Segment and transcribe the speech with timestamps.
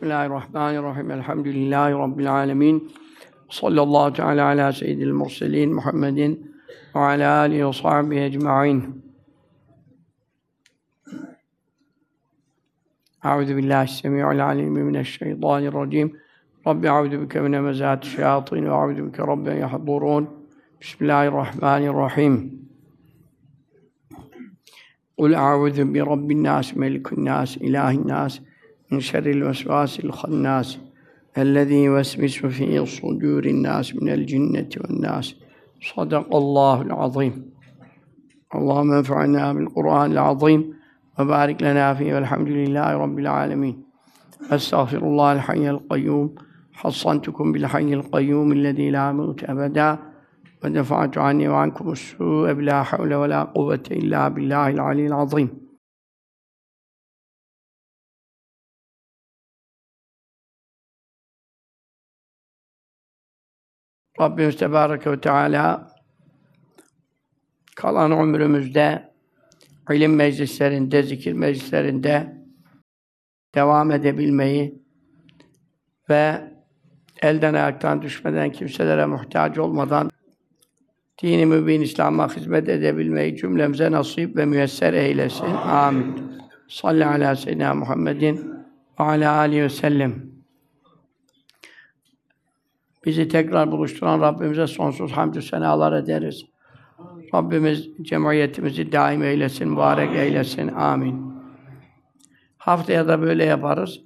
[0.00, 1.10] Bismillahirrahmanirrahim.
[1.10, 2.92] Elhamdülillahi Rabbil alemin.
[3.48, 6.54] Sallallahu teala ala seyyidil murselin Muhammedin
[6.94, 9.04] ve ala alihi ve sahbihi ecma'in.
[13.24, 16.16] Euzu billahi semi'ul alim mineşşeytanirracim.
[16.66, 20.30] Rabbi euzu bike min hemezati şeyatin ve euzu bike rabben yahdurun.
[20.80, 22.60] Bismillahirrahmanirrahim.
[25.18, 28.40] Kul a'udhu bi rabbin nas, melikin nas, ilahin nas,
[28.90, 30.68] min şerril vesvasil hannas.
[31.38, 35.26] الذي يوسوس في صدور الناس من الجنة والناس.
[35.90, 37.34] صدق الله العظيم.
[38.54, 40.74] اللهم انفعنا بالقرآن العظيم
[41.18, 43.76] وبارك لنا فيه والحمد لله رب العالمين.
[44.50, 46.34] أستغفر الله الحي القيوم.
[46.72, 49.98] حصنتكم بالحي القيوم الذي لا موت أبدا.
[50.64, 55.69] ودفعت عني وعنكم السوء بلا حول ولا قوة إلا بالله العلي العظيم.
[64.20, 65.90] Rabbimiz Tebareke ve Teala
[67.76, 69.10] kalan ömrümüzde
[69.90, 72.36] ilim meclislerinde, zikir meclislerinde
[73.54, 74.82] devam edebilmeyi
[76.10, 76.40] ve
[77.22, 80.10] elden ayaktan düşmeden, kimselere muhtaç olmadan
[81.22, 85.54] dini mübin İslam'a hizmet edebilmeyi cümlemize nasip ve müyesser eylesin.
[85.54, 86.32] Amin.
[86.68, 88.36] Salli ala seyyidina Muhammedin
[89.00, 90.29] ve ala aleyhi ve sellem.
[93.04, 96.44] Bizi tekrar buluşturan Rabbimize sonsuz hamdü senalar ederiz.
[97.34, 100.68] Rabbimiz cemiyetimizi daim eylesin, mübarek eylesin.
[100.68, 101.34] Amin.
[102.58, 104.00] Haftaya da böyle yaparız.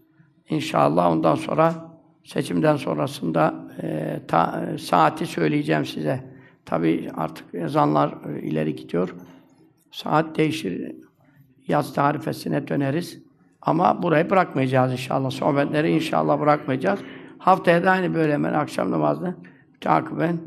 [0.49, 1.75] İnşallah ondan sonra
[2.25, 6.35] seçimden sonrasında e, ta, saati söyleyeceğim size.
[6.65, 9.15] Tabii artık ezanlar e, ileri gidiyor.
[9.91, 10.93] Saat değişir.
[11.69, 13.23] Yaz tarifesine döneriz.
[13.63, 15.31] Ama burayı bırakmayacağız inşallah.
[15.31, 17.01] Sohbetleri inşallah bırakmayacağız.
[17.45, 19.35] Haftaya da aynı böyle hemen akşam namazını
[19.81, 20.39] takiben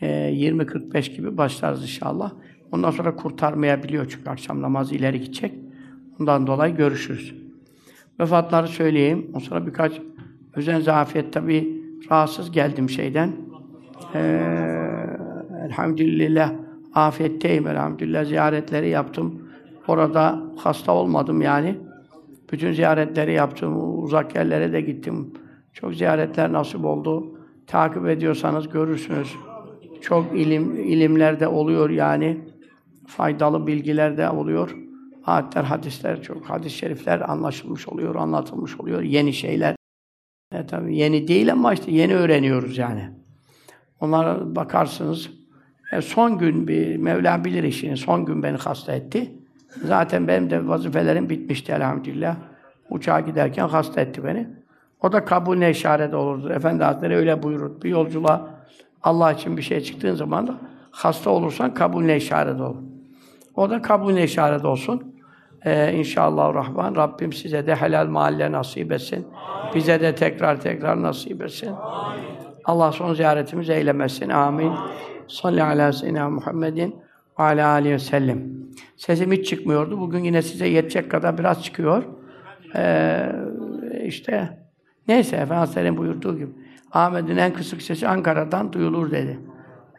[0.00, 2.32] e, 20.45 gibi başlarız inşallah.
[2.72, 5.54] Ondan sonra kurtarmayabiliyor çünkü akşam namazı ileri gidecek.
[6.20, 7.34] Ondan dolayı görüşürüz.
[8.20, 9.30] Vefatları söyleyeyim.
[9.34, 10.00] O sonra birkaç
[10.54, 13.32] özen zafiyet tabii rahatsız geldim şeyden.
[14.14, 14.42] Ee,
[15.66, 16.52] elhamdülillah
[16.94, 19.48] afiyetteyim elhamdülillah ziyaretleri yaptım.
[19.88, 21.78] Orada hasta olmadım yani.
[22.52, 24.02] Bütün ziyaretleri yaptım.
[24.04, 25.32] Uzak yerlere de gittim.
[25.80, 27.38] Çok ziyaretler nasip oldu.
[27.66, 29.34] Takip ediyorsanız görürsünüz.
[30.00, 32.38] Çok ilim ilimlerde oluyor yani.
[33.06, 34.76] Faydalı bilgiler de oluyor.
[35.24, 39.02] Ayetler, hadisler, çok hadis-i şerifler anlaşılmış oluyor, anlatılmış oluyor.
[39.02, 39.76] Yeni şeyler.
[40.52, 43.10] E, tabii yeni değil ama işte yeni öğreniyoruz yani.
[44.00, 45.30] Onlara bakarsınız.
[45.92, 47.96] E, son gün bir Mevla bilir işini.
[47.96, 49.32] Son gün beni hasta etti.
[49.84, 52.36] Zaten benim de vazifelerim bitmişti elhamdülillah.
[52.90, 54.65] Uçağa giderken hasta etti beni.
[55.02, 56.52] O da kabulüne işaret olurdu.
[56.52, 57.82] Efendi Hazretleri öyle buyurur.
[57.82, 58.50] Bir yolculuğa
[59.02, 60.54] Allah için bir şey çıktığın zaman da
[60.90, 62.82] hasta olursan kabulüne işaret olur.
[63.54, 65.16] O da kabulüne işaret olsun.
[65.64, 69.26] Ee, inşallah Rahman Rabbim size de helal mahalle nasip etsin.
[69.74, 71.70] Bize de tekrar tekrar nasip etsin.
[72.64, 74.28] Allah son ziyaretimizi eylemesin.
[74.28, 74.72] Amin.
[75.28, 76.96] Salli ala seyyidina Muhammedin
[77.38, 78.42] ve ala aleyhi ve sellem.
[78.96, 80.00] Sesim hiç çıkmıyordu.
[80.00, 82.02] Bugün yine size yetecek kadar biraz çıkıyor.
[82.76, 83.32] Ee,
[84.04, 84.58] işte
[85.08, 86.50] neyse Efendimiz'in buyurduğu gibi
[86.92, 89.40] Ahmet'in en kısık sesi Ankara'dan duyulur dedi.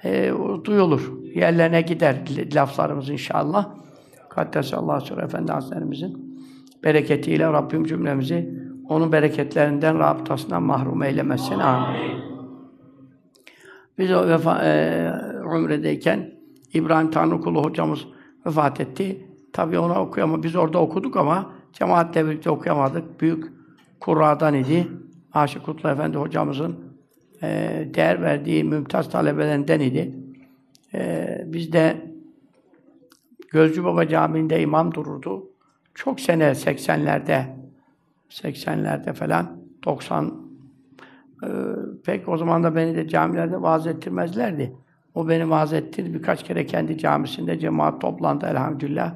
[0.03, 0.31] E,
[0.63, 1.23] duyulur.
[1.35, 2.17] Yerlerine gider
[2.55, 3.69] laflarımız inşallah.
[4.29, 6.27] Kaddesallahu sure Efendi Hazretlerimizin
[6.83, 11.59] bereketiyle Rabbim cümlemizi onun bereketlerinden, rabıtasından mahrum eylemesin.
[11.59, 12.21] Amin.
[13.97, 15.11] Biz o vefa, e,
[15.45, 16.31] umredeyken
[16.73, 18.07] İbrahim Tanrıkulu hocamız
[18.45, 19.27] vefat etti.
[19.53, 20.43] Tabii ona okuyamadık.
[20.43, 23.21] Biz orada okuduk ama cemaatle birlikte okuyamadık.
[23.21, 23.56] Büyük
[23.99, 24.87] kurradan idi.
[25.33, 26.75] Aşık Kutlu Efendi hocamızın
[27.43, 27.47] e,
[27.93, 30.13] değer verdiği mümtaz talebelerinden idi.
[30.93, 32.07] E, biz de
[33.51, 35.49] Gözcü Baba Camii'nde imam dururdu.
[35.95, 37.43] Çok sene 80'lerde
[38.29, 40.47] 80'lerde falan 90
[41.43, 41.47] e,
[42.05, 44.73] pek o zaman da beni de camilerde vaaz ettirmezlerdi.
[45.15, 46.13] O beni vaaz ettirdi.
[46.13, 49.15] Birkaç kere kendi camisinde cemaat toplandı elhamdülillah.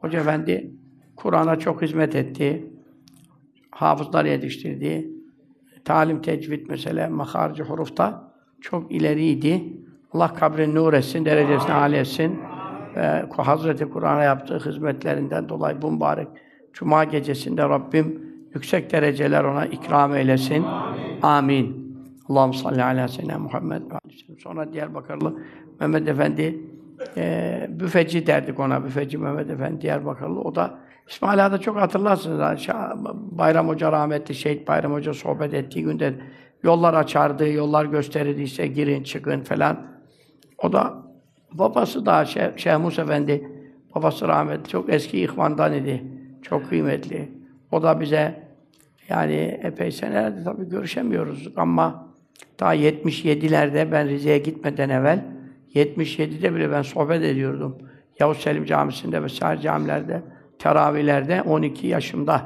[0.00, 0.72] Hoca Efendi
[1.16, 2.72] Kur'an'a çok hizmet etti.
[3.78, 5.10] Hafızlar yetiştirdi.
[5.84, 9.64] Talim, tecvid mesela, maharci hurufta çok ileriydi.
[10.12, 12.38] Allah kabrini nur etsin, derecesini âli etsin.
[12.96, 16.28] Ve Hazreti Kur'an'a yaptığı hizmetlerinden dolayı bu mübarek
[16.72, 18.22] Cuma gecesinde Rabbim
[18.54, 20.62] yüksek dereceler ona ikram eylesin.
[20.62, 21.22] Amin.
[21.22, 21.96] Amin.
[22.28, 25.42] Allahu salli ala seyyidina Muhammed ve aleyhi Sonra Diyarbakırlı
[25.80, 26.60] Mehmet Efendi
[27.16, 28.84] e, büfeci derdik ona.
[28.84, 30.40] Büfeci Mehmet Efendi Diyarbakırlı.
[30.40, 32.40] O da İsmail Ağa'da çok hatırlarsınız.
[32.40, 36.14] ha, Şah- Bayram Hoca rahmetli, Şehit Bayram Hoca sohbet ettiği günde
[36.62, 39.86] yollar açardı, yollar gösterirdi işte girin çıkın falan.
[40.58, 40.94] O da
[41.52, 43.48] babası da Şeyh, Şeyh Musa Efendi,
[43.94, 46.04] babası rahmetli, çok eski ihvandan idi.
[46.42, 47.28] Çok kıymetli.
[47.72, 48.48] O da bize
[49.08, 52.08] yani epey senelerde tabii görüşemiyoruz ama
[52.60, 55.24] daha 77'lerde ben Rize'ye gitmeden evvel
[55.74, 57.78] 77'de bile ben sohbet ediyordum.
[58.20, 60.22] Yavuz Selim Camisi'nde vesaire camilerde,
[60.58, 62.42] teravihlerde 12 yaşımda.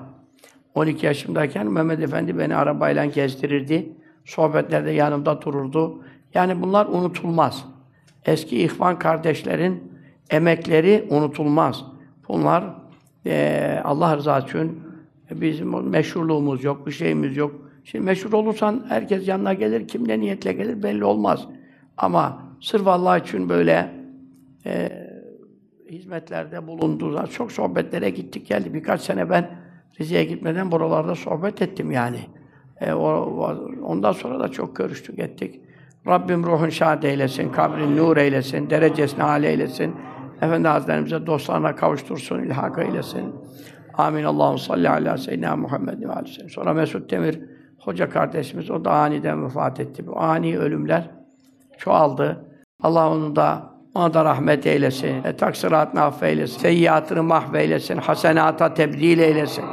[0.74, 3.92] 12 yaşımdayken Mehmet Efendi beni arabayla gezdirirdi.
[4.24, 6.02] Sohbetlerde yanımda dururdu.
[6.34, 7.64] Yani bunlar unutulmaz.
[8.24, 9.92] Eski ihvan kardeşlerin
[10.30, 11.84] emekleri unutulmaz.
[12.28, 12.64] Bunlar
[13.24, 14.80] eee, Allah rızası için
[15.30, 17.54] bizim meşhurluğumuz yok, bir şeyimiz yok.
[17.84, 21.46] Şimdi meşhur olursan herkes yanına gelir, kim ne niyetle gelir belli olmaz.
[21.96, 23.90] Ama sırf Allah için böyle
[24.64, 25.11] eee,
[25.92, 28.74] hizmetlerde bulunduğunda çok sohbetlere gittik geldi.
[28.74, 29.50] Birkaç sene ben
[30.00, 32.20] Rize'ye gitmeden buralarda sohbet ettim yani.
[32.80, 33.08] E, o,
[33.82, 35.60] ondan sonra da çok görüştük ettik.
[36.06, 39.94] Rabbim ruhun şad eylesin, kabrin nur eylesin, derecesini âli eylesin.
[40.42, 43.34] Efendi Hazretlerimize dostlarına kavuştursun, ilhak eylesin.
[43.94, 44.24] Amin.
[44.24, 46.48] Allahu salli ala seyyidina Muhammed ve aleyhi.
[46.48, 47.40] Sonra Mesut Demir
[47.78, 50.06] hoca kardeşimiz o da aniden vefat etti.
[50.06, 51.10] Bu ani ölümler
[51.78, 52.44] çoğaldı.
[52.82, 55.24] Allah onu da ona da rahmet eylesin.
[55.24, 56.58] E, taksiratını affeylesin.
[56.60, 57.96] Seyyiatını mahveylesin.
[57.96, 59.64] Hasenata tebdil eylesin.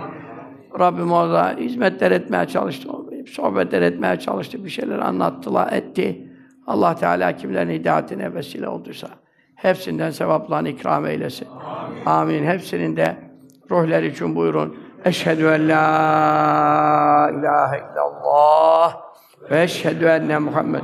[0.80, 2.90] Rabbim orada hizmetler etmeye çalıştı.
[3.28, 4.66] Sohbetler etmeye çalıştı.
[4.66, 6.30] Bir şeyler anlattılar, etti.
[6.68, 9.08] Allah Teala kimlerin hidayetine vesile olduysa
[9.56, 11.48] hepsinden sevaplarını ikram eylesin.
[12.06, 12.46] Amin.
[12.46, 13.16] Hepsinin de
[13.72, 14.78] ruhları için buyurun.
[15.06, 18.98] Eşhedü en la ilahe illallah
[19.52, 20.82] ve eşhedü enne Muhammed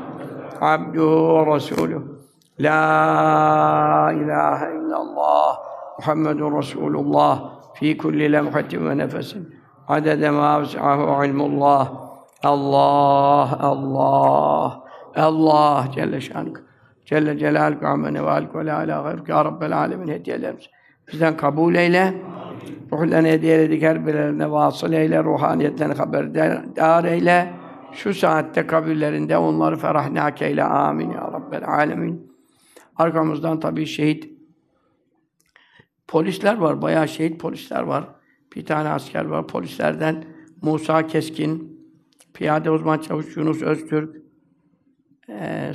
[0.62, 2.15] abduhu ve resuluh.
[2.60, 5.60] La ilahe illallah
[6.00, 9.56] Muhammedun Resulullah fi kulli lemhatin ve nefesin.
[9.88, 11.92] Adede ma vesi'ahu ilmullah.
[12.44, 14.84] Allah Allah
[15.16, 16.63] Allah Celle şank
[17.06, 20.69] Celle Celaluhu amene ve alku ve la gayruk ya Rabbel alemin hediyelerimiz
[21.07, 22.13] bizden kabul eyle.
[22.92, 27.54] Ruhlarını hediye edik her birlerine vasıl eyle ruhaniyetlerini haberdar eyle.
[27.92, 30.63] Şu saatte kabirlerinde onları ferahnak eyle.
[30.63, 32.35] Amin ya Rabbel alemin
[32.95, 34.30] Arkamızdan tabii şehit
[36.07, 36.81] polisler var.
[36.81, 38.09] Bayağı şehit polisler var.
[38.56, 39.47] Bir tane asker var.
[39.47, 40.25] Polislerden
[40.62, 41.81] Musa Keskin,
[42.33, 44.15] Piyade Uzman Çavuş Yunus Öztürk,
[45.30, 45.71] eee,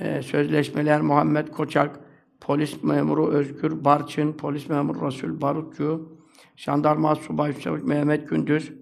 [0.00, 2.00] eee, Sözleşmeler Muhammed Koçak,
[2.40, 6.18] Polis Memuru Özgür Barçın, Polis Memuru Resul Barutçu,
[6.56, 8.72] Jandarma Subay Çavuş Mehmet Gündüz.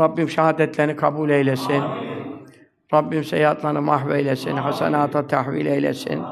[0.00, 2.09] Rabbim şehadetlerini kabul eylesin.
[2.94, 6.22] Rabbim seyahatlerini mahveylesin, hasenata tahvil eylesin.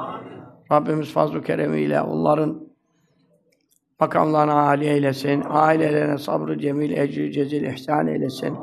[0.73, 2.69] Rabbimiz fazl-ı keremiyle onların
[4.01, 5.45] makamlarını âli eylesin.
[5.49, 8.57] Ailelerine sabrı cemil, ecri cezil ihsan eylesin.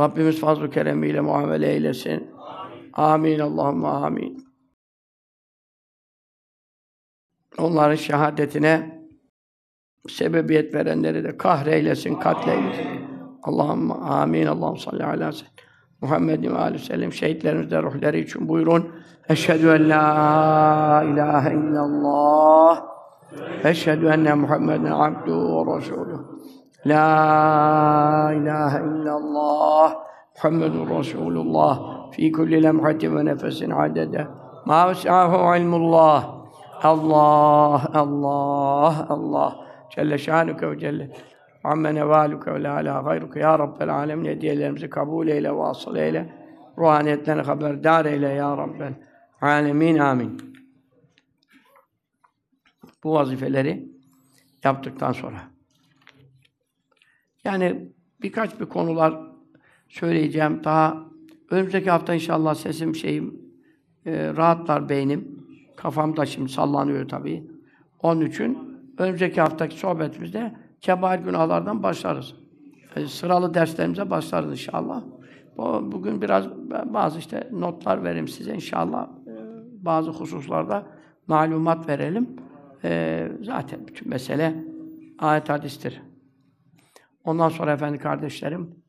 [0.00, 2.30] Rabbimiz fazl-ı keremiyle muamele eylesin.
[2.92, 3.38] Amin.
[3.38, 4.44] Allahümme amin.
[7.58, 9.04] Onların şehadetine
[10.08, 12.86] sebebiyet verenleri de kahreylesin, katleylesin.
[13.42, 14.46] Allahümme amin.
[14.46, 15.53] Allahümme salli ala seyyidina
[16.04, 18.88] Muhammedin ve aleyhi ve sellem şehitlerimiz de ruhları için buyurun.
[19.28, 22.82] Eşhedü en la ilahe illallah
[23.64, 26.20] ve eşhedü enne Muhammeden abduhu ve resuluh.
[26.86, 29.94] La ilahe illallah
[30.36, 31.80] Muhammedun Resulullah
[32.12, 34.26] fi kulli lemhatin ve nefesin adede.
[34.64, 36.24] Ma ves'ahu ilmullah.
[36.82, 39.56] Allah, Allah, Allah.
[39.90, 41.10] Celle şanuke ve celle.
[41.64, 46.34] Amme nevaluke ve la ala gayruke ya Rabbel alemin hediyelerimizi kabul eyle, vasıl eyle.
[46.78, 48.94] Ruhaniyetlerini haberdar eyle ya Rabbel
[49.40, 49.98] alemin.
[49.98, 50.54] Amin.
[53.04, 53.88] Bu vazifeleri
[54.64, 55.40] yaptıktan sonra.
[57.44, 57.92] Yani
[58.22, 59.20] birkaç bir konular
[59.88, 60.64] söyleyeceğim.
[60.64, 60.96] Daha
[61.50, 63.40] önümüzdeki hafta inşallah sesim şeyim
[64.06, 65.46] e, rahatlar beynim.
[65.76, 67.50] Kafam da şimdi sallanıyor tabii.
[68.02, 72.34] Onun için önümüzdeki haftaki sohbetimizde kebair günahlardan başlarız.
[72.96, 75.04] E, sıralı derslerimize başlarız inşallah.
[75.56, 76.48] Bu, bugün biraz
[76.84, 79.08] bazı işte notlar vereyim size inşallah.
[79.26, 79.34] E,
[79.84, 80.86] bazı hususlarda
[81.26, 82.36] malumat verelim.
[82.84, 84.64] E, zaten bütün mesele
[85.18, 86.02] ayet hadistir.
[87.24, 88.84] Ondan sonra efendi kardeşlerim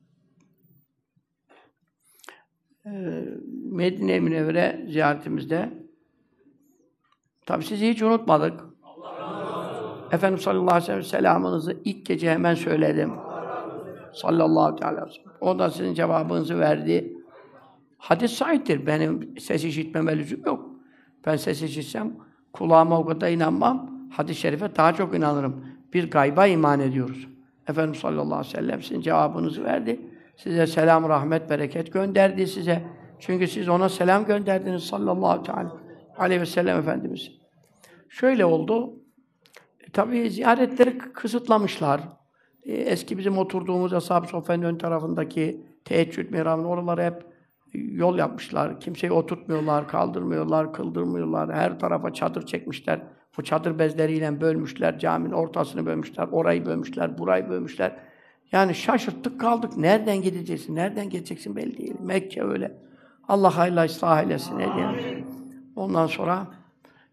[2.85, 2.91] e,
[3.71, 5.69] Medine-i Münevvere ziyaretimizde
[7.45, 8.74] tabi sizi hiç unutmadık.
[10.11, 13.13] Efendimiz sallallahu aleyhi ve sellem selamınızı ilk gece hemen söyledim.
[14.13, 15.31] Sallallahu aleyhi ve sellem.
[15.41, 17.17] O da sizin cevabınızı verdi.
[17.97, 18.87] Hadis sahiptir.
[18.87, 20.69] Benim ses işitmeme lüzum yok.
[21.25, 22.13] Ben ses işitsem
[22.53, 23.89] kulağıma o kadar inanmam.
[24.11, 25.65] Hadis-i şerife daha çok inanırım.
[25.93, 27.27] Bir gayba iman ediyoruz.
[27.67, 29.99] Efendimiz sallallahu aleyhi ve sellem sizin cevabınızı verdi.
[30.37, 32.83] Size selam, rahmet, bereket gönderdi size.
[33.19, 35.43] Çünkü siz ona selam gönderdiniz sallallahu
[36.17, 37.31] aleyhi ve sellem Efendimiz.
[38.09, 38.93] Şöyle oldu.
[39.95, 42.01] E, tabii ziyaretleri kısıtlamışlar.
[42.63, 47.25] E, eski bizim oturduğumuz Ashab-ı Sofya'nın ön tarafındaki teheccüd mihrabını oraları hep
[47.73, 48.79] yol yapmışlar.
[48.79, 51.53] Kimseyi oturtmuyorlar, kaldırmıyorlar, kıldırmıyorlar.
[51.53, 53.01] Her tarafa çadır çekmişler.
[53.37, 54.99] Bu çadır bezleriyle bölmüşler.
[54.99, 56.27] Caminin ortasını bölmüşler.
[56.31, 57.95] Orayı bölmüşler, burayı bölmüşler.
[58.51, 59.77] Yani şaşırttık kaldık.
[59.77, 61.95] Nereden gideceksin, nereden geçeceksin belli değil.
[62.01, 62.77] Mekke öyle.
[63.27, 64.55] Allah hayırlı ıslah eylesin.
[65.75, 66.47] Ondan sonra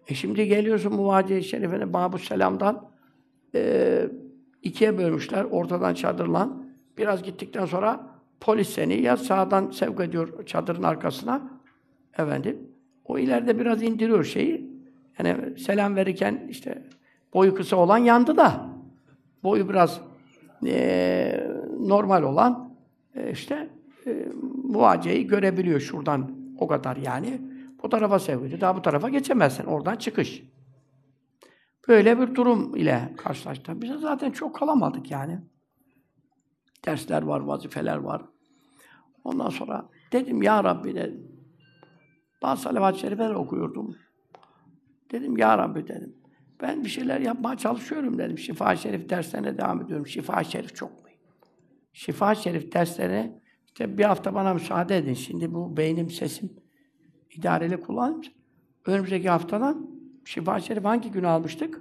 [0.08, 2.88] e şimdi geliyorsun Muvaciye-i Şerife'ne Babu Selam'dan
[3.54, 4.08] e,
[4.62, 5.44] ikiye bölmüşler.
[5.44, 6.50] Ortadan çadırla.
[6.98, 8.06] Biraz gittikten sonra
[8.40, 11.50] polis seni ya sağdan sevk ediyor çadırın arkasına.
[12.18, 12.58] Efendim.
[13.04, 14.72] O ileride biraz indiriyor şeyi.
[15.18, 16.82] Yani selam verirken işte
[17.34, 18.66] boyu kısa olan yandı da
[19.42, 20.00] boyu biraz
[20.66, 21.46] e,
[21.80, 22.74] normal olan
[23.14, 23.68] e, işte
[24.06, 24.26] e,
[24.64, 27.40] muvaceyi görebiliyor şuradan o kadar yani.
[27.92, 28.60] Tarafa sevk ediyor.
[28.60, 29.64] Daha bu tarafa geçemezsin.
[29.64, 30.42] Oradan çıkış.
[31.88, 33.82] Böyle bir durum ile karşılaştık.
[33.82, 35.40] Biz zaten çok kalamadık yani.
[36.84, 38.22] Dersler var, vazifeler var.
[39.24, 41.32] Ondan sonra dedim ya Rabbi dedim.
[42.42, 43.96] Bazı salavat-ı şerifeler okuyordum.
[45.10, 46.16] Dedim ya Rabbi dedim.
[46.62, 48.38] Ben bir şeyler yapmaya çalışıyorum dedim.
[48.38, 50.06] Şifa Şerif derslerine devam ediyorum.
[50.06, 51.18] Şifa Şerif çok mühim.
[51.92, 55.14] Şifa Şerif derslerine işte bir hafta bana müsaade edin.
[55.14, 56.62] Şimdi bu beynim, sesim
[57.36, 58.22] idareli kullanayım.
[58.86, 59.90] Önümüzdeki haftadan
[60.24, 61.80] Şifa Şerif hangi günü almıştık?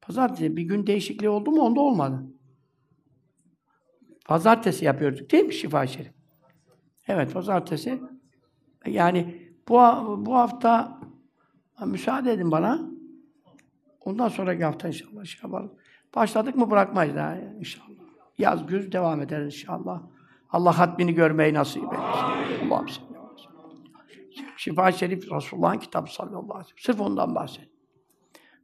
[0.00, 0.56] Pazartesi.
[0.56, 1.62] Bir gün değişikliği oldu mu?
[1.62, 2.26] Onda olmadı.
[4.26, 6.12] Pazartesi yapıyorduk değil mi Şifa Şerif?
[7.08, 8.02] Evet, pazartesi.
[8.86, 9.76] Yani bu,
[10.26, 11.00] bu hafta
[11.86, 12.90] müsaade edin bana.
[14.04, 15.72] Ondan sonraki hafta inşallah şey yapalım.
[16.14, 17.86] Başladık mı bırakmayız daha inşallah.
[18.38, 20.02] Yaz, güz devam ederiz inşallah.
[20.50, 22.70] Allah hatmini görmeyi nasip eylesin.
[22.70, 23.09] Allah'ım
[24.56, 26.78] Şifa Şerif Resulullah'ın kitabı sallallahu aleyhi ve sellem.
[26.78, 27.68] Sırf ondan bahset.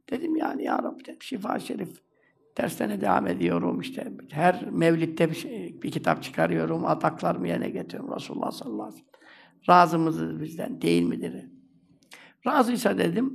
[0.09, 2.01] Dedim yani ya Rabbi dedim, Şifa Şerif
[2.57, 4.13] derslerine devam ediyorum işte.
[4.29, 6.85] Her mevlitte bir, şey, bir kitap çıkarıyorum.
[6.85, 9.17] Adaklarımı yerine getiriyorum Resulullah sallallahu aleyhi ve sellem.
[9.69, 10.81] Razı mıdır bizden?
[10.81, 11.33] Değil midir?
[12.47, 13.33] Razıysa dedim.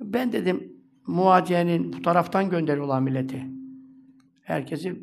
[0.00, 0.72] Ben dedim
[1.06, 3.46] muvaciyenin bu taraftan gönderiyorlar milleti.
[4.42, 5.02] Herkesi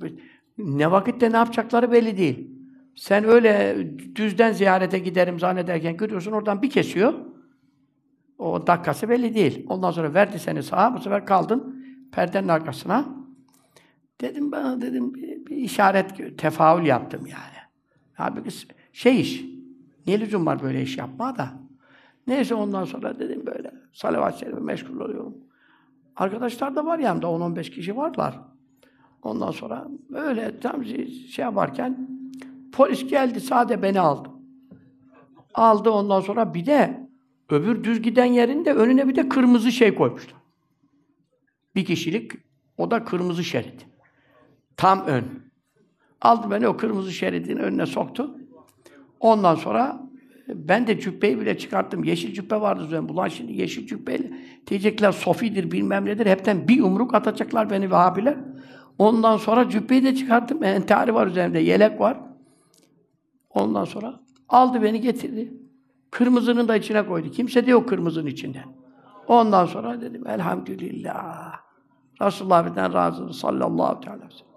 [0.57, 2.56] ne vakitte ne yapacakları belli değil.
[2.97, 3.77] Sen öyle
[4.15, 7.13] düzden ziyarete giderim zannederken görüyorsun oradan bir kesiyor.
[8.37, 9.65] O dakikası belli değil.
[9.69, 13.05] Ondan sonra verdi seni sağa, bu sefer kaldın perdenin arkasına.
[14.21, 17.57] Dedim bana dedim bir, bir işaret, tefaül yaptım yani.
[18.13, 18.49] Halbuki
[18.93, 19.45] şey iş,
[20.07, 21.49] niye lüzum var böyle iş yapma da.
[22.27, 25.37] Neyse ondan sonra dedim böyle salavat-ı şerife meşgul oluyorum.
[26.15, 28.39] Arkadaşlar da var yanımda 10-15 kişi varlar.
[29.23, 32.16] Ondan sonra böyle tam şey yaparken
[32.77, 34.29] polis geldi sade beni aldı.
[35.53, 37.07] Aldı ondan sonra bir de
[37.49, 40.35] öbür düz giden yerinde önüne bir de kırmızı şey koymuşlar.
[41.75, 42.31] Bir kişilik
[42.77, 43.85] o da kırmızı şerit.
[44.77, 45.25] Tam ön.
[46.21, 48.37] Aldı beni o kırmızı şeridin önüne soktu.
[49.19, 50.07] Ondan sonra
[50.47, 52.03] ben de cübbeyi bile çıkarttım.
[52.03, 53.11] Yeşil cübbe vardı üzerinde.
[53.11, 54.31] Ulan şimdi yeşil cübbeyle
[54.67, 56.25] diyecekler sofidir bilmem nedir.
[56.25, 58.37] Hepten bir yumruk atacaklar beni Vehhabiler.
[58.97, 60.63] Ondan sonra cübbeyi de çıkarttım.
[60.63, 62.26] Entari var üzerinde, yelek var.
[63.57, 65.53] Ondan sonra aldı beni getirdi.
[66.11, 67.31] Kırmızının da içine koydu.
[67.31, 68.63] Kimse de yok kırmızının içinde.
[69.27, 71.53] Ondan sonra dedim elhamdülillah.
[72.21, 74.47] Resulullah birden razı sallallahu aleyhi ve sellem.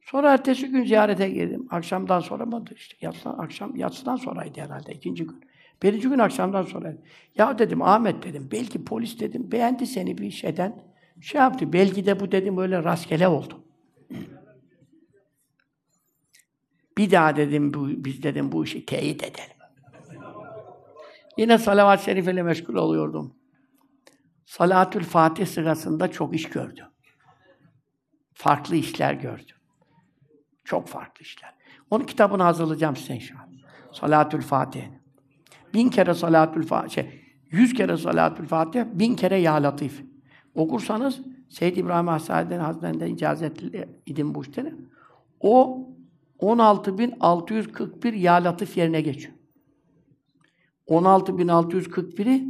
[0.00, 1.66] Sonra ertesi gün ziyarete girdim.
[1.70, 2.64] Akşamdan sonra mı?
[2.76, 5.40] işte yatsıdan, akşam yatsıdan sonraydı herhalde ikinci gün.
[5.82, 6.94] Birinci gün akşamdan sonra.
[7.34, 10.82] Ya dedim Ahmet dedim belki polis dedim beğendi seni bir şeyden.
[11.20, 11.72] Şey yaptı.
[11.72, 13.54] Belki de bu dedim öyle rastgele oldu.
[16.98, 19.56] Bir daha dedim bu, biz dedim bu işi teyit edelim.
[21.36, 23.34] Yine salavat-ı şerife meşgul oluyordum.
[24.46, 26.84] Salatül Fatih sırasında çok iş gördüm.
[28.34, 29.56] Farklı işler gördüm.
[30.64, 31.54] Çok farklı işler.
[31.90, 33.48] Onun kitabını hazırlayacağım size inşallah.
[33.92, 34.84] Salatül Fatih.
[35.74, 40.04] Bin kere Salatül Fatih, şey, yüz kere Salatül Fatih, bin kere Ya Latif.
[40.54, 44.74] Okursanız Seyyid İbrahim Hasan'dan Hazretlerinden icazetli idim bu işte.
[45.40, 45.84] O
[46.40, 49.34] 16.641 Ya Latif yerine geçiyor.
[50.88, 52.48] 16.641'i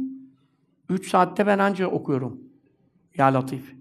[0.89, 2.41] 3 saatte ben anca okuyorum.
[3.15, 3.75] Ya Latif.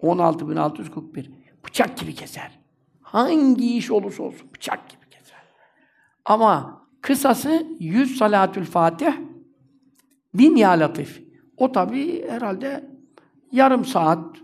[0.00, 1.30] 16.641.
[1.66, 2.58] Bıçak gibi keser.
[3.02, 5.42] Hangi iş olursa olsun bıçak gibi keser.
[6.24, 9.12] Ama kısası 100 salatül fatih,
[10.34, 11.22] bin ya latif.
[11.56, 12.90] O tabi herhalde
[13.52, 14.36] yarım saat,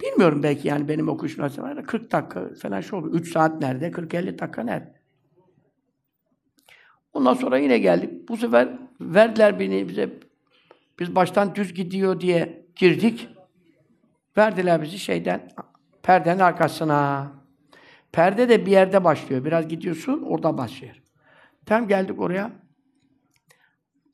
[0.00, 1.06] Bilmiyorum belki yani benim
[1.38, 1.84] nasıl var.
[1.84, 3.10] 40 dakika falan şu oldu.
[3.12, 3.88] 3 saat nerede?
[3.88, 4.98] 40-50 dakika nerede?
[7.12, 8.28] Ondan sonra yine geldik.
[8.28, 10.10] Bu sefer verdiler beni bize.
[10.98, 13.28] Biz baştan düz gidiyor diye girdik.
[14.36, 15.48] Verdiler bizi şeyden,
[16.02, 17.32] perdenin arkasına.
[18.12, 19.44] Perde de bir yerde başlıyor.
[19.44, 21.02] Biraz gidiyorsun, orada başlıyor.
[21.66, 22.50] Tam geldik oraya.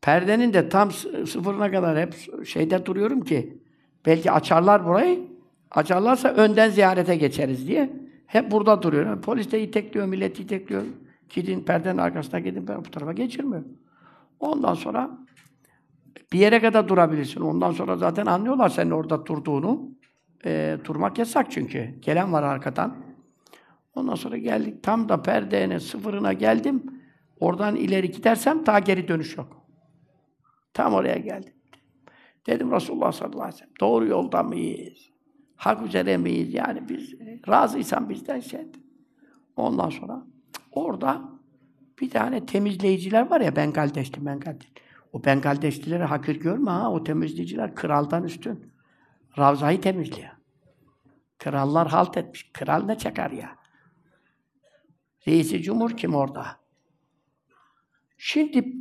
[0.03, 0.91] Perdenin de tam
[1.27, 2.15] sıfırına kadar hep
[2.47, 3.63] şeyde duruyorum ki
[4.07, 5.34] belki açarlar burayı.
[5.71, 7.93] Açarlarsa önden ziyarete geçeriz diye.
[8.27, 9.23] Hep burada duruyor.
[9.23, 10.83] Polis de itekliyor, millet itekliyor.
[11.29, 13.65] Gidin perdenin arkasına gidin, ben bu tarafa geçirmiyor.
[14.41, 15.19] Ondan sonra
[16.33, 17.41] bir yere kadar durabilirsin.
[17.41, 19.91] Ondan sonra zaten anlıyorlar senin orada durduğunu.
[20.45, 21.95] E, durmak yasak çünkü.
[22.03, 22.97] Gelen var arkadan.
[23.95, 24.83] Ondan sonra geldik.
[24.83, 26.83] Tam da perdenin sıfırına geldim.
[27.41, 29.67] Oradan ileri gidersem daha geri dönüş yok.
[30.75, 31.53] Tam oraya geldim.
[32.47, 35.14] Dedim Resulullah sallallahu aleyhi ve sellem, doğru yolda mıyız?
[35.57, 36.55] Hak üzere miyiz?
[36.55, 37.15] Yani biz
[37.49, 38.67] razıysan bizden şey.
[39.57, 40.27] Ondan sonra
[40.71, 41.23] orada
[42.01, 44.81] bir tane temizleyiciler var ya Bengaldeşli, Bengaldeşli.
[45.13, 46.93] O Bengaldeşlileri hakir görme ha.
[46.93, 48.73] O temizleyiciler kraldan üstün.
[49.39, 50.31] Ravzayı temizliyor.
[51.39, 52.51] Krallar halt etmiş.
[52.53, 53.57] Kral ne çakar ya?
[55.29, 56.47] Reisi Cumhur kim orada?
[58.17, 58.73] Şimdi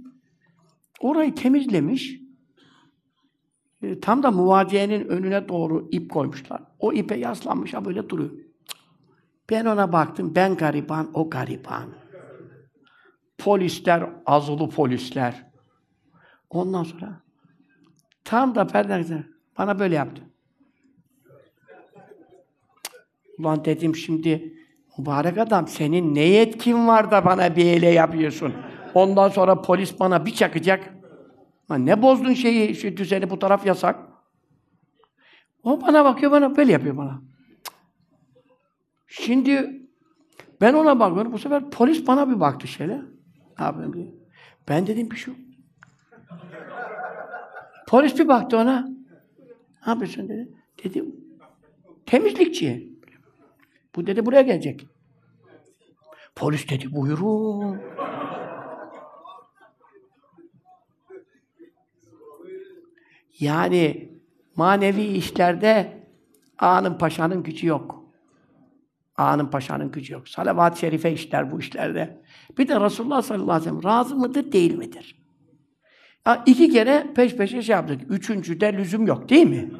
[0.99, 2.22] orayı temizlemiş.
[3.83, 6.61] E, tam da muvaciyenin önüne doğru ip koymuşlar.
[6.79, 8.31] O ipe yaslanmış ha böyle duruyor.
[9.49, 10.35] Ben ona baktım.
[10.35, 11.89] Ben gariban, o gariban.
[13.37, 15.45] Polisler, azılı polisler.
[16.49, 17.21] Ondan sonra
[18.23, 19.25] tam da perdeden
[19.57, 20.23] bana böyle yaptı.
[23.39, 24.53] Ulan dedim şimdi
[24.97, 28.53] mübarek adam senin ne yetkin var da bana bir ele yapıyorsun?
[28.93, 30.92] Ondan sonra polis bana bir çakacak.
[31.71, 33.99] Lan ne bozdun şeyi, şu düzeni bu taraf yasak.
[35.63, 37.21] O bana bakıyor, bana böyle yapıyor bana.
[39.07, 39.81] Şimdi
[40.61, 43.01] ben ona bakıyorum, bu sefer polis bana bir baktı şöyle.
[43.59, 44.07] Ne yapayım diye.
[44.69, 45.33] Ben dedim bir şey.
[47.87, 48.87] Polis bir baktı ona.
[49.85, 50.49] Ne yapıyorsun dedi.
[50.83, 51.15] Dedim,
[52.05, 52.93] temizlikçi.
[53.95, 54.87] Bu dedi buraya gelecek.
[56.35, 57.81] Polis dedi, buyurun.
[63.39, 64.11] Yani
[64.55, 66.03] manevi işlerde
[66.59, 68.03] ağanın paşanın gücü yok.
[69.17, 70.29] Ağanın paşanın gücü yok.
[70.29, 72.21] Salavat-ı şerife işler bu işlerde.
[72.57, 75.23] Bir de Resulullah sallallahu aleyhi ve sellem razı mıdır, değil midir?
[76.27, 78.01] Ya iki kere peş peşe şey yaptık.
[78.09, 79.71] Üçüncüde lüzum yok değil mi?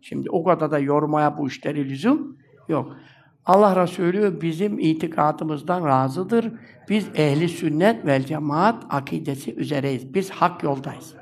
[0.00, 2.96] Şimdi o kadar da yormaya bu işleri lüzum yok.
[3.44, 6.52] Allah Resulü bizim itikadımızdan razıdır.
[6.88, 10.14] Biz ehli sünnet vel cemaat akidesi üzereyiz.
[10.14, 11.14] Biz hak yoldayız.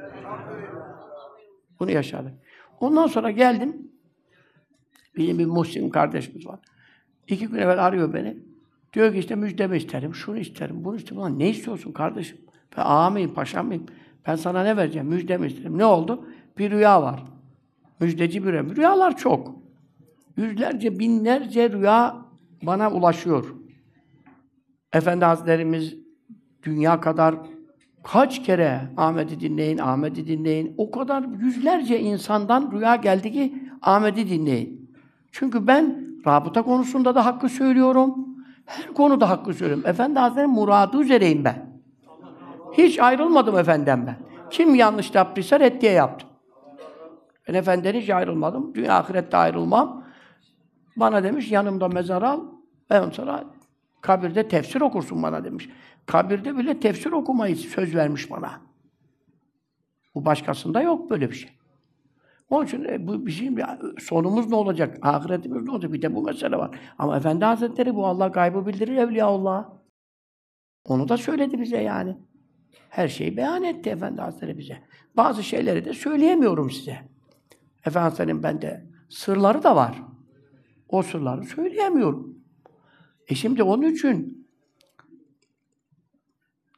[1.80, 2.32] Bunu yaşadık.
[2.80, 3.90] Ondan sonra geldim.
[5.16, 6.60] Bizim bir Muhsin kardeşimiz var.
[7.28, 8.36] İki gün evvel arıyor beni.
[8.92, 11.18] Diyor ki işte müjdemi isterim, şunu isterim, bunu isterim.
[11.18, 12.38] Ulan ne istiyorsun kardeşim?
[12.76, 13.34] Ben ağa mıyım,
[13.64, 13.86] mıyım?
[14.26, 15.08] Ben sana ne vereceğim?
[15.08, 15.78] Müjdemi isterim.
[15.78, 16.28] Ne oldu?
[16.58, 17.24] Bir rüya var.
[18.00, 18.64] Müjdeci bir rüya.
[18.64, 19.56] Rüyalar çok.
[20.36, 22.16] Yüzlerce, binlerce rüya
[22.62, 23.54] bana ulaşıyor.
[24.92, 25.96] Efendi Hazretlerimiz
[26.62, 27.34] dünya kadar
[28.12, 30.74] kaç kere Ahmet'i dinleyin, Ahmet'i dinleyin.
[30.78, 34.90] O kadar yüzlerce insandan rüya geldi ki Ahmet'i dinleyin.
[35.32, 38.14] Çünkü ben rabıta konusunda da hakkı söylüyorum.
[38.66, 39.84] Her konuda hakkı söylüyorum.
[39.86, 41.66] Efendi Hazretleri muradı üzereyim ben.
[42.72, 44.16] Hiç ayrılmadım efendiden ben.
[44.50, 46.28] Kim yanlış yaptıysa reddiye yaptım.
[47.48, 48.74] Ben efendiden hiç ayrılmadım.
[48.74, 50.04] Dünya ahirette ayrılmam.
[50.96, 52.40] Bana demiş yanımda mezar al.
[52.90, 53.44] Ben sonra
[54.00, 55.68] kabirde tefsir okursun bana demiş.
[56.06, 58.60] Kabirde bile tefsir okumayı söz vermiş bana.
[60.14, 61.50] Bu başkasında yok böyle bir şey.
[62.50, 63.56] Onun için e, bu bizim
[63.98, 64.98] sonumuz ne olacak?
[65.02, 65.92] Ahiretimiz ne olacak?
[65.92, 66.78] Bir de bu mesele var.
[66.98, 69.68] Ama Efendi Hazretleri bu Allah gaybı bildirir Evliyaullah.
[70.84, 72.16] Onu da söyledi bize yani.
[72.90, 74.78] Her şeyi beyan etti Efendi Hazretleri bize.
[75.16, 76.98] Bazı şeyleri de söyleyemiyorum size.
[77.86, 80.02] Efendi Hazretleri'nin bende sırları da var.
[80.88, 82.38] O sırları söyleyemiyorum.
[83.28, 84.45] E şimdi onun için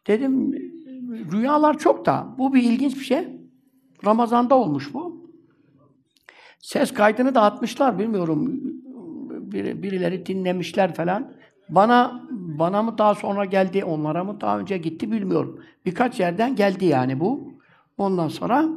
[0.09, 0.53] dedim
[1.33, 3.29] rüyalar çok da bu bir ilginç bir şey.
[4.05, 5.29] Ramazan'da olmuş bu.
[6.61, 8.61] Ses kaydını da atmışlar bilmiyorum.
[9.29, 11.33] Bir, birileri dinlemişler falan.
[11.69, 15.61] Bana bana mı daha sonra geldi, onlara mı daha önce gitti bilmiyorum.
[15.87, 17.53] Birkaç yerden geldi yani bu.
[17.99, 18.69] Ondan sonra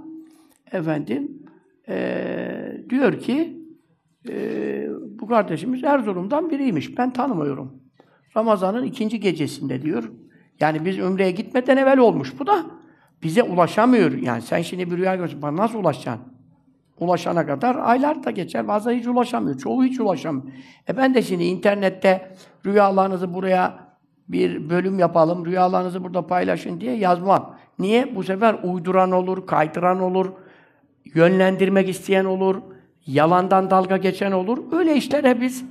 [0.72, 1.42] efendim
[1.88, 3.62] ee, diyor ki
[4.30, 4.90] ee,
[5.20, 6.98] bu kardeşimiz Erzurum'dan biriymiş.
[6.98, 7.82] Ben tanımıyorum.
[8.38, 10.12] Ramazan'ın ikinci gecesinde diyor.
[10.62, 12.66] Yani biz Ümre'ye gitmeden evvel olmuş bu da.
[13.24, 14.12] Bize ulaşamıyor.
[14.12, 15.42] Yani sen şimdi bir rüya görüyorsun.
[15.42, 16.32] Bana nasıl ulaşacaksın?
[17.02, 18.68] ulaşana kadar aylar da geçer.
[18.68, 19.58] Bazen hiç ulaşamıyor.
[19.58, 20.48] Çoğu hiç ulaşamıyor.
[20.90, 23.80] E ben de şimdi internette rüyalarınızı buraya
[24.28, 27.56] bir bölüm yapalım, rüyalarınızı burada paylaşın diye yazmam.
[27.80, 28.16] Niye?
[28.16, 30.32] Bu sefer uyduran olur, kaydıran olur,
[31.06, 32.62] yönlendirmek isteyen olur,
[33.06, 34.58] yalandan dalga geçen olur.
[34.72, 35.66] Öyle işlere biz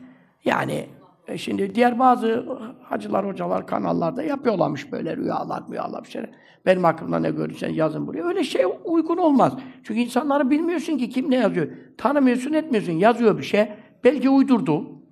[0.45, 0.87] yani
[1.31, 2.47] e şimdi diğer bazı
[2.83, 6.31] hacılar, hocalar kanallarda yapıyorlarmış böyle rüyalar, rüyalar bir şeyler.
[6.67, 8.25] Benim aklımda ne görürsen yazın buraya.
[8.25, 9.53] Öyle şey uygun olmaz.
[9.85, 11.69] Çünkü insanları bilmiyorsun ki kim ne yazıyor.
[11.99, 12.93] Tanımıyorsun, etmiyorsun.
[12.93, 13.69] Yazıyor bir şey.
[14.05, 15.03] Belki uydurdu.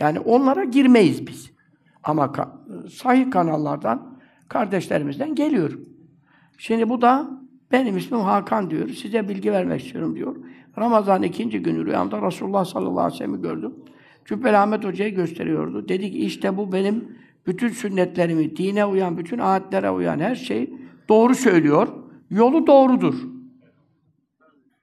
[0.00, 1.52] Yani onlara girmeyiz biz.
[2.02, 5.78] Ama ka- sahih kanallardan, kardeşlerimizden geliyor.
[6.58, 7.30] Şimdi bu da
[7.72, 8.88] benim ismim Hakan diyor.
[8.88, 10.36] Size bilgi vermek istiyorum diyor.
[10.78, 13.74] Ramazan ikinci günü rüyamda Resulullah sallallahu aleyhi ve sellem'i gördüm.
[14.26, 15.88] Cübbeli Ahmet Hoca'yı gösteriyordu.
[15.88, 20.70] Dedi ki işte bu benim bütün sünnetlerimi, dine uyan, bütün ayetlere uyan her şey
[21.08, 21.88] doğru söylüyor.
[22.30, 23.14] Yolu doğrudur.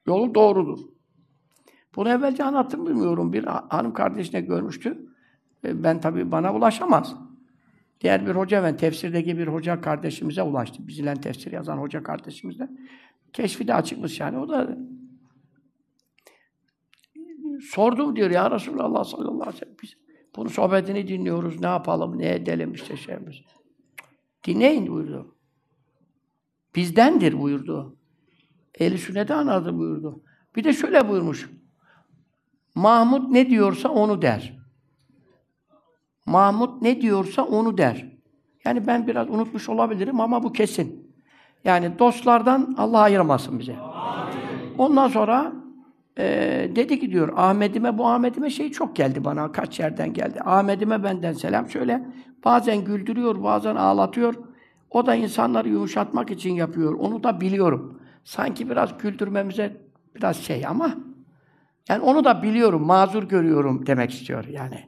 [0.08, 0.80] Yolu doğrudur.
[1.96, 3.34] Bunu evvelce anlattım bilmiyorum.
[3.34, 5.08] Bir hanım kardeşine görmüştü.
[5.66, 7.16] E, Ben tabii bana ulaşamaz.
[8.02, 10.88] Diğer bir hoca ben tefsirdeki bir hoca kardeşimize ulaştı.
[10.88, 12.70] Bizimle tefsir yazan hoca kardeşimizle.
[13.34, 14.38] Keşfi de açıkmış yani.
[14.38, 14.78] O da
[17.72, 19.76] sordum diyor ya Resulallah sallallahu aleyhi ve sellem.
[19.84, 19.94] Biz
[20.36, 21.60] bunun sohbetini dinliyoruz.
[21.60, 23.36] Ne yapalım, ne edelim işte şeyimiz.
[24.48, 25.36] Dinleyin buyurdu.
[26.76, 27.98] Bizdendir buyurdu.
[28.80, 30.24] Ehl-i sünneti anladı buyurdu.
[30.56, 31.50] Bir de şöyle buyurmuş.
[32.76, 34.58] Mahmud ne diyorsa onu der.
[36.26, 38.14] Mahmud ne diyorsa onu der.
[38.66, 41.14] Yani ben biraz unutmuş olabilirim ama bu kesin.
[41.64, 43.76] Yani dostlardan Allah ayırmasın bize.
[44.78, 45.63] Ondan sonra
[46.18, 46.26] e,
[46.76, 50.40] dedi ki diyor Ahmet'ime bu Ahmet'ime şey çok geldi bana kaç yerden geldi.
[50.46, 52.06] Ahmet'ime benden selam söyle.
[52.46, 54.36] Bazen güldürüyor, bazen ağlatıyor.
[54.90, 56.94] O da insanları yumuşatmak için yapıyor.
[56.94, 58.00] Onu da biliyorum.
[58.24, 59.78] Sanki biraz güldürmemize
[60.16, 60.96] biraz şey ama
[61.90, 64.80] yani onu da biliyorum, mazur görüyorum demek istiyor yani.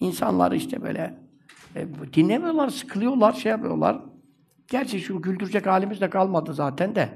[0.00, 1.14] İnsanları işte böyle
[1.76, 4.00] e, dinlemiyorlar, sıkılıyorlar, şey yapıyorlar.
[4.68, 7.08] Gerçi şu güldürecek halimiz de kalmadı zaten de.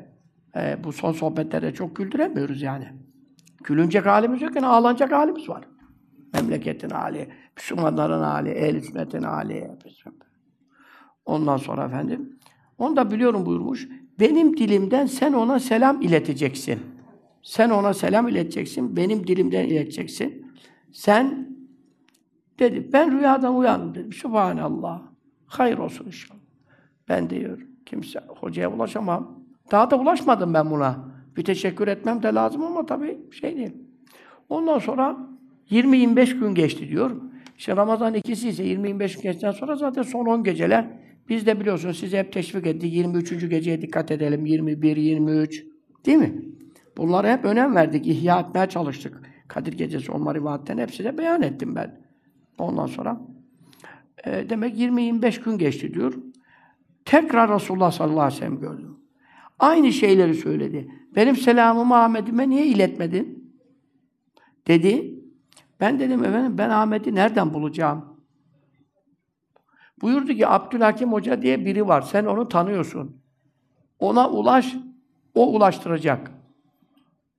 [0.57, 2.93] E, bu son sohbetlerde çok güldüremiyoruz yani.
[3.65, 5.65] Gülünecek halimiz yok yani ağlanacak halimiz var.
[6.33, 9.71] Memleketin hali, Müslümanların hali, ehl sünnetin hali.
[11.27, 12.39] Ondan sonra efendim,
[12.79, 13.89] onu da biliyorum buyurmuş.
[14.21, 16.81] Benim dilimden sen ona selam ileteceksin.
[17.43, 20.53] Sen ona selam ileteceksin, benim dilimden ileteceksin.
[20.93, 21.49] Sen
[22.59, 24.13] dedi, ben rüyadan uyandım dedim.
[24.13, 25.03] Subhanallah.
[25.47, 26.41] Hayır olsun inşallah.
[27.09, 29.45] Ben diyor, kimse hocaya ulaşamam.
[29.71, 31.18] Daha da ulaşmadım ben buna.
[31.39, 33.73] Bir teşekkür etmem de lazım ama tabii şey değil.
[34.49, 35.17] Ondan sonra
[35.71, 37.11] 20-25 gün geçti diyor.
[37.59, 40.87] İşte Ramazan ikisi ise 20-25 gün geçtikten sonra zaten son 10 geceler
[41.29, 42.95] biz de biliyorsunuz size hep teşvik ettik.
[42.95, 43.51] 23.
[43.51, 44.47] geceye dikkat edelim.
[44.47, 45.65] 21, 23.
[46.07, 46.43] Değil mi?
[46.97, 48.07] Bunlara hep önem verdik.
[48.07, 49.21] ihya etmeye çalıştık.
[49.49, 52.01] Kadir Gecesi olma rivayetten hepsi de beyan ettim ben.
[52.59, 53.21] Ondan sonra
[54.27, 56.15] e, demek 20-25 gün geçti diyor.
[57.05, 58.97] Tekrar Resulullah sallallahu aleyhi ve sellem gördüm.
[59.59, 60.89] Aynı şeyleri söyledi.
[61.17, 63.55] Benim selamımı Ahmet'ime niye iletmedin?
[64.67, 65.15] Dedi.
[65.81, 68.19] Ben dedim efendim ben Ahmet'i nereden bulacağım?
[70.03, 72.03] Buyurdu ki Abdülhakim Hoca diye biri var.
[72.03, 73.23] Sen onu tanıyorsun.
[73.99, 74.77] Ona ulaş,
[75.35, 76.31] o ulaştıracak.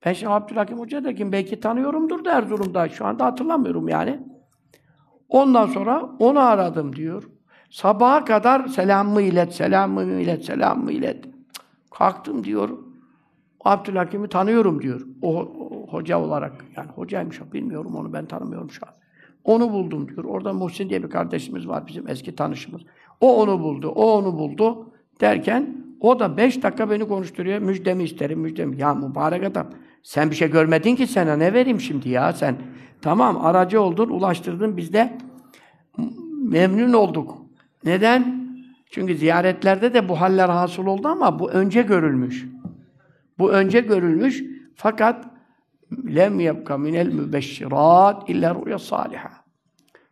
[0.05, 1.31] Ben şimdi Abdülhakim Hoca da kim?
[1.31, 2.89] Belki tanıyorumdur da Erzurum'da.
[2.89, 4.19] Şu anda hatırlamıyorum yani.
[5.29, 7.29] Ondan sonra onu aradım diyor.
[7.69, 11.25] Sabaha kadar selamımı ilet, selamımı ilet, selamımı ilet.
[11.91, 12.88] Kalktım diyor.
[13.65, 15.01] Abdülhakim'i tanıyorum diyor.
[15.21, 15.51] O,
[15.89, 16.65] hoca olarak.
[16.77, 17.53] Yani hocaymış o.
[17.53, 18.93] Bilmiyorum onu ben tanımıyorum şu an.
[19.43, 20.23] Onu buldum diyor.
[20.23, 22.81] Orada Muhsin diye bir kardeşimiz var bizim eski tanışımız.
[23.21, 24.91] O onu buldu, o onu buldu
[25.21, 27.59] derken o da beş dakika beni konuşturuyor.
[27.59, 28.81] Müjdemi isterim, müjdemi.
[28.81, 29.67] Ya mübarek adam.
[30.03, 32.55] Sen bir şey görmedin ki sana ne vereyim şimdi ya sen.
[33.01, 35.17] Tamam aracı oldun, ulaştırdın biz de
[36.43, 37.37] memnun olduk.
[37.83, 38.49] Neden?
[38.91, 42.45] Çünkü ziyaretlerde de bu haller hasıl oldu ama bu önce görülmüş.
[43.39, 44.43] Bu önce görülmüş
[44.75, 45.25] fakat
[46.15, 49.31] lem yebka minel mübeşşirat illa ruya saliha.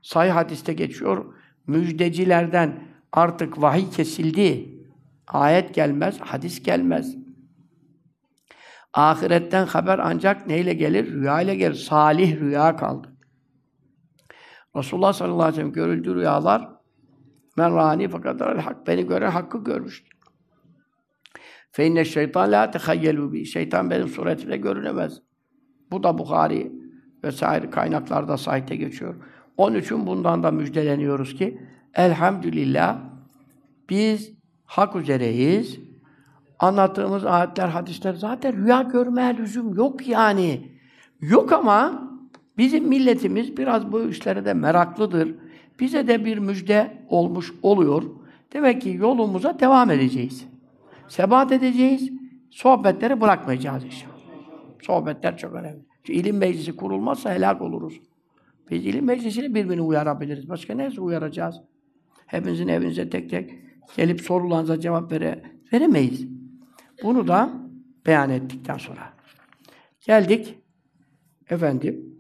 [0.02, 1.34] Sahih hadiste geçiyor.
[1.68, 4.78] Müjdecilerden artık vahiy kesildi.
[5.28, 7.16] Ayet gelmez, hadis gelmez.
[8.94, 11.14] Ahiretten haber ancak neyle gelir?
[11.14, 11.74] Rüya ile gelir.
[11.76, 13.08] Salih rüya kaldı.
[14.76, 16.70] Resulullah sallallahu aleyhi ve sellem görüldüğü rüyalar
[17.58, 20.17] men rani fakat hak beni gören hakkı görmüştür.
[21.78, 23.46] Fe inne şeytan la tehayyelu bi.
[23.46, 25.22] Şeytan benim suretimle görünemez.
[25.92, 26.72] Bu da Bukhari
[27.24, 29.16] vesaire kaynaklarda sahite geçiyor.
[29.58, 31.62] Onun için bundan da müjdeleniyoruz ki
[31.94, 32.98] elhamdülillah
[33.90, 34.34] biz
[34.66, 35.80] hak üzereyiz.
[36.60, 40.72] anlattığımız ayetler, hadisler zaten rüya görmeye lüzum yok yani.
[41.22, 42.10] Yok ama
[42.58, 45.36] bizim milletimiz biraz bu işlere de meraklıdır.
[45.80, 48.04] Bize de bir müjde olmuş oluyor.
[48.54, 50.57] Demek ki yolumuza devam edeceğiz.
[51.08, 52.12] Sebat edeceğiz.
[52.52, 54.18] Sohbetleri bırakmayacağız inşallah.
[54.82, 55.86] Sohbetler çok önemli.
[56.04, 58.02] Çünkü ilim meclisi kurulmazsa helak oluruz.
[58.72, 60.50] Biz ilim meclisini birbirini uyarabiliriz.
[60.50, 61.62] Başka neyse uyaracağız.
[62.26, 63.54] Hepinizin evinize tek tek
[63.98, 65.44] gelip sorularınıza cevap vere,
[65.74, 66.28] veremeyiz.
[67.04, 67.54] Bunu da
[68.06, 69.14] beyan ettikten sonra.
[70.06, 70.56] Geldik
[71.50, 72.18] efendim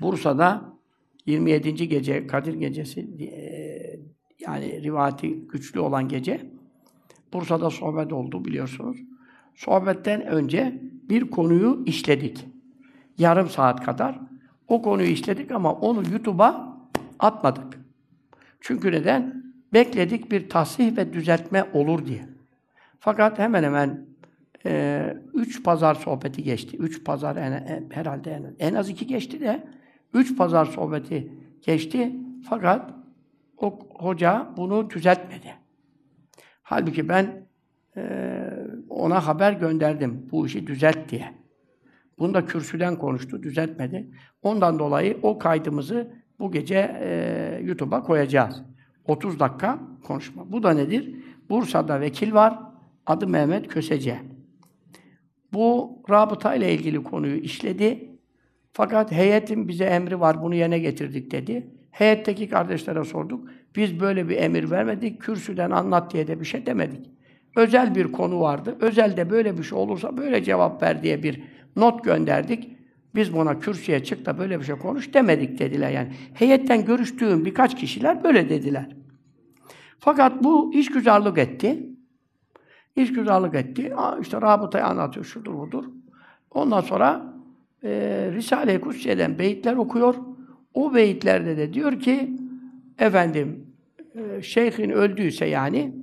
[0.00, 0.78] Bursa'da
[1.26, 1.88] 27.
[1.88, 4.00] gece Kadir gecesi eee,
[4.38, 6.57] yani rivayeti güçlü olan gece
[7.32, 8.96] Bursa'da sohbet oldu biliyorsunuz.
[9.54, 12.46] Sohbetten önce bir konuyu işledik.
[13.18, 14.18] Yarım saat kadar.
[14.68, 16.78] O konuyu işledik ama onu YouTube'a
[17.18, 17.80] atmadık.
[18.60, 19.44] Çünkü neden?
[19.72, 22.28] Bekledik bir tasih ve düzeltme olur diye.
[22.98, 24.06] Fakat hemen hemen
[24.66, 26.76] e, üç pazar sohbeti geçti.
[26.76, 29.68] Üç pazar en, en- herhalde en, en az iki geçti de
[30.14, 32.16] üç pazar sohbeti geçti.
[32.48, 32.90] Fakat
[33.56, 35.54] o hoca bunu düzeltmedi.
[36.68, 37.46] Halbuki ben
[37.96, 38.50] eee,
[38.88, 41.34] ona haber gönderdim bu işi düzelt diye.
[42.18, 44.10] Bunu da kürsüden konuştu, düzeltmedi.
[44.42, 48.62] Ondan dolayı o kaydımızı bu gece eee, YouTube'a koyacağız.
[49.04, 50.52] 30 dakika konuşma.
[50.52, 51.14] Bu da nedir?
[51.50, 52.58] Bursa'da vekil var.
[53.06, 54.18] Adı Mehmet Kösece.
[55.52, 58.10] Bu rabıta ile ilgili konuyu işledi.
[58.72, 61.70] Fakat heyetin bize emri var, bunu yerine getirdik dedi.
[61.90, 63.48] Heyetteki kardeşlere sorduk.
[63.78, 67.10] Biz böyle bir emir vermedik, kürsüden anlat diye de bir şey demedik.
[67.56, 68.76] Özel bir konu vardı.
[68.80, 71.42] Özelde böyle bir şey olursa böyle cevap ver diye bir
[71.76, 72.70] not gönderdik.
[73.14, 76.12] Biz buna kürsüye çık da böyle bir şey konuş demedik dediler yani.
[76.34, 78.96] Heyetten görüştüğüm birkaç kişiler böyle dediler.
[79.98, 81.86] Fakat bu işgüzarlık etti.
[82.96, 83.96] İşgüzarlık etti.
[83.96, 85.84] Aa, işte rabıtayı anlatıyor, şudur budur.
[86.50, 87.34] Ondan sonra
[87.84, 87.90] e,
[88.34, 90.14] Risale-i Kutsiye'den beyitler okuyor.
[90.74, 92.30] O beyitlerde de diyor ki,
[92.98, 93.67] efendim,
[94.18, 95.94] e, şeyhin öldüyse yani,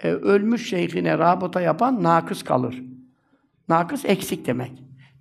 [0.00, 2.82] e, ölmüş şeyhine rabıta yapan nakıs kalır.
[3.68, 4.72] Nakıs eksik demek.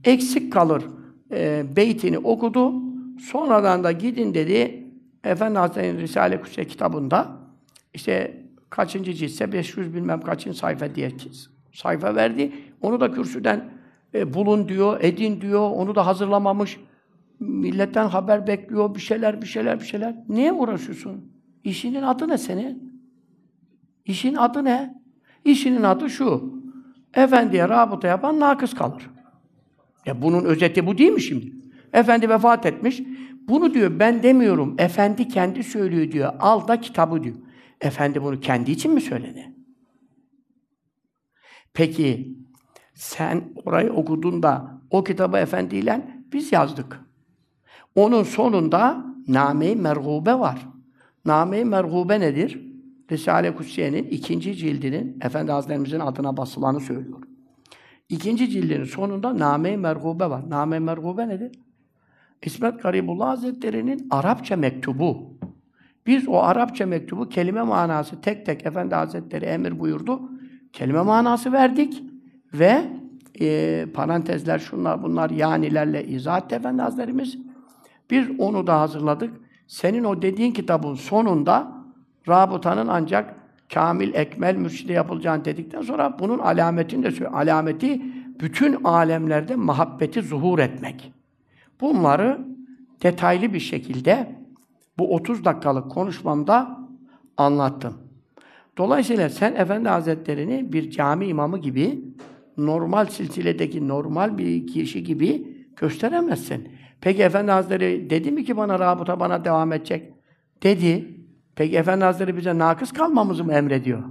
[0.03, 0.83] Eksik kalır
[1.31, 2.73] e, beytini okudu.
[3.19, 4.87] Sonradan da gidin dedi,
[5.23, 7.27] Efendi Hazretleri'nin Risale-i kitabında,
[7.93, 11.11] işte kaçıncı ciltse 500 bilmem kaçıncı sayfa diye
[11.73, 12.51] sayfa verdi.
[12.81, 13.69] Onu da kürsüden
[14.13, 15.71] e, bulun diyor, edin diyor.
[15.71, 16.79] Onu da hazırlamamış.
[17.39, 18.95] Milletten haber bekliyor.
[18.95, 20.15] Bir şeyler, bir şeyler, bir şeyler.
[20.29, 21.31] Niye uğraşıyorsun?
[21.63, 23.01] İşinin adı ne senin?
[24.05, 25.01] İşin adı ne?
[25.45, 26.61] İşinin adı şu.
[27.13, 29.09] Efendiye rabıta yapan nakıs kalır.
[30.05, 31.53] Ya bunun özeti bu değil mi şimdi?
[31.93, 33.01] Efendi vefat etmiş.
[33.47, 34.75] Bunu diyor ben demiyorum.
[34.77, 36.33] Efendi kendi söylüyor diyor.
[36.39, 37.35] Al da kitabı diyor.
[37.81, 39.53] Efendi bunu kendi için mi söyledi?
[41.73, 42.37] Peki
[42.93, 46.99] sen orayı okudun da o kitabı efendiyle biz yazdık.
[47.95, 50.67] Onun sonunda Name-i Merhube var.
[51.25, 52.71] Name-i Merhube nedir?
[53.11, 57.19] Risale-i Kutsiye'nin ikinci cildinin Efendi Hazretlerimizin adına basılanı söylüyor.
[58.09, 60.49] İkinci cildinin sonunda Name-i Merhube var.
[60.49, 61.51] Name-i Merhube nedir?
[62.43, 65.37] İsmet Garibullah Hazretleri'nin Arapça mektubu.
[66.05, 70.21] Biz o Arapça mektubu kelime manası tek tek Efendi Hazretleri emir buyurdu.
[70.73, 72.03] Kelime manası verdik
[72.53, 72.81] ve
[73.41, 77.37] e, parantezler şunlar bunlar yanilerle izah etti Efendi Hazretlerimiz.
[78.09, 79.33] Biz onu da hazırladık.
[79.71, 81.71] Senin o dediğin kitabın sonunda
[82.27, 83.35] rabıtanın ancak
[83.73, 87.33] kamil, ekmel, mürşide yapılacağını dedikten sonra bunun alametini de söylüyor.
[87.33, 88.01] Alameti
[88.39, 91.13] bütün alemlerde muhabbeti zuhur etmek.
[91.81, 92.47] Bunları
[93.03, 94.35] detaylı bir şekilde
[94.97, 96.79] bu 30 dakikalık konuşmamda
[97.37, 97.93] anlattım.
[98.77, 102.01] Dolayısıyla sen Efendi Hazretleri'ni bir cami imamı gibi,
[102.57, 106.80] normal silsiledeki normal bir kişi gibi gösteremezsin.
[107.01, 110.13] Peki Efendi Hazretleri dedi mi ki bana rabıta bana devam edecek?
[110.63, 111.17] Dedi.
[111.55, 114.03] Peki Efendi Hazretleri bize nakıs kalmamızı mı emrediyor?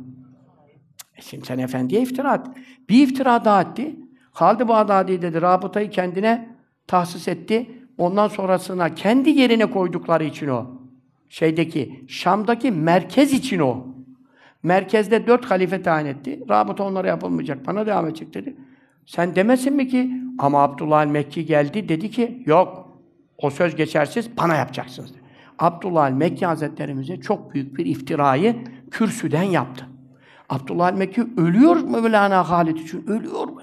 [1.16, 2.46] E şimdi sen Efendi'ye iftira et.
[2.88, 3.96] Bir iftira daha etti.
[4.32, 7.70] Halid-i Bağdadi dedi, rabıtayı kendine tahsis etti.
[7.98, 10.66] Ondan sonrasına kendi yerine koydukları için o.
[11.28, 13.86] Şeydeki, Şam'daki merkez için o.
[14.62, 16.40] Merkezde dört halife tayin etti.
[16.50, 18.56] Rabıta onlara yapılmayacak, bana devam edecek dedi.
[19.10, 22.98] Sen demesin mi ki, ama Abdullah el-Mekki geldi, dedi ki, yok,
[23.38, 25.14] o söz geçersiz, bana yapacaksınız.
[25.14, 25.22] Dedi.
[25.58, 29.86] Abdullah el-Mekki Hazretlerimize çok büyük bir iftirayı kürsüden yaptı.
[30.48, 33.62] Abdullah el-Mekki ölüyor Mevlana Halid için, ölüyor mu?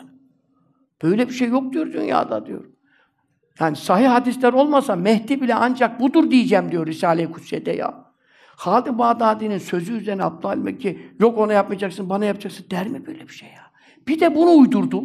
[1.04, 2.66] Böyle bir şey yok diyor dünyada diyor.
[3.60, 8.06] Yani sahih hadisler olmasa Mehdi bile ancak budur diyeceğim diyor Risale-i Kutsiye'de ya.
[8.56, 13.34] Halid Bağdadi'nin sözü üzerine Abdülhamid Mekki yok ona yapmayacaksın, bana yapacaksın der mi böyle bir
[13.34, 13.72] şey ya?
[14.08, 15.04] Bir de bunu uydurdu.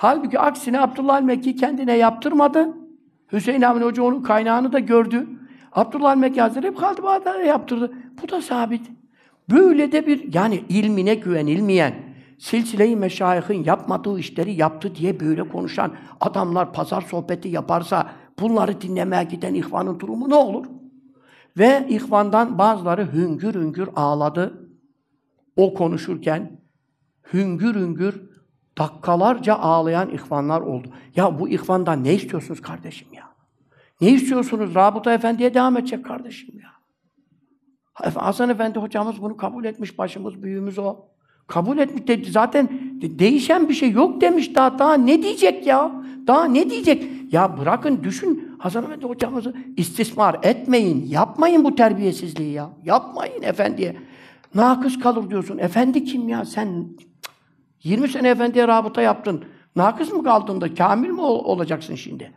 [0.00, 2.68] Halbuki aksine Abdullah Mekki kendine yaptırmadı.
[3.32, 5.26] Hüseyin Avni Hoca onun kaynağını da gördü.
[5.72, 7.92] Abdullah Mekki Hazretleri hep Halid Bağdadi'ye yaptırdı.
[8.22, 8.90] Bu da sabit.
[9.50, 11.94] Böyle de bir yani ilmine güvenilmeyen,
[12.38, 19.54] silsile-i meşayihin yapmadığı işleri yaptı diye böyle konuşan adamlar pazar sohbeti yaparsa bunları dinlemeye giden
[19.54, 20.66] ihvanın durumu ne olur?
[21.58, 24.68] Ve ihvandan bazıları hüngür hüngür ağladı.
[25.56, 26.60] O konuşurken
[27.32, 28.27] hüngür hüngür
[28.78, 30.88] dakikalarca ağlayan ihvanlar oldu.
[31.16, 33.24] Ya bu ihvandan ne istiyorsunuz kardeşim ya?
[34.00, 34.74] Ne istiyorsunuz?
[34.74, 36.68] Rabıta Efendi'ye devam edecek kardeşim ya.
[38.14, 40.96] Hasan Efendi hocamız bunu kabul etmiş, başımız büyüğümüz o.
[41.46, 42.08] Kabul etmiş.
[42.08, 42.68] De, zaten
[43.00, 44.78] değişen bir şey yok demiş daha.
[44.78, 45.92] Daha ne diyecek ya?
[46.26, 47.32] Daha ne diyecek?
[47.32, 51.06] Ya bırakın düşün Hasan Efendi hocamızı istismar etmeyin.
[51.06, 52.70] Yapmayın bu terbiyesizliği ya.
[52.84, 53.96] Yapmayın efendiye.
[54.54, 55.58] Nakıs kalır diyorsun.
[55.58, 56.44] Efendi kim ya?
[56.44, 56.86] Sen
[57.82, 59.44] 20 sene efendiye rabıta yaptın.
[59.76, 62.32] Nakıs mı kaldın da kamil mi olacaksın şimdi?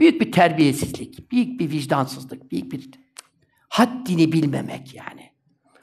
[0.00, 2.90] Büyük bir terbiyesizlik, büyük bir vicdansızlık, büyük bir
[3.68, 5.32] haddini bilmemek yani.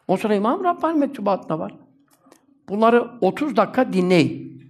[0.08, 1.76] O sonra İmam Rabbani mektubatında var.
[2.70, 4.64] Bunları 30 dakika dinleyin.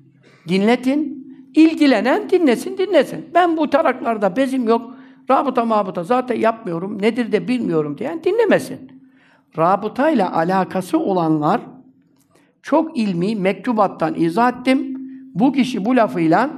[0.48, 1.20] Dinletin.
[1.56, 3.30] İlgilenen dinlesin, dinlesin.
[3.34, 4.96] Ben bu taraklarda bezim yok.
[5.30, 7.02] Rabıta mabıta zaten yapmıyorum.
[7.02, 8.92] Nedir de bilmiyorum diyen dinlemesin.
[9.58, 11.62] Rabıtayla alakası olanlar
[12.62, 14.98] çok ilmi mektubattan izah ettim.
[15.34, 16.50] Bu kişi bu lafıyla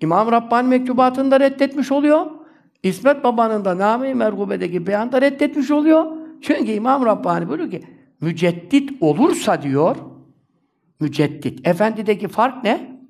[0.00, 2.26] İmam Rabbani mektubatını da reddetmiş oluyor.
[2.82, 6.06] İsmet Baba'nın da Name-i Mergube'deki beyanı da reddetmiş oluyor.
[6.40, 7.82] Çünkü İmam Rabbani buyuruyor ki
[8.20, 9.96] müceddit olursa diyor
[11.00, 11.68] müceddit.
[11.68, 13.00] Efendideki fark ne?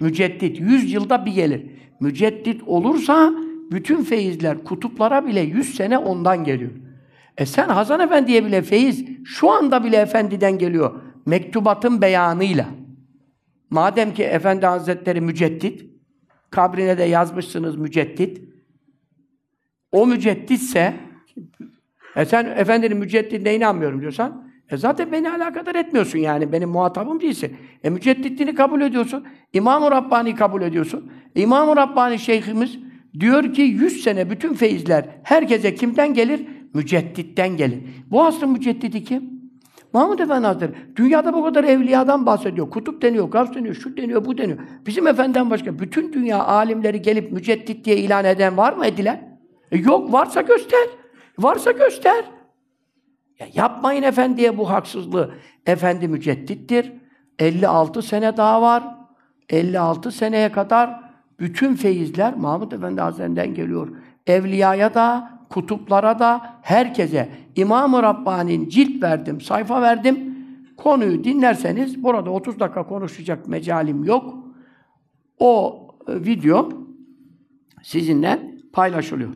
[0.00, 0.60] Müceddit.
[0.60, 1.66] Yüz yılda bir gelir.
[2.00, 3.32] Müceddit olursa
[3.70, 6.70] bütün feyizler kutuplara bile yüz sene ondan geliyor.
[7.38, 11.00] E sen Hasan Efendi'ye bile feyiz şu anda bile Efendi'den geliyor.
[11.28, 12.66] Mektubatın beyanıyla.
[13.70, 15.84] Madem ki Efendi Hazretleri müceddit,
[16.50, 18.42] kabrine de yazmışsınız müceddit.
[19.92, 20.94] O mücedditse,
[22.16, 27.56] e sen Efendinin müceddidine inanmıyorum diyorsan, e zaten beni alakadar etmiyorsun yani, benim muhatabım değilsin.
[27.84, 31.12] E mücedditliğini kabul ediyorsun, İmam-ı Rabbani kabul ediyorsun.
[31.34, 32.78] İmam-ı Rabbani şeyhimiz
[33.20, 36.46] diyor ki, yüz sene bütün feyizler herkese kimden gelir?
[36.74, 37.80] Mücedditten gelir.
[38.10, 39.37] Bu asrın müceddidi kim?
[39.92, 42.70] Mahmud Efendi Hazretleri, dünyada bu kadar evliyadan bahsediyor.
[42.70, 44.58] Kutup deniyor, gavs deniyor, şu deniyor, bu deniyor.
[44.86, 49.38] Bizim efendiden başka bütün dünya alimleri gelip müceddit diye ilan eden var mı edilen?
[49.72, 50.88] E yok, varsa göster.
[51.38, 52.24] Varsa göster.
[53.38, 55.34] Ya yapmayın efendiye bu haksızlığı.
[55.66, 56.92] Efendi müceddittir.
[57.38, 58.84] 56 sene daha var.
[59.48, 61.00] 56 seneye kadar
[61.40, 63.88] bütün feyizler Mahmud Efendi Hazretlerinden geliyor.
[64.26, 67.28] Evliyaya da, kutuplara da, herkese.
[67.56, 70.34] İmam-ı Rabbani'nin cilt verdim, sayfa verdim.
[70.76, 74.34] Konuyu dinlerseniz, burada 30 dakika konuşacak mecalim yok.
[75.38, 76.68] O e, video
[77.82, 79.34] sizinle paylaşılıyor.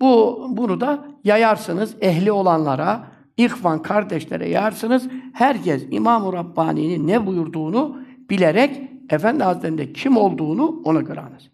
[0.00, 5.08] Bu bunu da yayarsınız ehli olanlara, ihvan kardeşlere yayarsınız.
[5.32, 7.98] Herkes İmam-ı Rabbani'nin ne buyurduğunu
[8.30, 11.50] bilerek Efendi Hazretleri'nde kim olduğunu ona göre anlasın.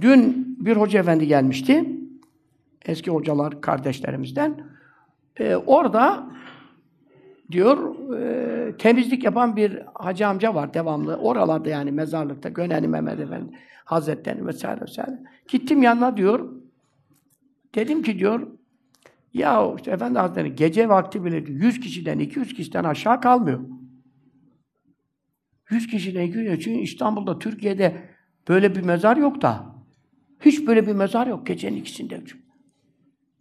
[0.00, 1.84] Dün bir hoca efendi gelmişti.
[2.86, 4.60] Eski hocalar kardeşlerimizden.
[5.36, 6.30] Ee, orada
[7.50, 11.16] diyor e, temizlik yapan bir hacı amca var devamlı.
[11.16, 15.22] Oralarda yani mezarlıkta Gönenli Mehmet Efendi Hazretleri vesaire vesaire.
[15.48, 16.52] Gittim yanına diyor.
[17.74, 18.46] Dedim ki diyor
[19.34, 23.60] ya işte Efendi Hazretleri gece vakti bile 100 kişiden 200 kişiden aşağı kalmıyor.
[25.70, 27.96] 100 kişiden 200 çünkü İstanbul'da Türkiye'de
[28.48, 29.76] böyle bir mezar yok da.
[30.40, 32.22] Hiç böyle bir mezar yok gecenin ikisinde.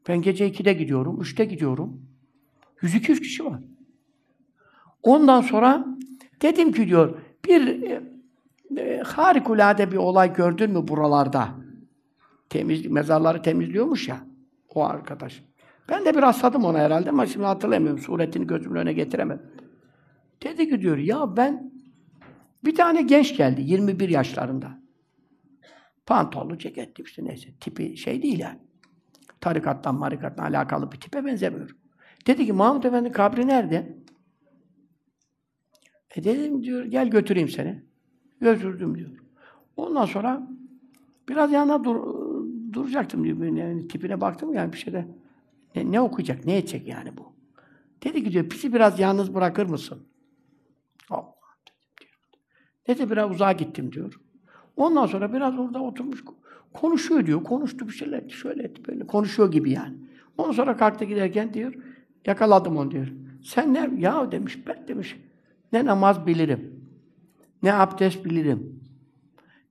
[0.07, 2.01] Ben gece 2'de gidiyorum, 3'te gidiyorum.
[2.81, 3.59] 100-200 kişi var.
[5.03, 5.85] Ondan sonra
[6.41, 8.01] dedim ki diyor, bir e,
[8.77, 11.49] e, harikulade bir olay gördün mü buralarda?
[12.49, 14.17] Temiz, mezarları temizliyormuş ya,
[14.69, 15.43] o arkadaş.
[15.89, 17.99] Ben de bir rastladım ona herhalde ama şimdi hatırlamıyorum.
[17.99, 19.45] Suretini gözümün önüne getiremedim.
[20.43, 21.71] Dedi ki diyor, ya ben
[22.65, 24.79] bir tane genç geldi, 21 yaşlarında.
[26.05, 28.59] Pantollu, ceketli işte neyse, tipi şey değil yani.
[29.45, 31.75] Tarikattan, marikattan alakalı bir tipe benzemiyor.
[32.27, 33.97] Dedi ki, Mahmud Efendi kabri nerede?
[36.15, 37.83] E dedim diyor, gel götüreyim seni.
[38.41, 39.09] Götürdüm diyor.
[39.77, 40.47] Ondan sonra
[41.29, 41.95] biraz yanına dur,
[42.73, 43.55] duracaktım diyor.
[43.55, 45.07] Yani tipine baktım yani bir şeyde.
[45.75, 47.33] Ne, ne okuyacak, ne edecek yani bu?
[48.03, 50.07] Dedi ki diyor, bizi biraz yalnız bırakır mısın?
[51.09, 51.35] Allah
[51.67, 52.13] dedim diyor.
[52.87, 54.19] Dedi biraz uzağa gittim diyor.
[54.77, 56.23] Ondan sonra biraz orada oturmuş
[56.73, 57.43] konuşuyor diyor.
[57.43, 59.07] Konuştu bir şeyler etti, şöyle etti, böyle.
[59.07, 59.95] Konuşuyor gibi yani.
[60.37, 61.73] Ondan sonra kalktı giderken diyor,
[62.25, 63.07] yakaladım onu diyor.
[63.43, 63.89] Sen ne?
[63.97, 65.17] Ya demiş, ben demiş,
[65.73, 66.85] ne namaz bilirim,
[67.63, 68.79] ne abdest bilirim,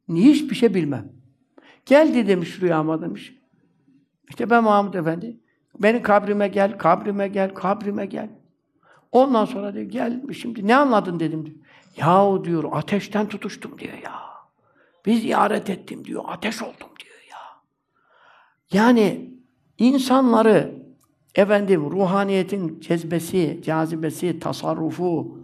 [0.08, 1.12] ne hiçbir şey bilmem.
[1.86, 3.38] Geldi demiş rüyama demiş.
[4.30, 5.40] İşte ben Mahmud Efendi,
[5.78, 8.30] benim kabrime gel, kabrime gel, kabrime gel.
[9.12, 11.56] Ondan sonra diyor, gel şimdi ne anladın dedim diyor.
[11.96, 14.33] Yahu diyor, ateşten tutuştum diyor ya.
[15.06, 17.38] Bir ziyaret ettim diyor, ateş oldum diyor ya.
[18.72, 19.30] Yani
[19.78, 20.84] insanları
[21.34, 25.38] efendim ruhaniyetin cezbesi, cazibesi, tasarrufu,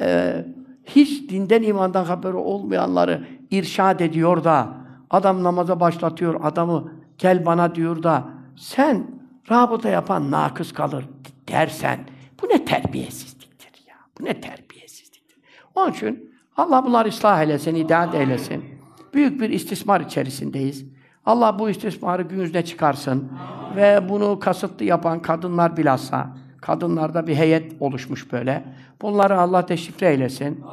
[0.00, 0.44] e,
[0.84, 4.74] hiç dinden imandan haberi olmayanları irşad ediyor da,
[5.10, 8.24] adam namaza başlatıyor, adamı gel bana diyor da,
[8.56, 9.06] sen
[9.50, 11.04] rabıta yapan nakıs kalır
[11.48, 12.06] dersen,
[12.42, 15.38] bu ne terbiyesizliktir ya, bu ne terbiyesizliktir.
[15.74, 18.75] Onun için Allah bunları ıslah eylesin, hidayet eylesin.
[19.14, 20.84] Büyük bir istismar içerisindeyiz.
[21.26, 23.32] Allah bu istismarı gün yüzüne çıkarsın.
[23.76, 28.64] Ve bunu kasıtlı yapan kadınlar bilhassa, kadınlarda bir heyet oluşmuş böyle.
[29.02, 30.64] Bunları Allah deşifre eylesin.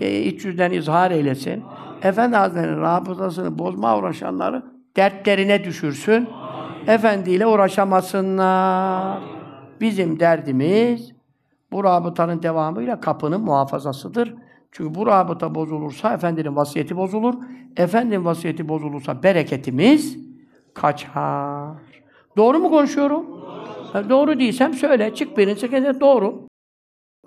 [0.00, 1.64] E, iç yüzden izhar eylesin.
[2.02, 4.62] Efendi Hazretleri'nin rabıtasını bozma uğraşanları
[4.96, 6.28] dertlerine düşürsün.
[6.86, 9.18] Efendi ile uğraşamasınlar.
[9.80, 11.12] Bizim derdimiz
[11.72, 14.34] bu rabıtanın devamıyla kapının muhafazasıdır.
[14.72, 17.34] Çünkü bu rabıta bozulursa Efendinin vasiyeti bozulur.
[17.76, 20.18] Efendinin vasiyeti bozulursa bereketimiz
[20.74, 21.76] kaçar.
[22.36, 23.26] Doğru mu konuşuyorum?
[23.94, 25.14] Doğru, doğru değilsem söyle.
[25.14, 26.48] Çık birini çekince doğru.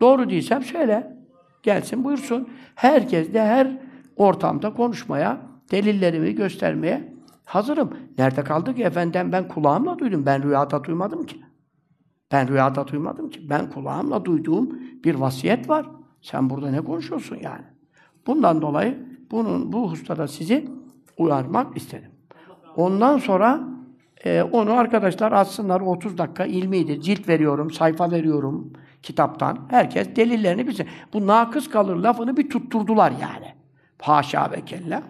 [0.01, 1.17] Doğru değilsem söyle.
[1.63, 2.49] Gelsin buyursun.
[2.75, 3.77] Herkes de her
[4.15, 5.37] ortamda konuşmaya,
[5.71, 7.13] delillerimi göstermeye
[7.45, 7.97] hazırım.
[8.17, 10.25] Nerede kaldı ki efendim ben kulağımla duydum.
[10.25, 11.41] Ben rüyada duymadım ki.
[12.31, 13.49] Ben rüyada duymadım ki.
[13.49, 15.85] Ben kulağımla duyduğum bir vasiyet var.
[16.21, 17.65] Sen burada ne konuşuyorsun yani?
[18.27, 20.67] Bundan dolayı bunun bu hustada sizi
[21.17, 22.11] uyarmak istedim.
[22.75, 23.59] Ondan sonra
[24.25, 27.01] e, onu arkadaşlar atsınlar 30 dakika ilmidir.
[27.01, 29.67] Cilt veriyorum, sayfa veriyorum kitaptan.
[29.69, 30.87] Herkes delillerini bilsin.
[31.13, 33.53] Bu nakıs kalır lafını bir tutturdular yani.
[34.01, 35.03] Haşa ve kella.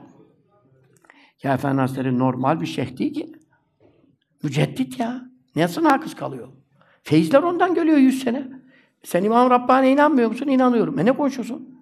[1.44, 3.32] Ya Efendi normal bir şeyh değil ki.
[4.44, 5.22] Müceddit ya.
[5.56, 6.48] Nasıl nakıs kalıyor?
[7.04, 8.61] Feyizler ondan geliyor yüz sene.
[9.04, 10.48] Sen İmam Rabbani'ye inanmıyor musun?
[10.48, 11.00] İnanıyorum.
[11.00, 11.82] E ne konuşuyorsun?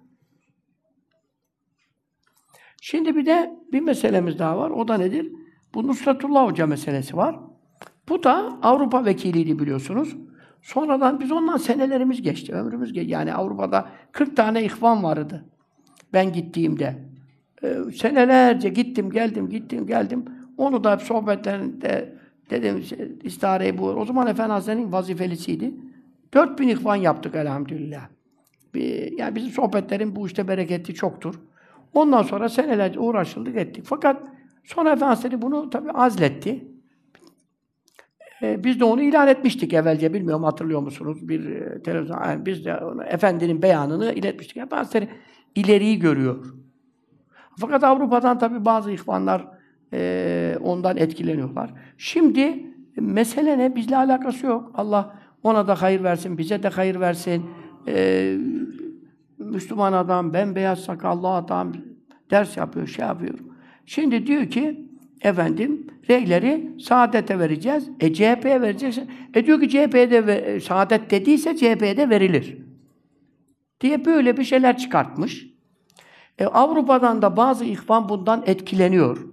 [2.80, 4.70] Şimdi bir de bir meselemiz daha var.
[4.70, 5.32] O da nedir?
[5.74, 7.40] Bu Nusretullah Hoca meselesi var.
[8.08, 10.16] Bu da Avrupa vekiliydi biliyorsunuz.
[10.62, 13.10] Sonradan biz ondan senelerimiz geçti, ömrümüz geçti.
[13.10, 15.44] Yani Avrupa'da 40 tane ihvan vardı
[16.12, 16.96] ben gittiğimde.
[17.62, 20.24] Ee, senelerce gittim, geldim, gittim, geldim.
[20.56, 22.14] Onu da sohbetlerinde
[22.50, 22.84] dedim,
[23.22, 23.86] istareyi bu.
[23.86, 25.74] O zaman Efendi Hazretleri'nin vazifelisiydi.
[26.34, 28.08] 4000 ihvan yaptık elhamdülillah.
[28.74, 31.34] Bir, yani bizim sohbetlerin bu işte bereketi çoktur.
[31.94, 33.84] Ondan sonra senelerce uğraşıldık ettik.
[33.86, 34.22] Fakat
[34.64, 36.64] sonra Efendimiz bunu tabi azletti.
[38.42, 40.14] Ee, biz de onu ilan etmiştik evvelce.
[40.14, 41.28] Bilmiyorum hatırlıyor musunuz?
[41.28, 44.56] Bir e, televizyon, yani biz de onu, Efendinin beyanını iletmiştik.
[44.56, 45.08] Efendimiz
[45.54, 46.54] ileriyi görüyor.
[47.58, 49.46] Fakat Avrupa'dan tabi bazı ihvanlar
[49.92, 51.70] e, ondan etkileniyorlar.
[51.98, 52.66] Şimdi
[52.96, 53.76] mesele ne?
[53.76, 54.70] Bizle alakası yok.
[54.74, 57.46] Allah ona da hayır versin, bize de hayır versin.
[57.88, 58.36] Ee,
[59.38, 61.72] Müslüman adam, bembeyaz sakallı adam
[62.30, 63.34] ders yapıyor, şey yapıyor.
[63.86, 64.90] Şimdi diyor ki,
[65.22, 67.90] efendim, reyleri saadete vereceğiz.
[68.00, 69.10] E CHP'ye vereceksin.
[69.34, 72.58] E diyor ki CHP'ye de saadet dediyse CHP'ye de verilir.
[73.80, 75.46] Diye böyle bir şeyler çıkartmış.
[76.38, 79.26] E, Avrupa'dan da bazı ihvan bundan etkileniyor.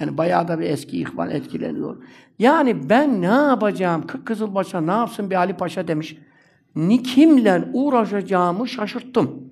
[0.00, 1.96] Yani bayağı da bir eski ihvan etkileniyor.
[2.38, 4.06] Yani ben ne yapacağım?
[4.06, 6.16] Kızılbaş'a ne yapsın bir Ali Paşa demiş.
[6.76, 9.50] Ni kimle uğraşacağımı şaşırttım.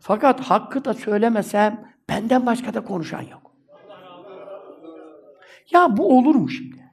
[0.00, 3.52] Fakat hakkı da söylemesem benden başka da konuşan yok.
[5.70, 6.90] Ya bu olur mu şimdi?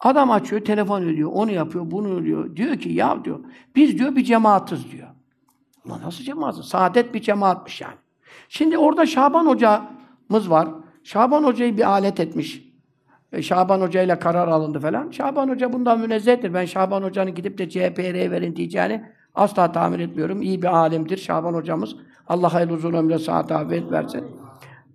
[0.00, 2.56] Adam açıyor, telefon ediyor, onu yapıyor, bunu ediyor.
[2.56, 3.40] Diyor ki ya diyor,
[3.76, 5.08] biz diyor bir cemaatiz diyor.
[5.84, 6.64] Ulan nasıl cemaatiz?
[6.64, 7.96] Saadet bir cemaatmiş yani.
[8.48, 10.68] Şimdi orada Şaban hocamız var.
[11.04, 12.68] Şaban hocayı bir alet etmiş.
[13.32, 15.10] E, Şaban Hoca ile karar alındı falan.
[15.10, 16.54] Şaban Hoca bundan münezzehtir.
[16.54, 20.42] Ben Şaban Hoca'nın gidip de CHP'ye verin diyeceğini asla tahmin etmiyorum.
[20.42, 21.96] İyi bir alimdir Şaban Hocamız.
[22.28, 24.24] Allah hayırlı uzun ömre saat afiyet versin.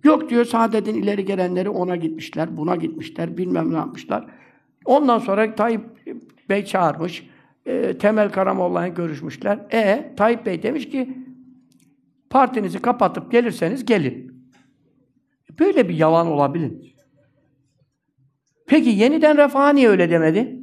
[0.04, 4.26] Yok diyor Saadet'in ileri gelenleri ona gitmişler, buna gitmişler, bilmem ne yapmışlar.
[4.84, 5.82] Ondan sonra Tayyip
[6.48, 7.26] Bey çağırmış.
[7.66, 9.58] E, Temel Karamolla'yla görüşmüşler.
[9.72, 11.18] E Tayyip Bey demiş ki
[12.30, 14.33] partinizi kapatıp gelirseniz gelin.
[15.58, 16.94] Böyle bir yalan olabilir.
[18.66, 20.60] Peki yeniden Refah'a niye öyle demedi?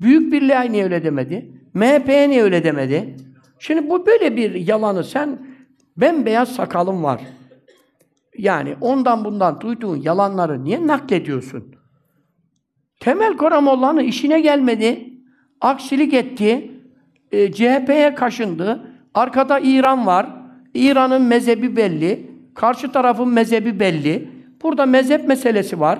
[0.00, 1.52] Büyük Birliğe niye öyle demedi?
[1.74, 3.16] MHP'ye niye öyle demedi?
[3.58, 5.46] Şimdi bu böyle bir yalanı sen
[5.96, 7.20] bembeyaz sakalın var.
[8.38, 11.74] Yani ondan bundan duyduğun yalanları niye naklediyorsun?
[13.00, 15.12] Temel Koramolla'nın işine gelmedi.
[15.60, 16.70] Aksilik etti.
[17.32, 18.92] E, CHP'ye kaşındı.
[19.14, 20.26] Arkada İran var.
[20.74, 22.27] İran'ın mezhebi belli.
[22.58, 24.30] Karşı tarafın mezhebi belli.
[24.62, 25.98] Burada mezhep meselesi var.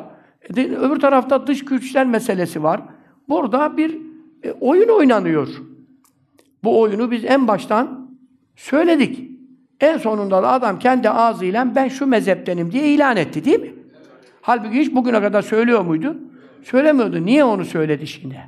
[0.56, 2.80] E, öbür tarafta dış güçler meselesi var.
[3.28, 3.98] Burada bir
[4.42, 5.48] e, oyun oynanıyor.
[6.64, 8.10] Bu oyunu biz en baştan
[8.56, 9.30] söyledik.
[9.80, 13.74] En sonunda da adam kendi ağzıyla ben şu mezheptenim diye ilan etti değil mi?
[14.40, 16.16] Halbuki hiç bugüne kadar söylüyor muydu?
[16.62, 17.26] Söylemiyordu.
[17.26, 18.40] Niye onu söyledi şimdi?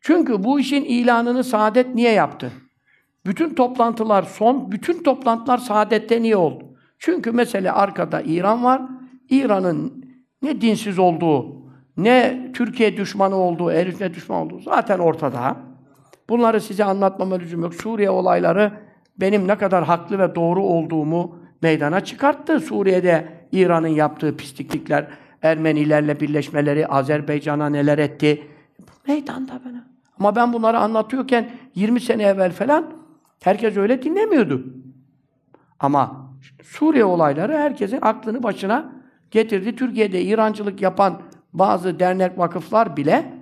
[0.00, 2.52] Çünkü bu işin ilanını Saadet niye yaptı?
[3.26, 6.64] Bütün toplantılar son, bütün toplantılar Saadet'te niye oldu?
[6.98, 8.82] Çünkü mesele arkada İran var.
[9.30, 10.04] İran'ın
[10.42, 11.64] ne dinsiz olduğu,
[11.96, 15.56] ne Türkiye düşmanı olduğu, Erif'e düşman olduğu zaten ortada.
[16.28, 17.74] Bunları size anlatmama lüzum yok.
[17.74, 18.72] Suriye olayları
[19.16, 22.60] benim ne kadar haklı ve doğru olduğumu meydana çıkarttı.
[22.60, 25.06] Suriye'de İran'ın yaptığı pisliklikler,
[25.42, 28.42] Ermenilerle birleşmeleri, Azerbaycan'a neler etti.
[29.08, 29.84] Meydanda bana.
[30.18, 33.03] Ama ben bunları anlatıyorken 20 sene evvel falan
[33.44, 34.66] herkes öyle dinlemiyordu.
[35.80, 36.30] Ama
[36.62, 38.92] Suriye olayları herkesin aklını başına
[39.30, 39.76] getirdi.
[39.76, 41.22] Türkiye'de İrancılık yapan
[41.52, 43.32] bazı dernek vakıflar bile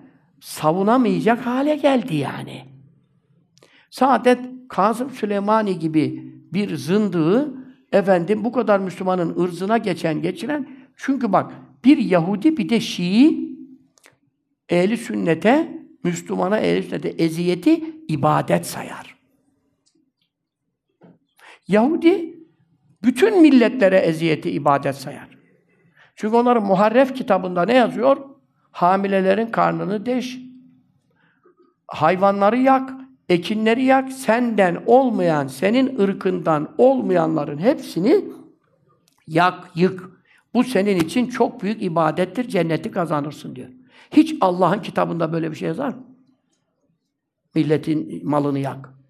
[0.40, 2.64] savunamayacak hale geldi yani.
[3.90, 7.55] Saadet Kasım Süleymani gibi bir zındığı
[7.92, 11.53] efendim bu kadar Müslümanın ırzına geçen geçiren çünkü bak
[11.84, 13.53] bir Yahudi bir de Şii
[14.68, 19.11] ehli sünnete Müslümana ehli sünnete eziyeti ibadet sayar.
[21.68, 22.38] Yahudi
[23.02, 25.28] bütün milletlere eziyeti ibadet sayar.
[26.16, 28.16] Çünkü onların Muharref kitabında ne yazıyor?
[28.70, 30.38] Hamilelerin karnını deş,
[31.86, 32.90] hayvanları yak,
[33.28, 38.24] ekinleri yak, senden olmayan, senin ırkından olmayanların hepsini
[39.26, 40.10] yak, yık.
[40.54, 43.68] Bu senin için çok büyük ibadettir, cenneti kazanırsın diyor.
[44.10, 46.04] Hiç Allah'ın kitabında böyle bir şey yazar mı?
[47.54, 49.01] Milletin malını yak.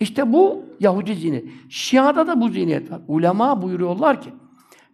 [0.00, 1.50] İşte bu Yahudi zihniyeti.
[1.68, 3.00] Şia'da da bu zihniyet var.
[3.08, 4.30] Ulema buyuruyorlar ki,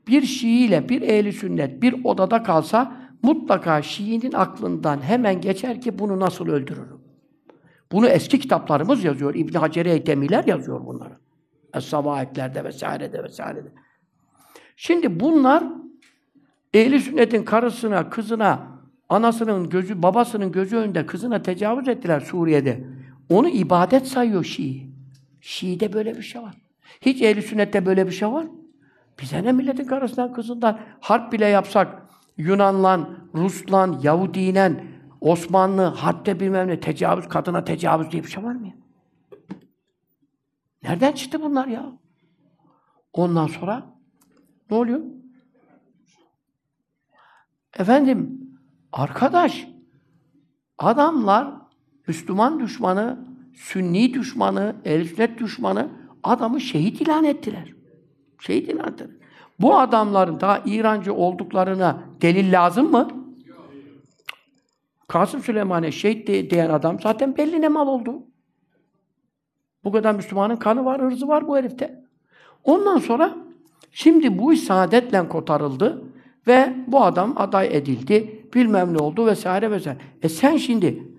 [0.08, 2.92] bir Şii ile bir ehli sünnet bir odada kalsa
[3.22, 7.00] mutlaka Şii'nin aklından hemen geçer ki bunu nasıl öldürürüm.
[7.92, 9.34] Bunu eski kitaplarımız yazıyor.
[9.34, 11.18] İbn Hacer Eydemiler yazıyor bunları.
[11.74, 13.68] Es-Savaiklerde vesairede vesairede.
[14.76, 15.64] Şimdi bunlar
[16.74, 18.60] ehli sünnetin karısına, kızına,
[19.08, 22.84] anasının gözü, babasının gözü önünde kızına tecavüz ettiler Suriye'de.
[23.30, 24.91] Onu ibadet sayıyor Şii.
[25.42, 26.54] Şii'de böyle bir şey var.
[27.00, 28.46] Hiç ehli sünnette böyle bir şey var
[29.20, 32.02] Bize ne milletin karısından, kızından harp bile yapsak
[32.36, 34.86] Yunanlan, Ruslan, Yahudinen,
[35.20, 38.74] Osmanlı, harpte bilmem ne, tecavüz, kadına tecavüz diye bir şey var mı ya?
[40.82, 41.92] Nereden çıktı bunlar ya?
[43.12, 43.86] Ondan sonra
[44.70, 45.00] ne oluyor?
[47.78, 48.40] Efendim,
[48.92, 49.68] arkadaş,
[50.78, 51.54] adamlar
[52.08, 55.88] Müslüman düşmanı, Sünni düşmanı, ehl sünnet düşmanı
[56.22, 57.72] adamı şehit ilan ettiler.
[58.40, 59.10] Şehit ilan ettiler.
[59.60, 63.08] Bu adamların daha İrancı olduklarına delil lazım mı?
[65.08, 68.22] Kasım Süleyman'e şehit de, diyen adam zaten belli ne mal oldu.
[69.84, 72.04] Bu kadar Müslümanın kanı var, hırzı var bu herifte.
[72.64, 73.36] Ondan sonra
[73.90, 76.04] şimdi bu iş saadetle kotarıldı
[76.46, 79.98] ve bu adam aday edildi, bilmem ne oldu vesaire vesaire.
[80.22, 81.11] E sen şimdi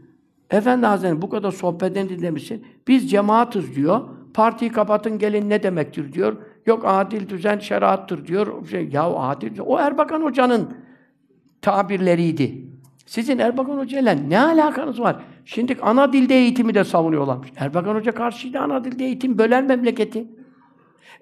[0.54, 2.66] Efendi Hazretleri bu kadar sohbetten dinlemişsin.
[2.88, 4.02] Biz cemaatız diyor.
[4.34, 6.38] Partiyi kapatın gelin ne demektir diyor.
[6.66, 8.68] Yok adil düzen şeriattır diyor.
[8.68, 10.74] Şey, ya adil o Erbakan Hoca'nın
[11.62, 12.68] tabirleriydi.
[13.06, 15.16] Sizin Erbakan Hoca ile ne alakanız var?
[15.46, 17.50] Şimdi ana dilde eğitimi de savunuyorlarmış.
[17.56, 20.28] Erbakan Hoca karşıydı ana dilde eğitim bölen memleketi.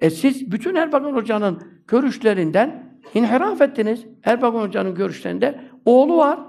[0.01, 4.05] E siz bütün Erbakan Hoca'nın görüşlerinden inhiraf ettiniz.
[4.23, 6.39] Erbakan Hoca'nın görüşlerinde oğlu var.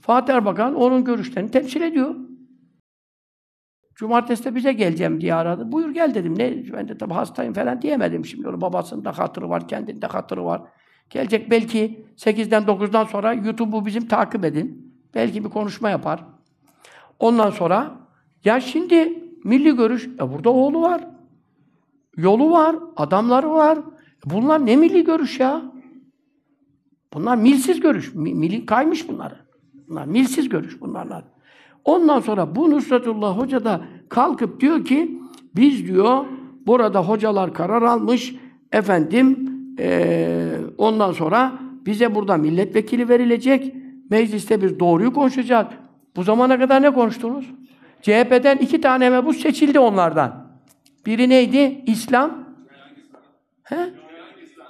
[0.00, 2.25] Fatih Erbakan onun görüşlerini temsil ediyor.
[3.96, 5.72] Cumartesi de bize geleceğim diye aradı.
[5.72, 6.38] Buyur gel dedim.
[6.38, 6.72] Ne?
[6.72, 8.48] Ben de tabii hastayım falan diyemedim şimdi.
[8.48, 10.62] Onun babasında hatırı var, kendinde hatırı var.
[11.10, 14.94] Gelecek belki 8'den 9'dan sonra YouTube'u bizim takip edin.
[15.14, 16.24] Belki bir konuşma yapar.
[17.18, 17.90] Ondan sonra
[18.44, 21.08] ya şimdi milli görüş, e burada oğlu var.
[22.16, 23.78] Yolu var, adamları var.
[24.24, 25.62] Bunlar ne milli görüş ya?
[27.14, 28.14] Bunlar milsiz görüş.
[28.14, 29.36] Milli kaymış bunları.
[29.88, 31.35] Bunlar milsiz görüş bunlarla.
[31.86, 35.18] Ondan sonra bu Nusretullah Hoca da kalkıp diyor ki
[35.56, 36.24] biz diyor
[36.66, 38.34] burada hocalar karar almış
[38.72, 41.52] efendim ee, ondan sonra
[41.86, 43.74] bize burada milletvekili verilecek
[44.10, 45.66] mecliste biz doğruyu konuşacağız.
[46.16, 47.50] Bu zamana kadar ne konuştunuz?
[48.02, 50.46] CHP'den iki tane mebus seçildi onlardan.
[51.06, 51.82] Biri neydi?
[51.86, 52.46] İslam.
[53.62, 53.76] He?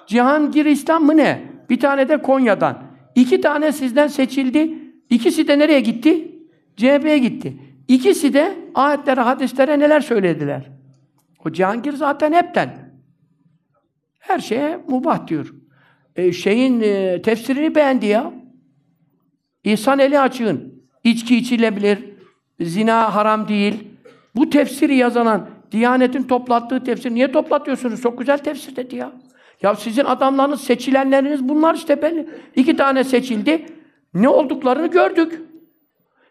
[0.06, 1.42] Cihangir İslam mı ne?
[1.70, 2.82] Bir tane de Konya'dan.
[3.14, 4.78] İki tane sizden seçildi.
[5.10, 6.35] İkisi de nereye gitti?
[6.76, 7.56] CHP'ye gitti.
[7.88, 10.70] İkisi de ayetlere, hadislere neler söylediler?
[11.44, 12.70] O Cihangir zaten hepten.
[14.18, 15.54] Her şeye mubah diyor.
[16.16, 18.32] E, şeyin e, tefsirini beğendi ya.
[19.64, 20.82] İhsan eli açığın.
[21.04, 21.98] İçki içilebilir.
[22.60, 23.84] Zina haram değil.
[24.36, 28.02] Bu tefsiri yazılan Diyanet'in toplattığı tefsir niye toplatıyorsunuz?
[28.02, 29.12] Çok güzel tefsir dedi ya.
[29.62, 32.28] Ya sizin adamlarınız, seçilenleriniz bunlar işte belli.
[32.56, 33.66] İki tane seçildi.
[34.14, 35.40] Ne olduklarını gördük.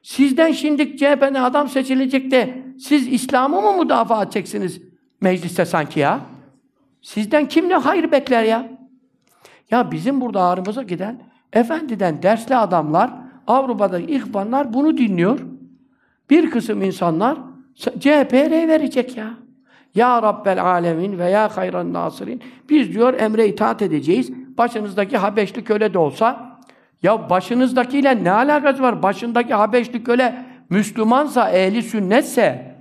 [0.05, 4.81] Sizden şimdi CHP'den adam seçilecek de siz İslam'ı mı müdafaa edeceksiniz
[5.21, 6.19] mecliste sanki ya?
[7.01, 8.69] Sizden kim ne hayır bekler ya?
[9.71, 11.21] Ya bizim burada ağrımıza giden
[11.53, 13.11] efendiden dersli adamlar,
[13.47, 15.39] Avrupa'daki ihvanlar bunu dinliyor.
[16.29, 17.37] Bir kısım insanlar
[17.75, 19.33] CHP'ye verecek ya.
[19.95, 22.41] Ya Rabbel Alemin ve ya hayran nasirin.
[22.69, 24.31] Biz diyor emre itaat edeceğiz.
[24.57, 26.44] Başınızdaki Habeşli köle de olsa
[27.05, 29.03] ya başınızdakiyle ne alakası var?
[29.03, 32.75] Başındaki Habeşli köle Müslümansa, ehli sünnetse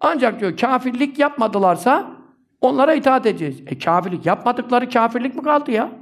[0.00, 2.10] ancak diyor kafirlik yapmadılarsa
[2.60, 3.62] onlara itaat edeceğiz.
[3.66, 5.92] E kafirlik yapmadıkları kafirlik mi kaldı ya?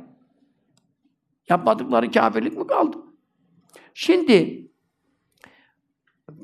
[1.49, 2.97] Yapmadıkları kafirlik mi kaldı?
[3.95, 4.69] Şimdi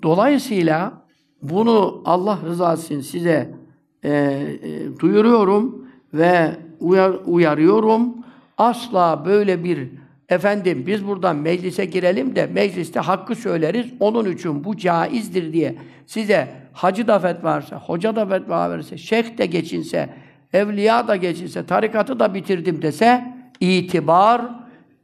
[0.02, 1.06] dolayısıyla
[1.42, 3.54] bunu Allah rızası için size
[4.02, 8.14] e, e, duyuruyorum ve uyar, uyarıyorum.
[8.58, 14.76] Asla böyle bir efendim biz buradan meclise girelim de mecliste hakkı söyleriz, onun için bu
[14.76, 15.76] caizdir diye
[16.06, 20.08] size hacı da fetva hoca da fetva verse, şeyh de geçinse,
[20.52, 24.42] evliya da geçinse, tarikatı da bitirdim dese itibar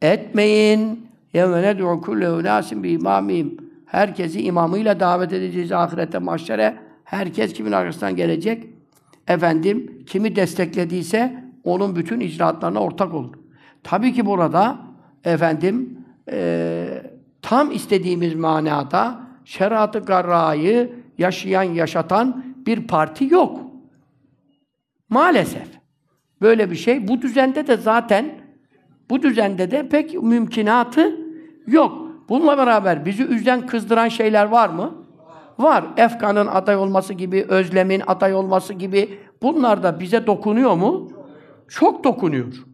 [0.03, 1.05] etmeyin.
[1.35, 3.57] Yevme ned'u kulle unasim bi imamim.
[3.87, 6.75] Herkesi imamıyla davet edeceğiz ahirette mahşere.
[7.05, 8.65] Herkes kimin arkasından gelecek?
[9.29, 13.35] Efendim, kimi desteklediyse onun bütün icraatlarına ortak olur.
[13.83, 14.79] Tabii ki burada
[15.25, 15.99] efendim
[16.31, 17.03] e,
[17.43, 23.61] tam istediğimiz manada şeriatı garrayı yaşayan, yaşatan bir parti yok.
[25.09, 25.69] Maalesef.
[26.41, 27.09] Böyle bir şey.
[27.09, 28.31] Bu düzende de zaten
[29.11, 31.21] bu düzende de pek mümkünatı
[31.67, 32.05] yok.
[32.29, 34.95] Bununla beraber bizi üzen, kızdıran şeyler var mı?
[35.59, 35.85] Var.
[35.97, 41.11] Efkan'ın aday olması gibi, Özlem'in aday olması gibi bunlar da bize dokunuyor mu?
[41.69, 42.65] Çok dokunuyor.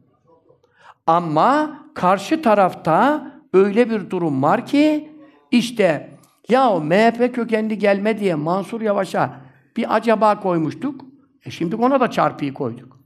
[1.06, 5.12] Ama karşı tarafta öyle bir durum var ki
[5.50, 6.10] işte
[6.48, 9.30] ya MHP kökenli gelme diye Mansur Yavaş'a
[9.76, 11.04] bir acaba koymuştuk.
[11.44, 13.00] E şimdi ona da çarpıyı koyduk.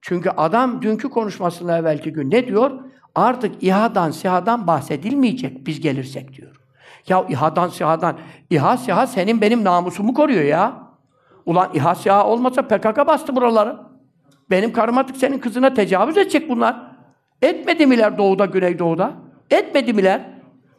[0.00, 2.70] Çünkü adam dünkü konuşmasında evvelki gün ne diyor?
[3.14, 6.56] Artık İHA'dan, SİHA'dan bahsedilmeyecek biz gelirsek diyor.
[7.08, 8.18] Ya İHA'dan, SİHA'dan.
[8.50, 10.82] İHA, SİHA senin benim namusumu koruyor ya.
[11.46, 13.78] Ulan İHA, SİHA olmasa PKK bastı buraları.
[14.50, 16.95] Benim karım artık senin kızına tecavüz edecek bunlar.
[17.42, 19.12] Etmedi miler doğuda, güneydoğuda?
[19.50, 20.20] Etmedi miler?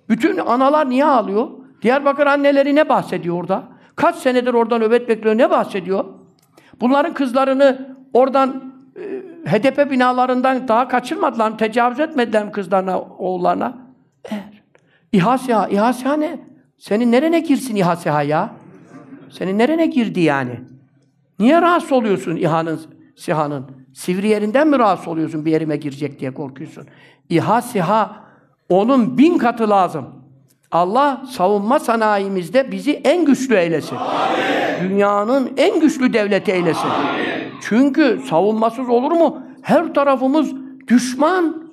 [0.10, 1.50] Bütün analar niye ağlıyor?
[1.82, 3.64] Diyarbakır anneleri ne bahsediyor orada?
[3.96, 6.06] Kaç senedir oradan nöbet bekliyor, ne bahsediyor?
[6.82, 9.02] Bunların kızlarını oradan e,
[9.50, 13.78] HDP binalarından daha kaçırmadılar, tecavüz etmediler mi kızlarına, oğullarına?
[14.32, 14.44] Evet.
[15.12, 16.40] İHA SİHA, İHA SİHA ne?
[16.78, 18.50] Senin nerene girsin İHA SİHA ya?
[19.30, 20.60] Senin nerene girdi yani?
[21.40, 22.80] Niye rahatsız oluyorsun İHA'nın,
[23.16, 23.66] SİHA'nın?
[23.98, 26.88] Sivri yerinden mi rahatsız oluyorsun bir yerime girecek diye korkuyorsun?
[27.30, 28.16] İHA SİHA
[28.70, 30.06] onun bin katı lazım.
[30.72, 33.96] Allah savunma sanayimizde bizi en güçlü eylesin.
[33.96, 34.90] Amin.
[34.90, 36.88] Dünyanın en güçlü devleti eylesin.
[36.88, 37.24] Amin.
[37.62, 39.42] Çünkü savunmasız olur mu?
[39.62, 40.52] Her tarafımız
[40.88, 41.70] düşman.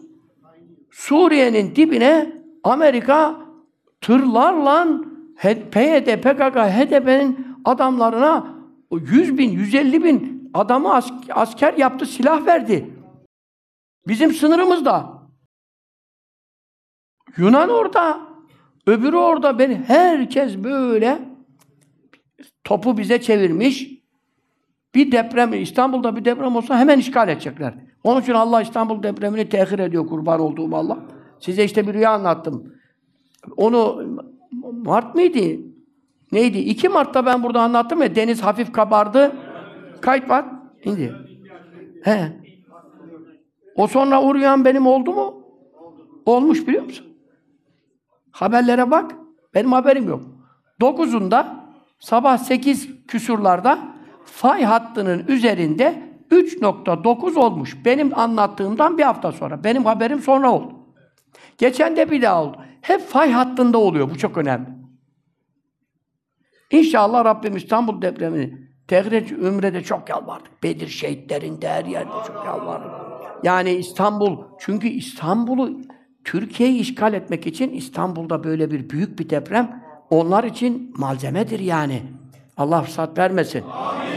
[0.90, 2.32] Suriye'nin dibine
[2.64, 3.34] Amerika
[4.00, 4.86] tırlarla
[5.70, 8.46] PYD, PKK, HDP'nin adamlarına
[8.92, 11.00] 100 bin, 150 bin adamı
[11.30, 12.94] asker yaptı, silah verdi.
[14.08, 15.22] Bizim sınırımızda.
[17.36, 18.20] Yunan orada,
[18.86, 19.58] öbürü orada.
[19.58, 21.18] Ben herkes böyle
[22.64, 23.90] topu bize çevirmiş.
[24.94, 27.74] Bir deprem, İstanbul'da bir deprem olsa hemen işgal edecekler.
[28.04, 30.98] Onun için Allah İstanbul depremini tehir ediyor kurban olduğum Allah.
[31.40, 32.74] Size işte bir rüya anlattım.
[33.56, 34.02] Onu
[34.72, 35.62] Mart mıydı?
[36.32, 36.58] Neydi?
[36.58, 39.36] 2 Mart'ta ben burada anlattım ya deniz hafif kabardı.
[40.04, 40.44] Kayıt var.
[40.84, 41.14] İndi.
[42.02, 42.32] He.
[43.76, 45.44] O sonra rüyam benim oldu mu?
[46.26, 47.06] Olmuş biliyor musun?
[48.30, 49.14] Haberlere bak.
[49.54, 50.22] Benim haberim yok.
[50.80, 51.46] 9'unda
[51.98, 53.78] sabah 8 küsurlarda
[54.24, 57.84] fay hattının üzerinde 3.9 olmuş.
[57.84, 59.64] Benim anlattığımdan bir hafta sonra.
[59.64, 60.74] Benim haberim sonra oldu.
[61.58, 62.56] Geçen de bir daha oldu.
[62.80, 64.10] Hep fay hattında oluyor.
[64.10, 64.68] Bu çok önemli.
[66.70, 70.62] İnşallah Rabbim İstanbul depremini tehriç Ümre'de çok yalvardık.
[70.62, 72.90] Bedir şehitlerinde her yerde çok yalvardık.
[73.42, 75.80] Yani İstanbul, çünkü İstanbul'u
[76.24, 82.02] Türkiye'yi işgal etmek için İstanbul'da böyle bir büyük bir deprem onlar için malzemedir yani.
[82.56, 83.64] Allah fırsat vermesin.
[83.72, 84.14] Amin.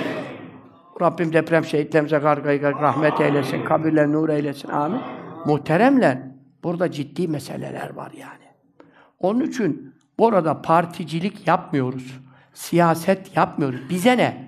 [1.01, 4.69] Rabbim deprem şehitlerimize gargayı rahmet eylesin, kabirler nur eylesin.
[4.69, 5.01] Amin.
[5.45, 6.17] Muhteremler,
[6.63, 8.47] burada ciddi meseleler var yani.
[9.19, 12.19] Onun için burada particilik yapmıyoruz.
[12.53, 13.79] Siyaset yapmıyoruz.
[13.89, 14.46] Bize ne?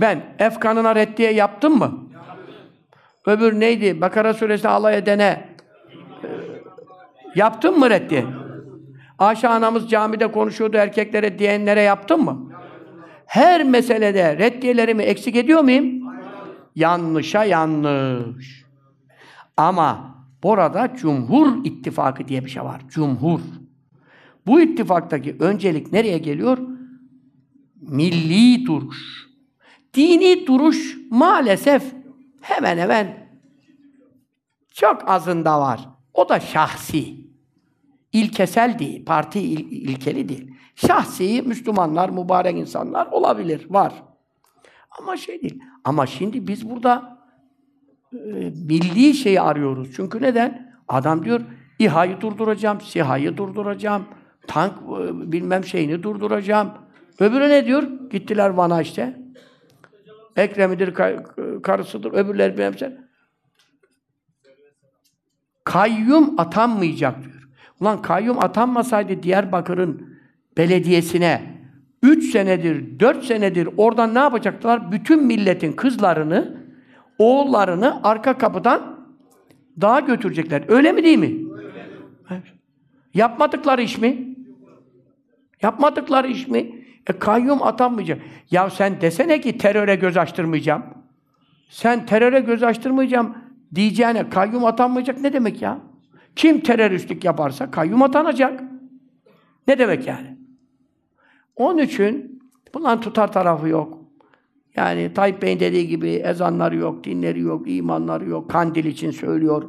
[0.00, 2.06] Ben Efkan'ına reddiye yaptım mı?
[3.26, 4.00] Öbür neydi?
[4.00, 5.48] Bakara suresi alay edene
[6.22, 6.28] e,
[7.34, 8.24] yaptın mı reddiye?
[9.18, 12.52] Ayşe anamız camide konuşuyordu erkeklere diyenlere yaptın mı?
[13.26, 16.06] Her meselede reddiyelerimi eksik ediyor muyum?
[16.74, 18.64] Yanlışa yanlış.
[19.56, 22.80] Ama burada Cumhur İttifakı diye bir şey var.
[22.88, 23.40] Cumhur.
[24.46, 26.58] Bu ittifaktaki öncelik nereye geliyor?
[27.80, 29.25] Milli duruş.
[29.96, 31.94] Dini duruş maalesef
[32.40, 33.28] hemen hemen
[34.72, 35.88] çok azında var.
[36.14, 37.26] O da şahsi.
[38.12, 40.54] İlkesel değil, parti il, ilkeli değil.
[40.74, 43.92] Şahsi Müslümanlar, mübarek insanlar olabilir, var.
[44.98, 45.62] Ama şey değil.
[45.84, 47.18] Ama şimdi biz burada
[48.12, 48.16] e,
[48.68, 49.88] milli şeyi arıyoruz.
[49.96, 50.76] Çünkü neden?
[50.88, 51.40] Adam diyor,
[51.78, 54.04] İHA'yı durduracağım, SİHA'yı durduracağım,
[54.46, 56.70] tank e, bilmem şeyini durduracağım.
[57.20, 58.10] Öbürü ne diyor?
[58.10, 59.25] Gittiler Van'a işte.
[60.36, 60.94] Ekrem'idir,
[61.62, 62.88] karısıdır, öbürleri bilmem şey.
[65.64, 67.48] Kayyum atanmayacak diyor.
[67.80, 70.18] Ulan kayyum atanmasaydı Diyarbakır'ın
[70.56, 71.56] belediyesine
[72.02, 74.92] üç senedir, dört senedir oradan ne yapacaklar?
[74.92, 76.56] Bütün milletin kızlarını,
[77.18, 79.06] oğullarını arka kapıdan
[79.80, 80.64] dağa götürecekler.
[80.68, 81.46] Öyle mi değil mi?
[82.30, 82.42] Evet.
[83.14, 84.36] Yapmadıkları iş mi?
[85.62, 86.75] Yapmadıkları iş mi?
[87.06, 88.22] E kayyum atanmayacak.
[88.50, 90.82] Ya sen desene ki teröre göz açtırmayacağım.
[91.68, 93.34] Sen teröre göz açtırmayacağım
[93.74, 95.78] diyeceğine kayyum atanmayacak ne demek ya?
[96.36, 98.62] Kim teröristlik yaparsa kayyum atanacak.
[99.68, 100.36] Ne demek yani?
[101.56, 102.42] Onun için
[102.74, 103.98] bundan tutar tarafı yok.
[104.76, 108.50] Yani Tayyip Bey'in dediği gibi ezanları yok, dinleri yok, imanları yok.
[108.50, 109.62] Kandil için söylüyor.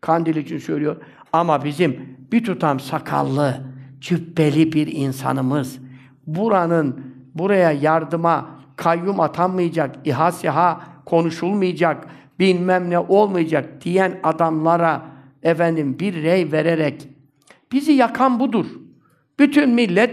[0.00, 0.96] Kandil için söylüyor.
[1.32, 3.60] Ama bizim bir tutam sakallı,
[4.00, 5.78] cübbeli bir insanımız
[6.36, 7.04] buranın
[7.34, 12.06] buraya yardıma kayyum atanmayacak, İHA SİHA konuşulmayacak,
[12.38, 15.02] bilmem ne olmayacak diyen adamlara
[15.42, 17.08] efendim bir rey vererek
[17.72, 18.66] bizi yakan budur.
[19.38, 20.10] Bütün millet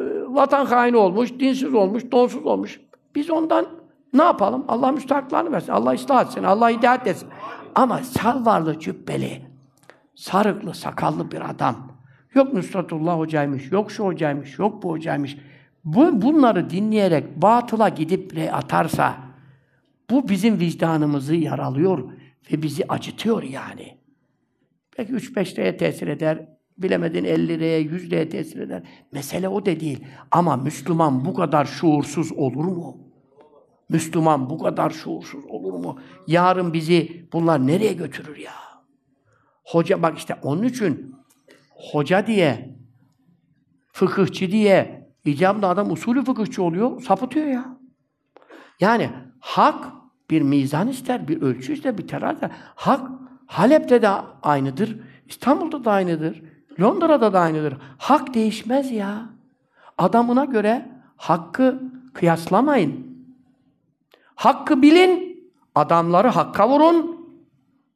[0.00, 2.80] e, vatan haini olmuş, dinsiz olmuş, donsuz olmuş.
[3.14, 3.66] Biz ondan
[4.12, 4.64] ne yapalım?
[4.68, 5.72] Allah müstahaklarını versin.
[5.72, 6.42] Allah ıslah etsin.
[6.42, 7.28] Allah hidayet etsin.
[7.74, 9.42] Ama salvarlı cübbeli,
[10.14, 11.93] sarıklı, sakallı bir adam.
[12.34, 15.36] Yok Nusratullah hocaymış, yok şu hocaymış, yok bu hocaymış.
[15.84, 19.16] Bu, bunları dinleyerek batıla gidip re atarsa
[20.10, 22.10] bu bizim vicdanımızı yaralıyor
[22.52, 23.98] ve bizi acıtıyor yani.
[24.98, 28.82] Belki 3-5 liraya tesir eder, bilemedin 50 liraya, 100 liraya tesir eder.
[29.12, 30.04] Mesele o da değil.
[30.30, 32.98] Ama Müslüman bu kadar şuursuz olur mu?
[33.88, 35.98] Müslüman bu kadar şuursuz olur mu?
[36.26, 38.52] Yarın bizi bunlar nereye götürür ya?
[39.64, 41.13] Hoca bak işte onun için
[41.92, 42.76] hoca diye,
[43.92, 47.78] fıkıhçı diye, icabında adam usulü fıkıhçı oluyor, sapıtıyor ya.
[48.80, 49.10] Yani
[49.40, 49.92] hak
[50.30, 52.48] bir mizan ister, bir ölçü ister, bir terazi.
[52.74, 53.10] Hak
[53.46, 54.08] Halep'te de
[54.42, 56.42] aynıdır, İstanbul'da da aynıdır,
[56.80, 57.76] Londra'da da aynıdır.
[57.98, 59.26] Hak değişmez ya.
[59.98, 61.82] Adamına göre hakkı
[62.12, 63.06] kıyaslamayın.
[64.34, 67.24] Hakkı bilin, adamları hakka vurun.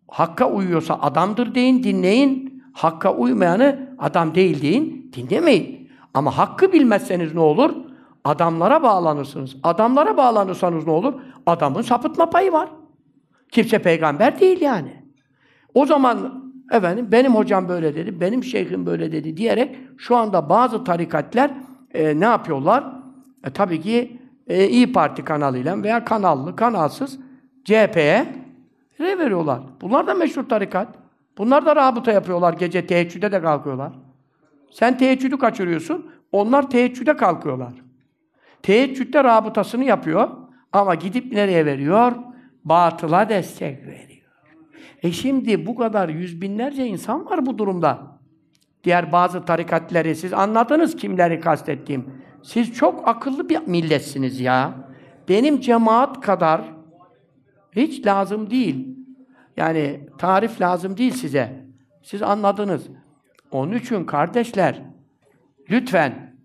[0.09, 2.48] Hakka uyuyorsa adamdır deyin, dinleyin.
[2.73, 5.91] Hakka uymayanı adam değil deyin, dinlemeyin.
[6.15, 7.71] Ama hakkı bilmezseniz ne olur?
[8.25, 9.57] Adamlara bağlanırsınız.
[9.63, 11.15] Adamlara bağlanırsanız ne olur?
[11.47, 12.69] Adamın sapıtma payı var.
[13.53, 15.03] Kimse peygamber değil yani.
[15.75, 20.85] O zaman efendim benim hocam böyle dedi, benim şeyhim böyle dedi diyerek şu anda bazı
[20.85, 21.51] tarikatler
[21.95, 22.85] e, ne yapıyorlar?
[23.45, 27.19] E, tabii ki e, İyi Parti kanalıyla veya kanallı, kanalsız
[27.65, 28.27] CHP'ye
[29.01, 29.61] ne veriyorlar.
[29.81, 30.89] Bunlar da meşhur tarikat.
[31.39, 32.53] Bunlar da rabıta yapıyorlar.
[32.53, 33.93] Gece teheccüde de kalkıyorlar.
[34.71, 36.11] Sen teheccüdü kaçırıyorsun.
[36.33, 37.73] Onlar teheccüde kalkıyorlar.
[38.63, 40.29] Teheccüde rabıtasını yapıyor.
[40.73, 42.13] Ama gidip nereye veriyor?
[42.65, 44.09] Batıla destek veriyor.
[45.03, 48.19] E şimdi bu kadar yüz binlerce insan var bu durumda.
[48.85, 52.05] Diğer bazı tarikatleri siz anladınız kimleri kastettiğim.
[52.43, 54.75] Siz çok akıllı bir milletsiniz ya.
[55.29, 56.63] Benim cemaat kadar
[57.73, 58.98] hiç lazım değil.
[59.59, 61.65] Yani tarif lazım değil size.
[62.03, 62.89] Siz anladınız.
[63.51, 64.83] Onun için kardeşler,
[65.71, 66.37] lütfen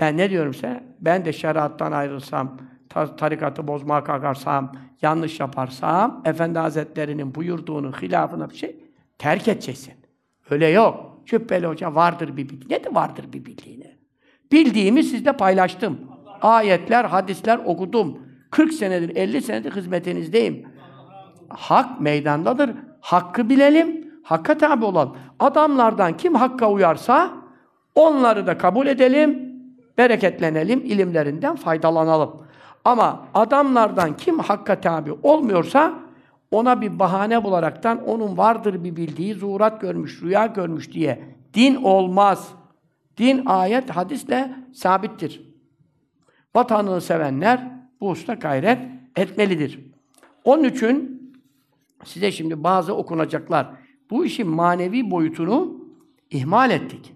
[0.00, 0.84] ben ne diyorum size?
[1.00, 2.58] Ben de şeriattan ayrılsam,
[3.16, 8.84] tarikatı bozmaya kalkarsam, yanlış yaparsam, Efendi Hazretleri'nin buyurduğunun hilafına bir şey
[9.18, 9.94] terk edeceksin.
[10.50, 11.22] Öyle yok.
[11.26, 12.68] Cübbeli Hoca vardır bir bildiği.
[12.70, 13.96] Ne de vardır bir bildiğini?
[14.52, 15.98] Bildiğimi sizle paylaştım.
[16.42, 18.18] Ayetler, hadisler okudum.
[18.50, 20.66] 40 senedir, 50 senedir hizmetinizdeyim.
[21.50, 22.70] Hak meydandadır.
[23.00, 25.16] Hakkı bilelim, hakka tabi olalım.
[25.38, 27.30] Adamlardan kim hakka uyarsa
[27.94, 29.52] onları da kabul edelim,
[29.98, 32.42] bereketlenelim, ilimlerinden faydalanalım.
[32.84, 35.94] Ama adamlardan kim hakka tabi olmuyorsa
[36.50, 41.24] ona bir bahane bularaktan onun vardır bir bildiği, zuhurat görmüş, rüya görmüş diye
[41.54, 42.48] din olmaz.
[43.18, 45.50] Din ayet, hadisle sabittir.
[46.54, 47.60] Vatanını sevenler
[48.00, 48.78] bu usta gayret
[49.16, 49.80] etmelidir.
[50.44, 51.19] Onun için
[52.04, 53.70] size şimdi bazı okunacaklar.
[54.10, 55.84] Bu işin manevi boyutunu
[56.30, 57.14] ihmal ettik.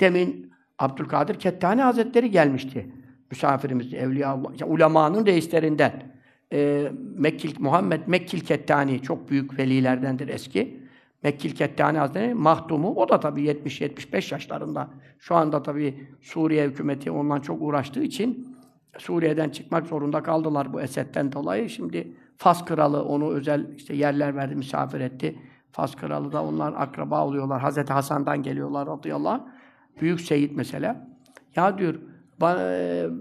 [0.00, 2.92] Demin Abdülkadir Kettani Hazretleri gelmişti.
[3.30, 6.10] Misafirimiz, evliya Allah, ulemanın reislerinden.
[6.52, 10.80] Ee, Mekkil, Muhammed Mekkil Kettani çok büyük velilerdendir eski.
[11.22, 14.90] Mekkil Kettani Hazretleri mahdumu, o da tabii 70-75 yaşlarında.
[15.18, 18.56] Şu anda tabii Suriye hükümeti ondan çok uğraştığı için
[18.98, 21.68] Suriye'den çıkmak zorunda kaldılar bu Esed'den dolayı.
[21.70, 25.38] Şimdi Fas kralı onu özel işte yerler verdi, misafir etti.
[25.72, 27.60] Fas kralı da onlar akraba oluyorlar.
[27.60, 29.42] Hazreti Hasan'dan geliyorlar radıyallahu anh.
[30.00, 31.08] Büyük seyit mesela.
[31.56, 31.94] Ya diyor,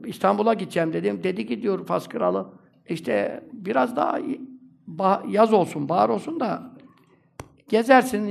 [0.06, 1.24] İstanbul'a gideceğim dedim.
[1.24, 2.48] Dedi ki diyor Fas kralı,
[2.90, 4.20] işte biraz daha
[5.28, 6.72] yaz olsun, bahar olsun da
[7.70, 8.28] gezersin,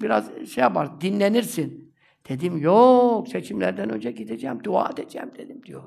[0.00, 1.94] biraz şey yapar, dinlenirsin.
[2.28, 5.82] Dedim yok, seçimlerden önce gideceğim, dua edeceğim dedim diyor.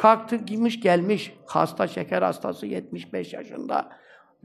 [0.00, 3.88] Kalktı, gitmiş gelmiş, hasta, şeker hastası, 75 yaşında.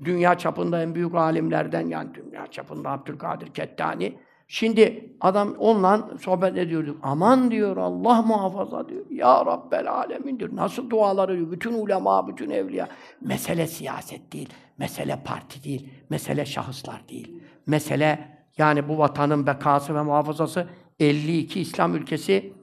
[0.04, 4.18] Dünya çapında en büyük alimlerden, yani dünya çapında Abdülkadir Kettani.
[4.48, 6.98] Şimdi adam onunla sohbet ediyordu.
[7.04, 9.06] Aman diyor, Allah muhafaza diyor.
[9.10, 10.50] Ya Rabbel alemin diyor.
[10.54, 11.52] Nasıl duaları diyor.
[11.52, 12.88] Bütün ulema, bütün evliya.
[13.22, 17.42] Mesele siyaset değil, mesele parti değil, mesele şahıslar değil.
[17.68, 20.68] Mesele yani bu vatanın bekası ve muhafazası
[21.00, 22.54] 52 İslam ülkesi,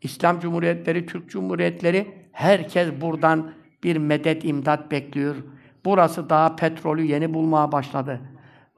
[0.00, 3.52] İslam Cumhuriyetleri, Türk Cumhuriyetleri herkes buradan
[3.84, 5.36] bir medet imdat bekliyor.
[5.84, 8.20] Burası daha petrolü yeni bulmaya başladı.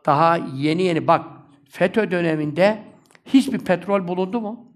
[0.07, 1.27] Daha yeni yeni bak
[1.69, 2.79] FETÖ döneminde
[3.25, 4.73] hiçbir petrol bulundu mu?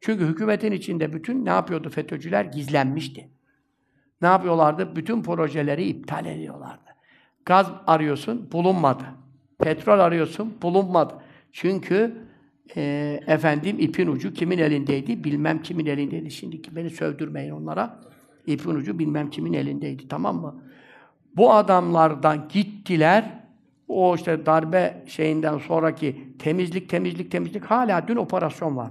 [0.00, 2.44] Çünkü hükümetin içinde bütün ne yapıyordu FETÖ'cüler?
[2.44, 3.28] Gizlenmişti.
[4.22, 4.96] Ne yapıyorlardı?
[4.96, 6.90] Bütün projeleri iptal ediyorlardı.
[7.46, 9.04] Gaz arıyorsun, bulunmadı.
[9.58, 11.14] Petrol arıyorsun, bulunmadı.
[11.52, 12.23] Çünkü
[12.76, 15.24] e, efendim ipin ucu kimin elindeydi?
[15.24, 16.30] Bilmem kimin elindeydi.
[16.30, 18.00] Şimdiki beni sövdürmeyin onlara.
[18.46, 20.08] İpin ucu bilmem kimin elindeydi.
[20.08, 20.62] Tamam mı?
[21.36, 23.44] Bu adamlardan gittiler.
[23.88, 28.90] O işte darbe şeyinden sonraki temizlik, temizlik, temizlik hala dün operasyon var.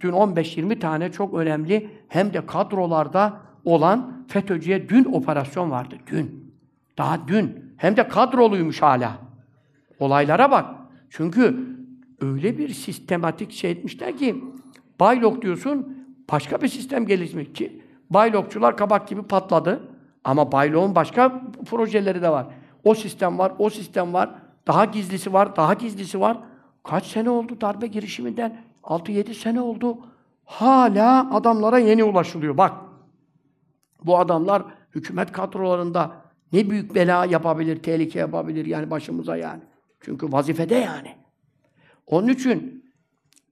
[0.00, 5.96] Dün 15-20 tane çok önemli hem de kadrolarda olan FETÖ'cüye dün operasyon vardı.
[6.06, 6.54] Dün.
[6.98, 7.74] Daha dün.
[7.76, 9.18] Hem de kadroluymuş hala.
[9.98, 10.74] Olaylara bak.
[11.10, 11.56] Çünkü
[12.20, 14.44] öyle bir sistematik şey etmişler ki
[15.00, 19.88] Baylok diyorsun, başka bir sistem gelişmiş ki Baylokçular kabak gibi patladı.
[20.24, 22.46] Ama Baylok'un başka projeleri de var.
[22.84, 24.30] O sistem var, o sistem var.
[24.66, 26.38] Daha gizlisi var, daha gizlisi var.
[26.84, 28.60] Kaç sene oldu darbe girişiminden?
[28.82, 29.98] 6-7 sene oldu.
[30.44, 32.56] Hala adamlara yeni ulaşılıyor.
[32.56, 32.72] Bak,
[34.04, 34.62] bu adamlar
[34.94, 36.12] hükümet kadrolarında
[36.52, 39.62] ne büyük bela yapabilir, tehlike yapabilir yani başımıza yani.
[40.00, 41.14] Çünkü vazifede yani.
[42.10, 42.84] Onun için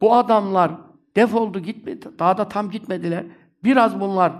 [0.01, 0.73] bu adamlar
[1.17, 2.09] defoldu gitmedi.
[2.19, 3.25] Daha da tam gitmediler.
[3.65, 4.33] Biraz bunlar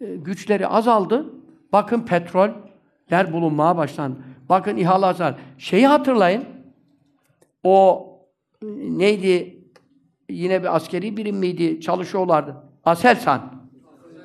[0.00, 1.26] e, güçleri azaldı.
[1.72, 4.18] Bakın petroller bulunmaya başlandı.
[4.48, 5.34] Bakın İHA'lar.
[5.58, 6.44] Şeyi hatırlayın.
[7.62, 8.06] O
[8.62, 9.58] neydi?
[10.28, 11.80] Yine bir askeri birim miydi?
[11.80, 12.56] Çalışıyorlardı.
[12.84, 13.52] Aselsan.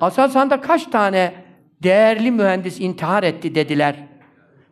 [0.00, 1.34] Aselsan'da kaç tane
[1.82, 4.08] değerli mühendis intihar etti dediler.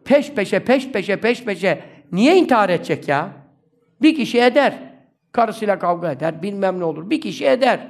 [0.04, 1.84] Peş peşe, peş peşe, peş peşe.
[2.12, 3.41] Niye intihar edecek ya?
[4.02, 4.92] Bir kişi eder.
[5.32, 7.10] Karısıyla kavga eder, bilmem ne olur.
[7.10, 7.88] Bir kişi eder.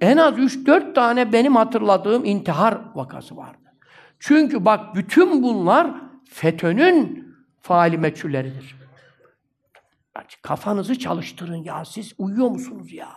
[0.00, 3.72] En az üç dört tane benim hatırladığım intihar vakası vardı.
[4.18, 5.94] Çünkü bak bütün bunlar
[6.28, 7.26] FETÖ'nün
[7.60, 8.76] faali meçhulleridir.
[10.42, 11.84] Kafanızı çalıştırın ya.
[11.84, 13.08] Siz uyuyor musunuz ya?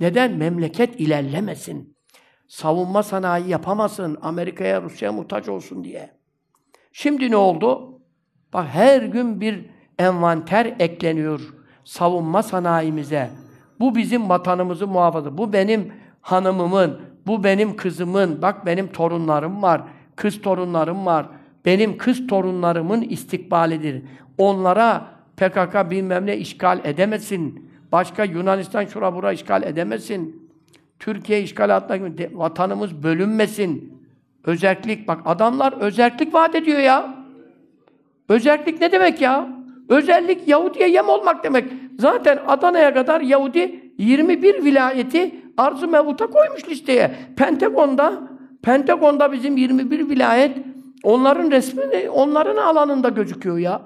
[0.00, 0.32] Neden?
[0.32, 1.96] Memleket ilerlemesin.
[2.48, 4.18] Savunma sanayi yapamasın.
[4.22, 6.16] Amerika'ya, Rusya'ya muhtaç olsun diye.
[6.92, 8.00] Şimdi ne oldu?
[8.52, 9.66] Bak her gün bir
[9.98, 11.40] envanter ekleniyor
[11.84, 13.30] savunma sanayimize.
[13.80, 15.38] Bu bizim vatanımızı muhafaza.
[15.38, 19.82] Bu benim hanımımın, bu benim kızımın, bak benim torunlarım var,
[20.16, 21.26] kız torunlarım var.
[21.64, 24.02] Benim kız torunlarımın istikbalidir.
[24.38, 27.70] Onlara PKK bilmem ne işgal edemesin.
[27.92, 30.50] Başka Yunanistan şura bura işgal edemesin.
[30.98, 34.02] Türkiye işgal altına vatanımız bölünmesin.
[34.44, 37.14] Özellik bak adamlar özellik vaat ediyor ya.
[38.28, 39.63] Özellik ne demek ya?
[39.88, 41.72] Özellik Yahudi'ye yem olmak demek.
[41.98, 47.14] Zaten Adana'ya kadar Yahudi 21 vilayeti arz-ı mevuta koymuş listeye.
[47.36, 48.22] Pentagon'da
[48.62, 50.56] Pentagon'da bizim 21 vilayet
[51.02, 53.82] onların resmi onların alanında gözüküyor ya.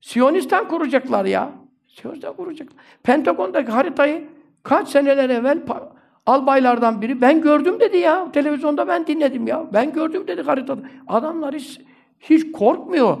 [0.00, 1.52] Siyonistan kuracaklar ya.
[1.86, 2.76] Siyonistan kuracaklar.
[3.02, 4.28] Pentagon'daki haritayı
[4.62, 5.58] kaç seneler evvel
[6.26, 8.32] albaylardan biri ben gördüm dedi ya.
[8.32, 9.66] Televizyonda ben dinledim ya.
[9.72, 10.80] Ben gördüm dedi haritada.
[11.06, 11.80] Adamlar hiç,
[12.20, 13.18] hiç korkmuyor.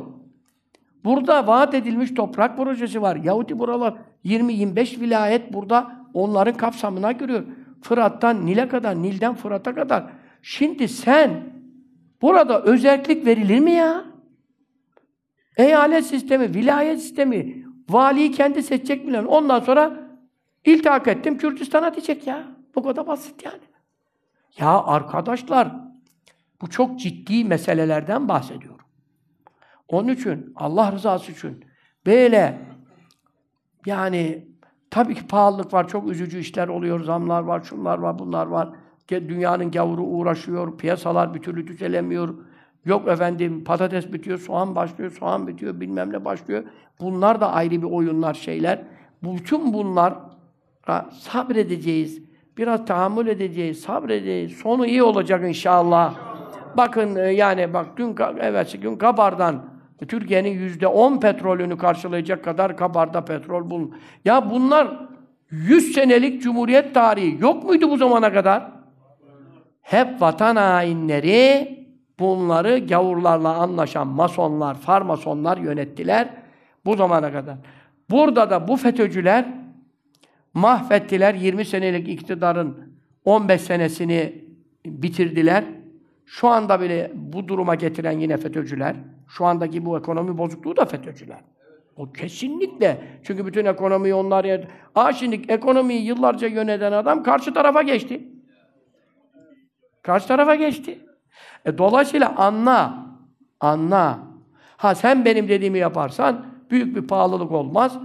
[1.04, 3.16] Burada vaat edilmiş toprak projesi var.
[3.16, 3.94] Yahudi buralar
[4.24, 7.44] 20-25 vilayet burada onların kapsamına giriyor.
[7.82, 10.04] Fırat'tan Nil'e kadar, Nil'den Fırat'a kadar.
[10.42, 11.30] Şimdi sen
[12.22, 14.04] burada özellik verilir mi ya?
[15.56, 19.24] Eyalet sistemi, vilayet sistemi, valiyi kendi seçecek bilen.
[19.24, 19.92] Ondan sonra
[20.64, 22.44] iltihak ettim Kürdistan'a diyecek ya.
[22.74, 23.60] Bu kadar basit yani.
[24.58, 25.68] Ya arkadaşlar,
[26.62, 28.77] bu çok ciddi meselelerden bahsediyorum.
[29.88, 31.64] Onun için, Allah rızası için
[32.06, 32.58] böyle
[33.86, 34.48] yani
[34.90, 38.68] tabii ki pahalılık var, çok üzücü işler oluyor, zamlar var, şunlar var, bunlar var.
[39.10, 42.34] Dünyanın gavuru uğraşıyor, piyasalar bir türlü düzelemiyor.
[42.84, 46.64] Yok efendim patates bitiyor, soğan başlıyor, soğan bitiyor, bilmem ne başlıyor.
[47.00, 48.82] Bunlar da ayrı bir oyunlar, şeyler.
[49.22, 50.14] Bütün bunlar
[51.12, 52.22] sabredeceğiz.
[52.56, 54.52] Biraz tahammül edeceğiz, sabredeceğiz.
[54.52, 56.14] Sonu iyi olacak inşallah.
[56.76, 63.24] Bakın e, yani bak dün evvelsi gün Kabar'dan Türkiye'nin yüzde on petrolünü karşılayacak kadar Kabar'da
[63.24, 63.94] petrol bulun.
[64.24, 65.08] Ya bunlar
[65.50, 68.70] 100 senelik Cumhuriyet tarihi yok muydu bu zamana kadar?
[69.82, 71.78] Hep vatan hainleri
[72.18, 76.28] bunları gavurlarla anlaşan masonlar, farmasonlar yönettiler
[76.84, 77.56] bu zamana kadar.
[78.10, 79.46] Burada da bu FETÖ'cüler
[80.54, 81.34] mahvettiler.
[81.34, 82.94] 20 senelik iktidarın
[83.24, 84.44] 15 senesini
[84.86, 85.64] bitirdiler.
[86.26, 88.96] Şu anda bile bu duruma getiren yine FETÖ'cüler.
[89.28, 91.40] Şu andaki bu ekonomi bozukluğu da FETÖ'cüler.
[91.96, 93.00] O kesinlikle.
[93.22, 94.64] Çünkü bütün ekonomiyi onlar yer.
[94.94, 98.28] Aa şimdi ekonomiyi yıllarca yöneten adam karşı tarafa geçti.
[100.02, 100.98] Karşı tarafa geçti.
[101.64, 103.06] E, dolayısıyla anla.
[103.60, 104.18] Anla.
[104.76, 107.98] Ha sen benim dediğimi yaparsan büyük bir pahalılık olmaz.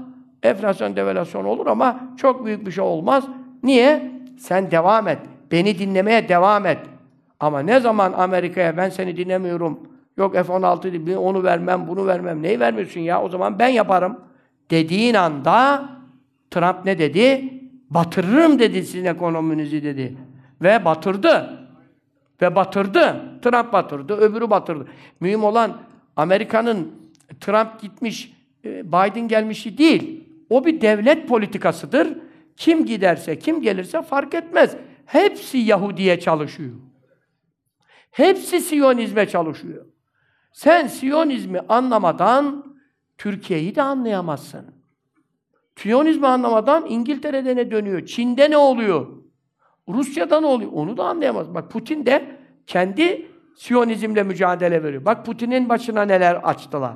[0.44, 3.24] Enflasyon, devalüasyon olur ama çok büyük bir şey olmaz.
[3.64, 4.12] Niye?
[4.38, 5.20] Sen devam et.
[5.52, 6.80] Beni dinlemeye devam et.
[7.40, 9.80] Ama ne zaman Amerika'ya ben seni dinlemiyorum,
[10.18, 13.24] yok F-16 onu vermem, bunu vermem, neyi vermiyorsun ya?
[13.24, 14.20] O zaman ben yaparım.
[14.72, 15.90] Dediğin anda
[16.52, 17.54] Trump ne dedi?
[17.90, 20.18] Batırırım dedi sizin ekonominizi dedi.
[20.62, 21.60] Ve batırdı.
[22.42, 23.22] Ve batırdı.
[23.42, 24.88] Trump batırdı, öbürü batırdı.
[25.20, 25.78] Mühim olan
[26.16, 26.92] Amerika'nın
[27.40, 28.34] Trump gitmiş,
[28.66, 30.24] e, Biden gelmişi değil.
[30.50, 32.18] O bir devlet politikasıdır.
[32.58, 34.76] Kim giderse, kim gelirse fark etmez.
[35.06, 36.72] Hepsi Yahudi'ye çalışıyor.
[38.12, 39.86] Hepsi Siyonizme çalışıyor.
[40.54, 42.76] Sen Siyonizmi anlamadan
[43.18, 44.66] Türkiye'yi de anlayamazsın.
[45.78, 48.06] Siyonizmi anlamadan İngiltere'de ne dönüyor?
[48.06, 49.24] Çin'de ne oluyor?
[49.90, 50.72] Rusya'da ne oluyor?
[50.74, 51.54] Onu da anlayamaz.
[51.54, 55.06] Bak Putin de kendi Siyonizmle mücadele veriyor.
[55.06, 56.96] Bak Putin'in başına neler açtılar.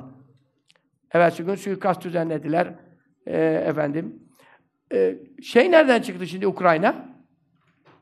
[1.12, 2.74] Evet, gün suikast düzenlediler.
[3.26, 4.22] Ee, efendim.
[4.92, 6.94] Ee, şey nereden çıktı şimdi Ukrayna?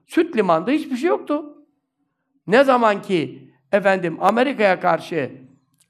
[0.07, 1.65] Süt limanda hiçbir şey yoktu.
[2.47, 5.46] Ne zaman ki efendim Amerika'ya karşı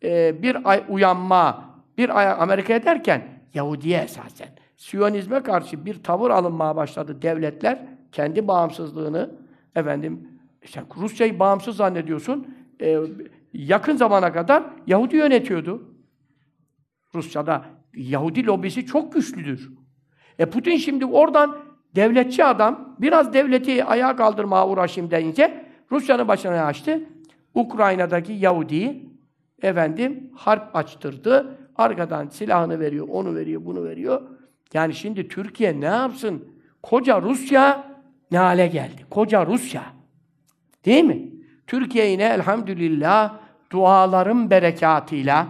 [0.07, 1.65] e, bir ay uyanma,
[1.99, 3.23] bir ay Amerika'ya derken
[3.55, 9.31] Yahudiye esasen Siyonizme karşı bir tavır alınmaya başladı devletler kendi bağımsızlığını
[9.75, 10.29] efendim
[10.63, 12.57] işte Rusya'yı bağımsız zannediyorsun.
[12.81, 12.99] E,
[13.53, 15.95] yakın zamana kadar Yahudi yönetiyordu.
[17.15, 19.71] Rusya'da Yahudi lobisi çok güçlüdür.
[20.39, 21.59] E Putin şimdi oradan
[21.95, 27.01] devletçi adam biraz devleti ayağa kaldırmaya uğraşayım deyince Rusya'nın başına açtı.
[27.55, 29.16] Ukrayna'daki Yahudi'yi
[29.67, 31.59] efendim harp açtırdı.
[31.77, 34.23] Arkadan silahını veriyor, onu veriyor, bunu veriyor.
[34.75, 36.49] Yani şimdi Türkiye ne yapsın?
[36.83, 37.85] Koca Rusya
[38.31, 39.07] ne hale geldi?
[39.11, 39.83] Koca Rusya.
[40.85, 41.31] Değil mi?
[41.67, 43.39] Türkiye yine elhamdülillah
[43.71, 45.47] duaların berekatıyla,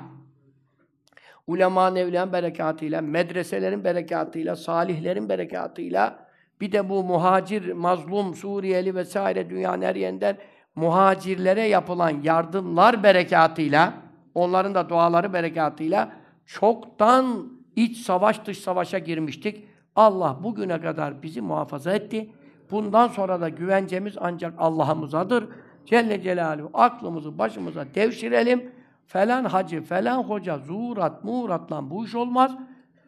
[1.46, 6.26] ulema evliyan berekatıyla, medreselerin berekatıyla, salihlerin berekatıyla,
[6.60, 10.38] bir de bu muhacir, mazlum, Suriyeli vesaire dünyanın her yerinden
[10.74, 14.05] muhacirlere yapılan yardımlar berekatıyla,
[14.37, 16.12] onların da duaları berekatıyla
[16.47, 19.64] çoktan iç savaş dış savaşa girmiştik.
[19.97, 22.30] Allah bugüne kadar bizi muhafaza etti.
[22.70, 25.49] Bundan sonra da güvencemiz ancak Allah'ımızadır.
[25.87, 28.72] Celle Celaluhu aklımızı başımıza devşirelim.
[29.07, 32.57] Falan hacı, falan hoca, zuhurat, muğratla bu iş olmaz.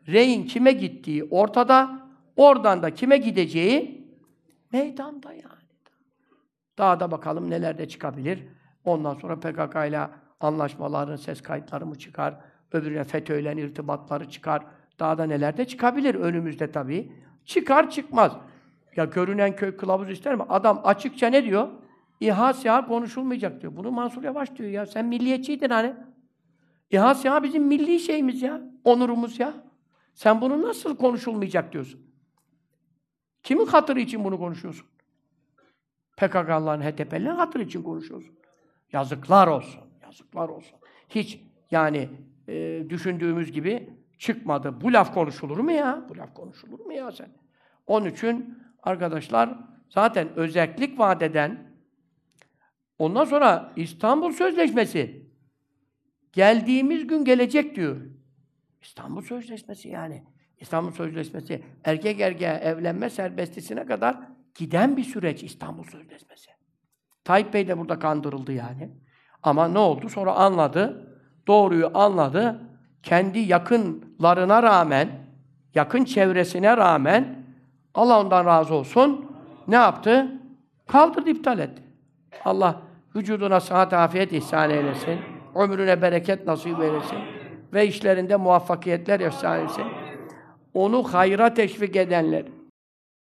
[0.07, 2.09] Reyin kime gittiği ortada.
[2.37, 4.09] Oradan da kime gideceği
[4.73, 5.43] meydanda yani.
[6.79, 8.45] Daha da bakalım nelerde çıkabilir.
[8.85, 10.09] Ondan sonra PKK ile
[10.41, 12.35] anlaşmaların ses kayıtları mı çıkar?
[12.73, 14.63] Öbürüne FETÖ'yle irtibatları çıkar.
[14.99, 17.13] Daha da neler de çıkabilir önümüzde tabii.
[17.45, 18.37] Çıkar çıkmaz.
[18.97, 20.43] Ya görünen köy kılavuz ister mi?
[20.49, 21.69] Adam açıkça ne diyor?
[22.21, 23.77] İHA SİHA konuşulmayacak diyor.
[23.77, 24.87] Bunu Mansur Yavaş diyor ya.
[24.87, 25.95] Sen milliyetçiydin hani.
[26.91, 28.61] İHA SİHA bizim milli şeyimiz ya.
[28.85, 29.55] Onurumuz ya.
[30.15, 32.01] Sen bunu nasıl konuşulmayacak diyorsun?
[33.43, 34.87] Kimin hatırı için bunu konuşuyorsun?
[36.17, 38.35] PKK'ların, HDP'lerin hatırı için konuşuyorsun.
[38.93, 39.88] Yazıklar olsun.
[40.09, 40.79] Yazıklar olsun.
[41.09, 41.41] Hiç
[41.71, 42.09] yani
[42.49, 44.81] e, düşündüğümüz gibi çıkmadı.
[44.81, 46.07] Bu laf konuşulur mu ya?
[46.09, 47.29] Bu laf konuşulur mu ya sen?
[47.87, 51.73] Onun için arkadaşlar zaten özellik vaat eden
[52.99, 55.27] ondan sonra İstanbul Sözleşmesi
[56.33, 57.97] geldiğimiz gün gelecek diyor.
[58.83, 60.25] İstanbul Sözleşmesi yani.
[60.61, 64.19] İstanbul Sözleşmesi erkek erkeğe evlenme serbestisine kadar
[64.55, 66.51] giden bir süreç İstanbul Sözleşmesi.
[67.25, 68.91] Tayyip Bey de burada kandırıldı yani.
[69.49, 70.09] Ama ne oldu?
[70.09, 71.07] Sonra anladı.
[71.47, 72.61] Doğruyu anladı.
[73.03, 75.09] Kendi yakınlarına rağmen,
[75.75, 77.45] yakın çevresine rağmen
[77.95, 79.27] Allah ondan razı olsun.
[79.69, 80.41] Ne yaptı?
[80.87, 81.83] Kaldırdı, iptal etti.
[82.45, 82.81] Allah
[83.17, 85.19] vücuduna sıhhat, afiyet ihsan eylesin.
[85.55, 87.19] Ömrüne bereket nasip eylesin.
[87.73, 89.85] Ve işlerinde muvaffakiyetler ihsan eylesin.
[90.75, 92.45] Onu hayra teşvik edenler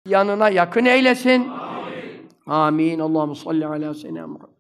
[0.08, 1.48] yanına yakın eylesin.
[1.48, 2.28] Amin.
[2.46, 2.98] Amin.
[2.98, 4.51] Allahu salli ala seyyidina.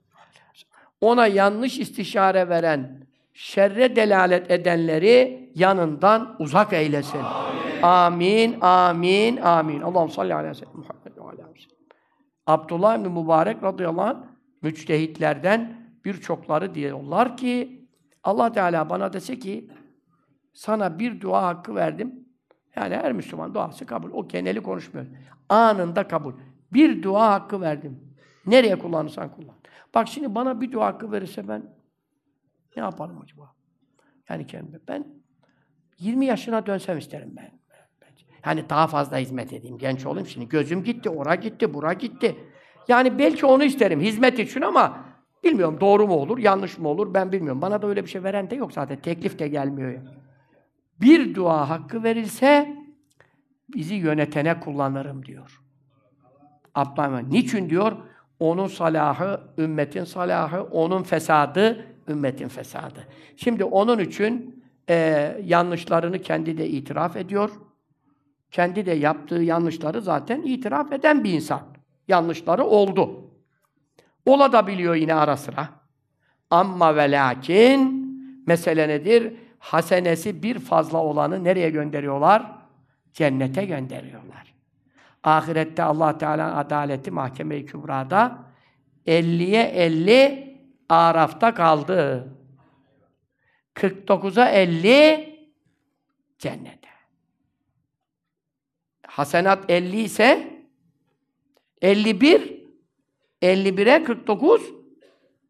[1.02, 7.20] Ona yanlış istişare veren, şerre delalet edenleri yanından uzak eylesin.
[7.82, 9.80] Amin, amin, amin.
[9.80, 11.48] Allah'ım salli ala seyyidina Muhammed ve ala
[12.46, 14.16] Abdullah ibn Mübarek radıyallahu anh
[14.62, 17.86] müçtehitlerden birçokları diyorlar ki
[18.24, 19.70] Allah Teala bana dese ki
[20.52, 22.14] sana bir dua hakkı verdim.
[22.76, 24.10] Yani her Müslüman duası kabul.
[24.12, 25.06] O geneli konuşmuyor.
[25.48, 26.32] Anında kabul.
[26.72, 28.00] Bir dua hakkı verdim.
[28.46, 29.61] Nereye kullanırsan kullan.
[29.94, 31.62] Bak şimdi bana bir dua hakkı verirse ben
[32.76, 33.54] ne yaparım acaba?
[34.28, 34.78] Yani kendime.
[34.88, 35.06] Ben
[35.98, 37.62] 20 yaşına dönsem isterim ben.
[38.46, 40.28] Yani daha fazla hizmet edeyim, genç olayım.
[40.28, 42.36] Şimdi gözüm gitti, ora gitti, bura gitti.
[42.88, 45.04] Yani belki onu isterim, hizmet için ama
[45.44, 47.62] bilmiyorum doğru mu olur, yanlış mı olur ben bilmiyorum.
[47.62, 49.00] Bana da öyle bir şey veren de yok zaten.
[49.00, 50.00] Teklif de gelmiyor.
[51.00, 52.76] Bir dua hakkı verilse
[53.74, 55.62] bizi yönetene kullanırım diyor.
[56.74, 57.32] Abdülhamid.
[57.32, 57.96] Niçin diyor?
[58.42, 63.08] Onun salahı, ümmetin salahı, onun fesadı, ümmetin fesadı.
[63.36, 64.96] Şimdi onun için e,
[65.44, 67.50] yanlışlarını kendi de itiraf ediyor.
[68.50, 71.60] Kendi de yaptığı yanlışları zaten itiraf eden bir insan.
[72.08, 73.30] Yanlışları oldu.
[74.26, 75.68] Ola da biliyor yine ara sıra.
[76.50, 78.06] Amma ve lakin
[78.46, 79.32] mesele nedir?
[79.58, 82.52] Hasenesi bir fazla olanı nereye gönderiyorlar?
[83.12, 84.51] Cennete gönderiyorlar.
[85.24, 88.52] Ahirette Allah Teala adaleti mahkeme-i kübrada
[89.06, 90.52] 50'ye 50
[90.88, 92.28] Araf'ta kaldı.
[93.74, 95.48] 49'a 50
[96.38, 96.88] cennete.
[99.06, 100.62] Hasenat 50 ise
[101.82, 102.62] 51
[103.42, 104.62] 51'e 49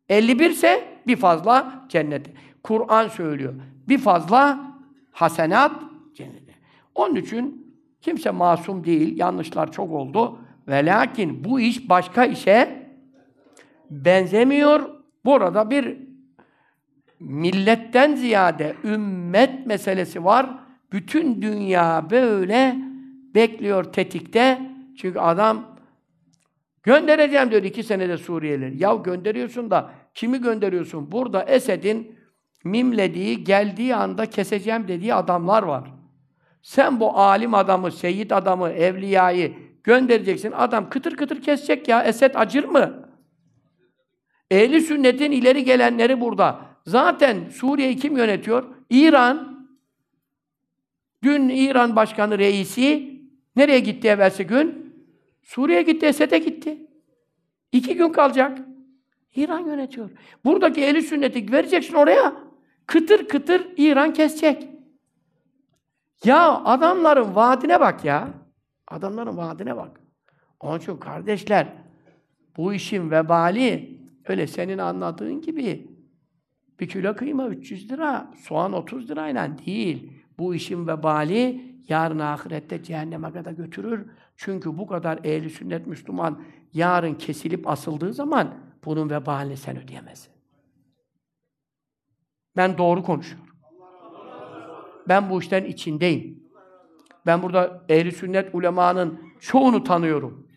[0.09, 2.33] 51 ise bir fazla cennete.
[2.63, 3.55] Kur'an söylüyor.
[3.89, 4.75] Bir fazla
[5.11, 5.83] hasenat
[6.15, 6.55] cennete.
[6.95, 7.62] Onun için
[8.03, 9.19] kimse masum değil.
[9.19, 10.39] Yanlışlar çok oldu.
[10.69, 12.89] Ve lakin bu iş başka işe
[13.91, 14.91] benzemiyor.
[15.25, 15.99] Burada bir
[17.21, 20.51] milletten ziyade ümmet meselesi var.
[20.93, 22.77] Bütün dünya böyle
[23.35, 24.61] bekliyor tetikte.
[24.97, 25.77] Çünkü adam
[26.83, 28.83] göndereceğim diyor iki senede Suriyelileri.
[28.83, 31.13] Ya gönderiyorsun da kimi gönderiyorsun?
[31.13, 32.19] Burada Esed'in
[32.65, 36.02] mimlediği, geldiği anda keseceğim dediği adamlar var.
[36.63, 40.53] Sen bu alim adamı, seyit adamı, evliyayı göndereceksin.
[40.53, 42.03] Adam kıtır kıtır kesecek ya.
[42.03, 43.09] Esed acır mı?
[44.51, 46.61] Ehli sünnetin ileri gelenleri burada.
[46.87, 48.65] Zaten Suriye'yi kim yönetiyor?
[48.91, 49.67] İran.
[51.23, 53.21] Dün İran Başkanı reisi
[53.57, 54.95] nereye gitti evvelsi gün?
[55.43, 56.87] Suriye'ye gitti, Esed'e gitti.
[57.73, 58.59] İki gün kalacak.
[59.37, 60.11] İran yönetiyor.
[60.45, 62.35] Buradaki ehli sünneti vereceksin oraya.
[62.87, 64.72] Kıtır kıtır İran kesecek.
[66.25, 68.29] Ya adamların vaadine bak ya.
[68.89, 70.01] Adamların vaadine bak.
[70.61, 71.69] Onun için kardeşler,
[72.57, 75.87] bu işin vebali öyle senin anladığın gibi
[76.81, 80.13] bir kilo kıyma 300 lira, soğan 30 lirayla değil.
[80.39, 84.11] Bu işin vebali yarın ahirette cehenneme kadar götürür.
[84.37, 86.43] Çünkü bu kadar ehli sünnet Müslüman
[86.73, 88.55] yarın kesilip asıldığı zaman
[88.85, 90.33] bunun vebalini sen ödeyemezsin.
[92.57, 93.52] Ben doğru konuşuyorum.
[95.09, 96.43] Ben bu işlerin içindeyim.
[97.27, 100.49] Ben burada ehli sünnet ulemanın çoğunu tanıyorum.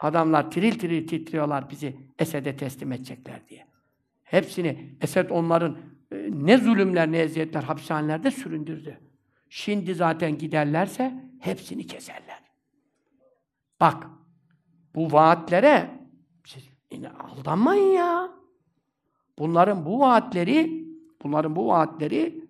[0.00, 3.66] Adamlar tiril tiril titriyorlar bizi Esed'e teslim edecekler diye.
[4.22, 5.78] Hepsini, Esed onların
[6.12, 9.00] e, ne zulümler, ne eziyetler hapishanelerde süründürdü.
[9.48, 12.42] Şimdi zaten giderlerse hepsini keserler.
[13.80, 14.06] Bak,
[14.94, 15.90] bu vaatlere
[16.46, 16.68] siz
[17.20, 18.30] aldanmayın ya.
[19.38, 20.86] Bunların bu vaatleri,
[21.22, 22.41] bunların bu vaatleri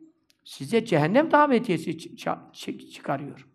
[0.45, 1.99] size cehennem davetiyesi
[2.93, 3.49] çıkarıyor.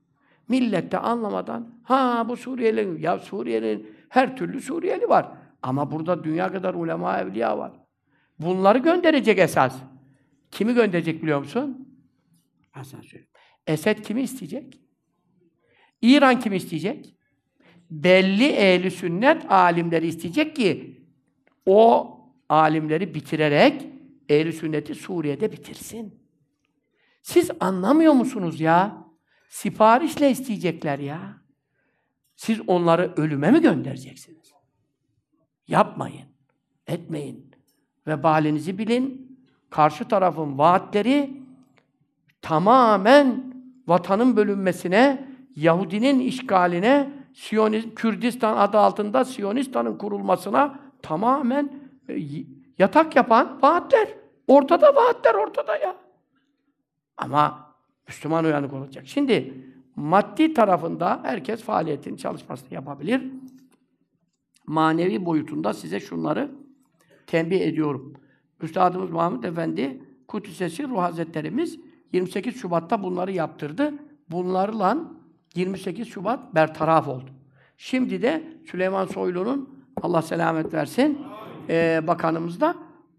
[0.47, 5.31] Millet de anlamadan, ha bu Suriyeli, ya Suriyeli, her türlü Suriyeli var.
[5.61, 7.71] Ama burada dünya kadar ulema, evliya var.
[8.39, 9.75] Bunları gönderecek esas.
[10.51, 11.87] Kimi gönderecek biliyor musun?
[12.75, 13.29] Ben sana söyleyeyim.
[13.67, 14.81] Esed kimi isteyecek?
[16.01, 17.15] İran kimi isteyecek?
[17.91, 21.01] Belli ehli sünnet alimleri isteyecek ki
[21.65, 22.13] o
[22.49, 23.87] alimleri bitirerek
[24.29, 26.16] ehli sünneti Suriye'de bitirsin.
[27.27, 28.97] Siz anlamıyor musunuz ya?
[29.49, 31.19] Siparişle isteyecekler ya.
[32.35, 34.53] Siz onları ölüme mi göndereceksiniz?
[35.67, 36.25] Yapmayın.
[36.87, 37.51] Etmeyin.
[38.07, 39.37] Ve balinizi bilin.
[39.69, 41.41] Karşı tarafın vaatleri
[42.41, 43.53] tamamen
[43.87, 51.79] vatanın bölünmesine, Yahudinin işgaline, Siyonist, Kürdistan adı altında Siyonistan'ın kurulmasına tamamen
[52.09, 52.15] e,
[52.77, 54.07] yatak yapan vaatler.
[54.47, 56.06] Ortada vaatler ortada ya.
[57.17, 57.73] Ama
[58.07, 59.03] Müslüman uyanık olacak.
[59.07, 59.53] Şimdi
[59.95, 63.21] maddi tarafında herkes faaliyetin çalışmasını yapabilir.
[64.67, 66.51] Manevi boyutunda size şunları
[67.27, 68.13] tembih ediyorum.
[68.61, 71.79] Üstadımız Muhammed Efendi Kudüs'esi Ruh Hazretlerimiz
[72.13, 73.93] 28 Şubat'ta bunları yaptırdı.
[74.29, 74.97] Bunlarla
[75.55, 77.29] 28 Şubat bertaraf oldu.
[77.77, 79.69] Şimdi de Süleyman Soylu'nun
[80.01, 81.19] Allah selamet versin
[81.69, 82.75] e, bakanımız da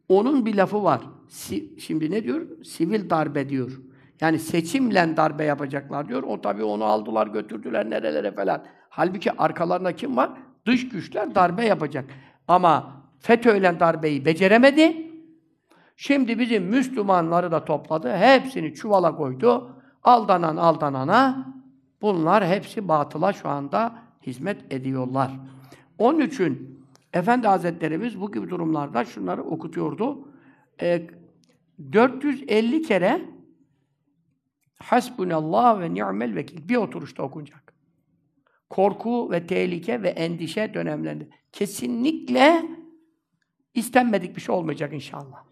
[0.08, 1.00] onun bir lafı var.
[1.28, 2.64] Si, şimdi ne diyor?
[2.64, 3.80] Sivil darbe diyor.
[4.20, 6.22] Yani seçimle darbe yapacaklar diyor.
[6.22, 8.64] O tabii onu aldılar götürdüler nerelere falan.
[8.88, 10.30] Halbuki arkalarında kim var?
[10.66, 12.04] Dış güçler darbe yapacak.
[12.48, 15.08] Ama FETÖ'yle darbeyi beceremedi.
[15.96, 18.16] Şimdi bizim Müslümanları da topladı.
[18.16, 19.76] Hepsini çuvala koydu.
[20.04, 21.46] Aldanan aldanana
[22.02, 23.94] bunlar hepsi batıla şu anda
[24.26, 25.30] hizmet ediyorlar.
[25.98, 26.78] Onun için
[27.12, 30.28] Efendi Hazretlerimiz bu gibi durumlarda şunları okutuyordu.
[30.82, 31.06] E,
[31.92, 33.20] 450 kere
[34.78, 36.68] Hasbunallah ve ni'mel vekil.
[36.68, 37.74] Bir oturuşta okunacak.
[38.70, 41.28] Korku ve tehlike ve endişe dönemlerinde.
[41.52, 42.62] Kesinlikle
[43.74, 45.44] istenmedik bir şey olmayacak inşallah.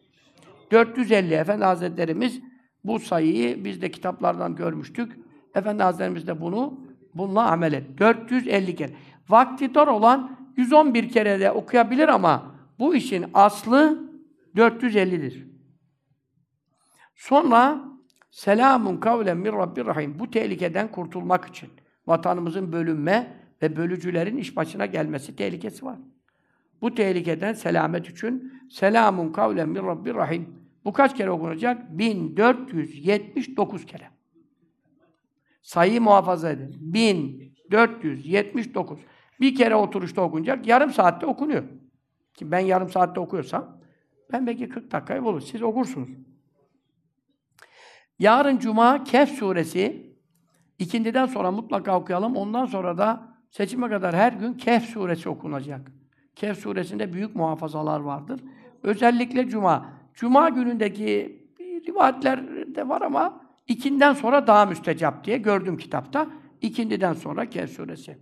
[0.70, 2.40] 450 Efendi Hazretlerimiz
[2.84, 5.18] bu sayıyı biz de kitaplardan görmüştük.
[5.54, 6.80] Efendi Hazretlerimiz de bunu
[7.14, 7.98] bununla amel et.
[7.98, 8.92] 450 kere.
[9.28, 14.10] Vakti dar olan 111 kere de okuyabilir ama bu işin aslı
[14.56, 15.46] 450'dir.
[17.14, 17.84] Sonra
[18.36, 20.18] selamun kavlen min Rabbir Rahim.
[20.18, 21.68] Bu tehlikeden kurtulmak için
[22.06, 25.98] vatanımızın bölünme ve bölücülerin iş başına gelmesi tehlikesi var.
[26.82, 30.48] Bu tehlikeden selamet için selamun kavlen min Rabbir Rahim.
[30.84, 31.98] Bu kaç kere okunacak?
[31.98, 34.10] 1479 kere.
[35.62, 36.76] Sayı muhafaza edin.
[36.80, 38.98] 1479.
[39.40, 41.62] Bir kere oturuşta okunacak, yarım saatte okunuyor.
[42.34, 43.80] Ki ben yarım saatte okuyorsam,
[44.32, 45.40] ben belki 40 dakikayı bulur.
[45.40, 46.08] Siz okursunuz.
[48.18, 50.16] Yarın Cuma Kehf suresi
[50.78, 52.36] ikindiden sonra mutlaka okuyalım.
[52.36, 55.92] Ondan sonra da seçime kadar her gün Kehf suresi okunacak.
[56.34, 58.40] Kehf suresinde büyük muhafazalar vardır.
[58.82, 59.92] Özellikle Cuma.
[60.14, 61.42] Cuma günündeki
[61.88, 66.26] rivayetler de var ama ikinden sonra daha müstecap diye gördüm kitapta.
[66.60, 68.18] İkindiden sonra Kehf suresi.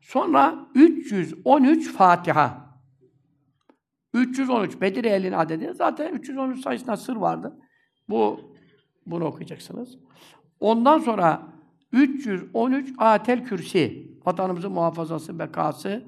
[0.00, 2.68] Sonra 313 Fatiha.
[4.14, 5.72] 313 Bedir elin adedi.
[5.74, 7.58] Zaten 313 sayısında sır vardı.
[8.08, 8.40] Bu
[9.10, 9.98] bunu okuyacaksınız.
[10.60, 11.42] Ondan sonra
[11.92, 14.08] 313 Atel Kürsi.
[14.26, 16.02] Vatanımızın muhafazası, bekası,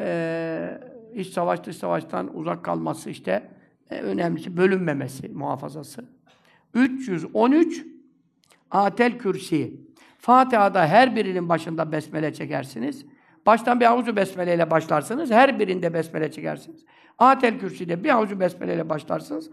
[0.00, 0.80] e,
[1.14, 3.50] iç savaş, dış savaştan uzak kalması işte
[3.90, 6.04] e, önemlisi bölünmemesi muhafazası.
[6.74, 7.86] 313
[8.70, 9.80] Atel Kürsi.
[10.18, 13.06] Fatiha'da her birinin başında besmele çekersiniz.
[13.46, 15.30] Baştan bir avucu besmele ile başlarsınız.
[15.30, 16.84] Her birinde besmele çekersiniz.
[17.18, 19.50] Atel Kürsi'de bir avucu besmele ile başlarsınız.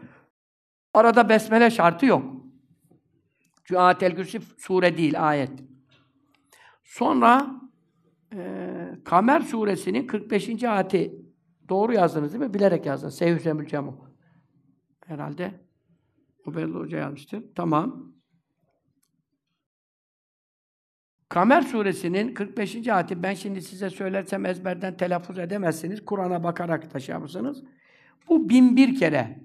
[0.93, 2.23] Arada besmele şartı yok.
[3.69, 5.51] Çünkü Atel Kürsi sure değil, ayet.
[6.83, 7.61] Sonra
[8.33, 8.65] e,
[9.05, 10.63] Kamer suresinin 45.
[10.63, 11.15] ayeti
[11.69, 12.53] doğru yazdınız değil mi?
[12.53, 13.15] Bilerek yazdınız.
[13.15, 14.05] Seyhüsemül Cemu.
[15.05, 15.61] Herhalde.
[16.45, 17.43] Ubeyullah Hoca yazmıştır.
[17.55, 18.13] Tamam.
[21.29, 22.87] Kamer suresinin 45.
[22.87, 26.05] ayeti ben şimdi size söylersem ezberden telaffuz edemezsiniz.
[26.05, 27.63] Kur'an'a bakarak taşıyamışsınız.
[28.29, 29.43] Bu bin bir kere.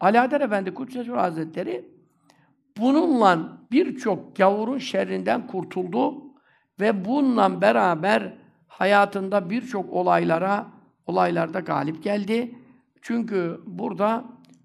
[0.00, 1.91] Alaeddin Efendi Kudüs'e Hazretleri
[2.78, 6.14] bununla birçok gavurun şerrinden kurtuldu
[6.80, 8.32] ve bununla beraber
[8.68, 10.66] hayatında birçok olaylara
[11.06, 12.54] olaylarda galip geldi.
[13.02, 14.24] Çünkü burada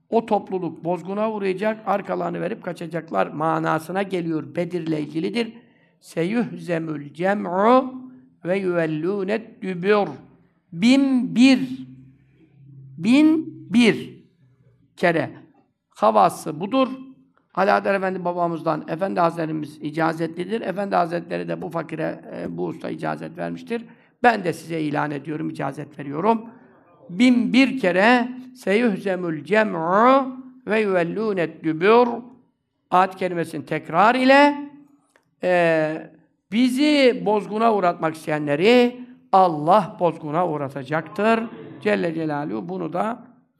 [0.09, 4.55] o topluluk bozguna uğrayacak, arkalarını verip kaçacaklar manasına geliyor.
[4.55, 5.53] Bedir'le ilgilidir.
[5.99, 7.93] Seyuhzemül cem'u
[8.45, 10.09] ve yuvellûnet dübür.
[10.73, 11.87] Bin bir.
[12.97, 14.23] Bin bir
[14.97, 15.31] kere.
[15.89, 17.06] Havası budur.
[17.57, 20.61] Alaeddin Efendi babamızdan Efendi Hazretlerimiz icazetlidir.
[20.61, 23.85] Efendi Hazretleri de bu fakire e, bu usta icazet vermiştir.
[24.23, 26.45] Ben de size ilan ediyorum, icazet veriyorum.
[27.09, 32.07] Bin bir kere seyuhzemül cem'u ve yuvellûnet dübür
[32.91, 34.69] ayet kelimesinin tekrar ile
[35.43, 36.11] e,
[36.51, 38.99] bizi bozguna uğratmak isteyenleri
[39.31, 41.39] Allah bozguna uğratacaktır.
[41.81, 43.19] Celle Celaluhu bunu da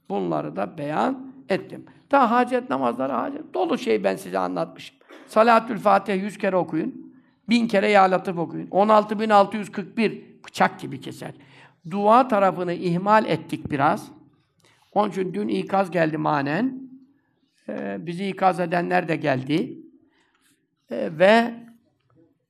[0.10, 1.86] bunları da beyan ettim.
[2.10, 3.54] Ta hacet namazları hacet.
[3.54, 4.98] Dolu şey ben size anlatmışım.
[5.28, 7.14] Salatül Fatiha 100 kere okuyun.
[7.50, 8.68] 1000 kere Ya Latif okuyun.
[8.72, 11.34] 16641 bıçak gibi keser.
[11.92, 14.12] Dua tarafını ihmal ettik biraz.
[14.94, 16.82] Onun için dün ikaz geldi manen.
[17.70, 19.78] Ee, bizi ikaz edenler de geldi.
[20.92, 21.54] Ee, ve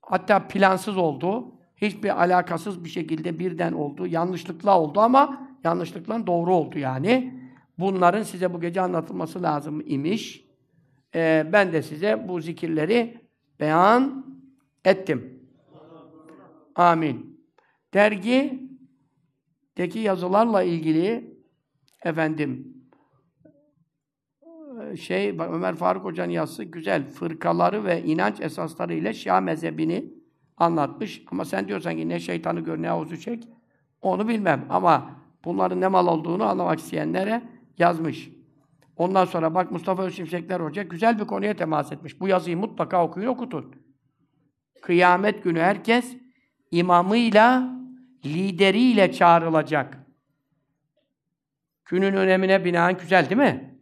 [0.02, 1.54] hatta plansız oldu.
[1.76, 4.08] Hiçbir alakasız bir şekilde birden oldu.
[4.08, 7.34] Yanlışlıkla oldu ama yanlışlıkla doğru oldu yani.
[7.78, 10.46] Bunların size bu gece anlatılması lazım imiş.
[11.16, 13.22] Ee, ben de size bu zikirleri
[13.60, 14.26] beyan
[14.86, 15.50] ettim.
[16.76, 17.42] Amin.
[17.94, 18.70] Dergideki
[20.00, 21.38] yazılarla ilgili
[22.04, 22.78] efendim
[24.96, 27.08] şey Ömer Faruk Hoca'nın yazısı güzel.
[27.08, 30.14] Fırkaları ve inanç esasları ile Şia mezhebini
[30.58, 31.24] anlatmış.
[31.32, 33.48] Ama sen diyorsan ki ne şeytanı gör ne havuzu çek
[34.02, 34.66] onu bilmem.
[34.70, 35.12] Ama
[35.46, 37.42] bunların ne mal olduğunu anlamak isteyenlere
[37.78, 38.30] yazmış.
[38.98, 42.20] Ondan sonra bak Mustafa Özşimşekler Hoca güzel bir konuya temas etmiş.
[42.20, 43.76] Bu yazıyı mutlaka okuyun, okutun.
[44.82, 46.18] Kıyamet günü herkes
[46.72, 47.70] imamıyla,
[48.26, 49.98] lideriyle çağrılacak.
[51.86, 53.80] Günün önemine binaen güzel değil mi?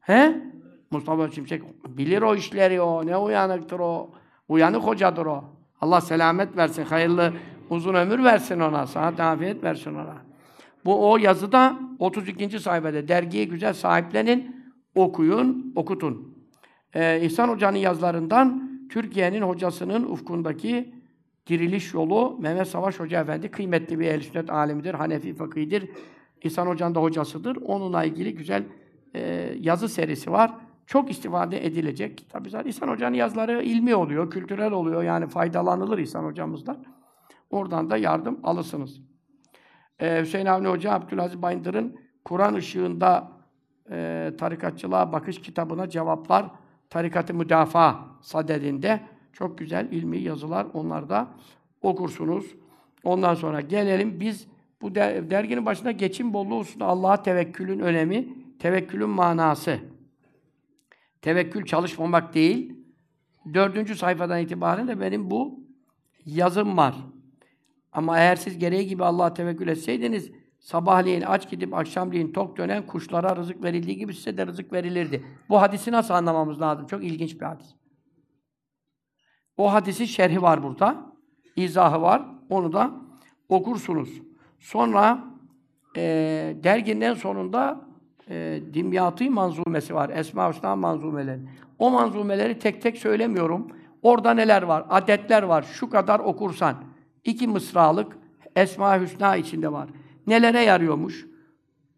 [0.00, 0.42] He?
[0.90, 3.06] Mustafa Şimşek bilir o işleri o.
[3.06, 4.10] Ne uyanıktır o.
[4.48, 5.44] Uyanık hocadır o.
[5.80, 6.84] Allah selamet versin.
[6.84, 7.32] Hayırlı
[7.70, 8.86] uzun ömür versin ona.
[8.86, 10.27] Sıhhat afiyet versin ona.
[10.84, 12.60] Bu o yazıda 32.
[12.60, 14.56] sayfada dergiyi güzel sahiplenin,
[14.94, 16.38] okuyun, okutun.
[16.94, 20.94] Ee, İhsan Hoca'nın yazılarından Türkiye'nin hocasının ufkundaki
[21.46, 25.90] diriliş yolu Mehmet Savaş Hoca Efendi kıymetli bir ehl sünnet alimidir, Hanefi fakıhidir.
[26.42, 27.56] İhsan Hoca'nın da hocasıdır.
[27.56, 28.64] Onunla ilgili güzel
[29.14, 30.54] e, yazı serisi var.
[30.86, 32.26] Çok istifade edilecek.
[32.28, 35.02] Tabii zaten İhsan Hoca'nın yazıları ilmi oluyor, kültürel oluyor.
[35.02, 36.84] Yani faydalanılır İhsan Hocamızdan.
[37.50, 39.00] Oradan da yardım alırsınız.
[40.00, 43.32] Ee, Hüseyin Avni Hoca, Abdülaziz Bayındır'ın Kur'an ışığında
[43.90, 46.50] e, tarikatçılığa bakış kitabına cevaplar
[46.90, 49.00] Tarikat-ı Müdafaa sadedinde
[49.32, 51.28] çok güzel ilmi yazılar onlar da
[51.82, 52.54] okursunuz.
[53.04, 54.48] Ondan sonra gelelim biz
[54.82, 59.78] bu der, derginin başında geçim bolluğu hususunda Allah'a tevekkülün önemi, tevekkülün manası.
[61.22, 62.74] Tevekkül çalışmamak değil.
[63.54, 65.60] Dördüncü sayfadan itibaren de benim bu
[66.24, 66.94] yazım var.
[67.98, 70.30] Ama eğer siz gereği gibi Allah'a tevekkül etseydiniz,
[70.60, 75.24] sabahleyin aç gidip akşamleyin tok dönen kuşlara rızık verildiği gibi size de rızık verilirdi.
[75.48, 76.86] Bu hadisi nasıl anlamamız lazım?
[76.86, 77.74] Çok ilginç bir hadis.
[79.56, 81.12] O hadisi şerhi var burada.
[81.56, 82.22] izahı var.
[82.50, 82.90] Onu da
[83.48, 84.22] okursunuz.
[84.58, 85.24] Sonra
[85.96, 86.02] e,
[86.62, 87.80] derginin sonunda
[88.30, 90.10] e, Dimyatı manzumesi var.
[90.10, 91.40] Esma Hüsna manzumeleri.
[91.78, 93.68] O manzumeleri tek tek söylemiyorum.
[94.02, 94.86] Orada neler var?
[94.88, 95.62] Adetler var.
[95.62, 96.97] Şu kadar okursan.
[97.24, 98.18] İki mısralık
[98.56, 99.88] Esma Hüsna içinde var.
[100.26, 101.26] Nelere yarıyormuş?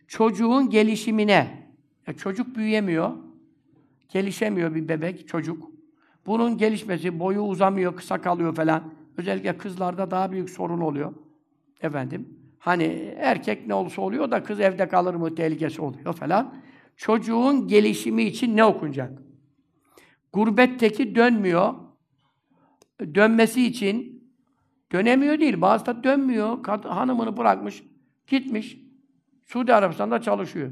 [0.08, 1.70] Çocuğun gelişimine.
[2.06, 3.10] Ya çocuk büyüyemiyor.
[4.08, 5.70] Gelişemiyor bir bebek, çocuk.
[6.26, 8.94] Bunun gelişmesi, boyu uzamıyor, kısa kalıyor falan.
[9.16, 11.14] Özellikle kızlarda daha büyük sorun oluyor.
[11.80, 12.28] Efendim.
[12.58, 16.54] Hani erkek ne olursa oluyor da kız evde kalır mı tehlikesi oluyor falan.
[16.96, 19.22] Çocuğun gelişimi için ne okunacak?
[20.32, 21.74] Gurbetteki dönmüyor.
[23.14, 24.19] Dönmesi için
[24.92, 25.60] dönemiyor değil.
[25.60, 26.62] Bazı da dönmüyor.
[26.62, 27.82] Kad hanımını bırakmış,
[28.26, 28.78] gitmiş.
[29.46, 30.70] Suudi Arabistan'da çalışıyor.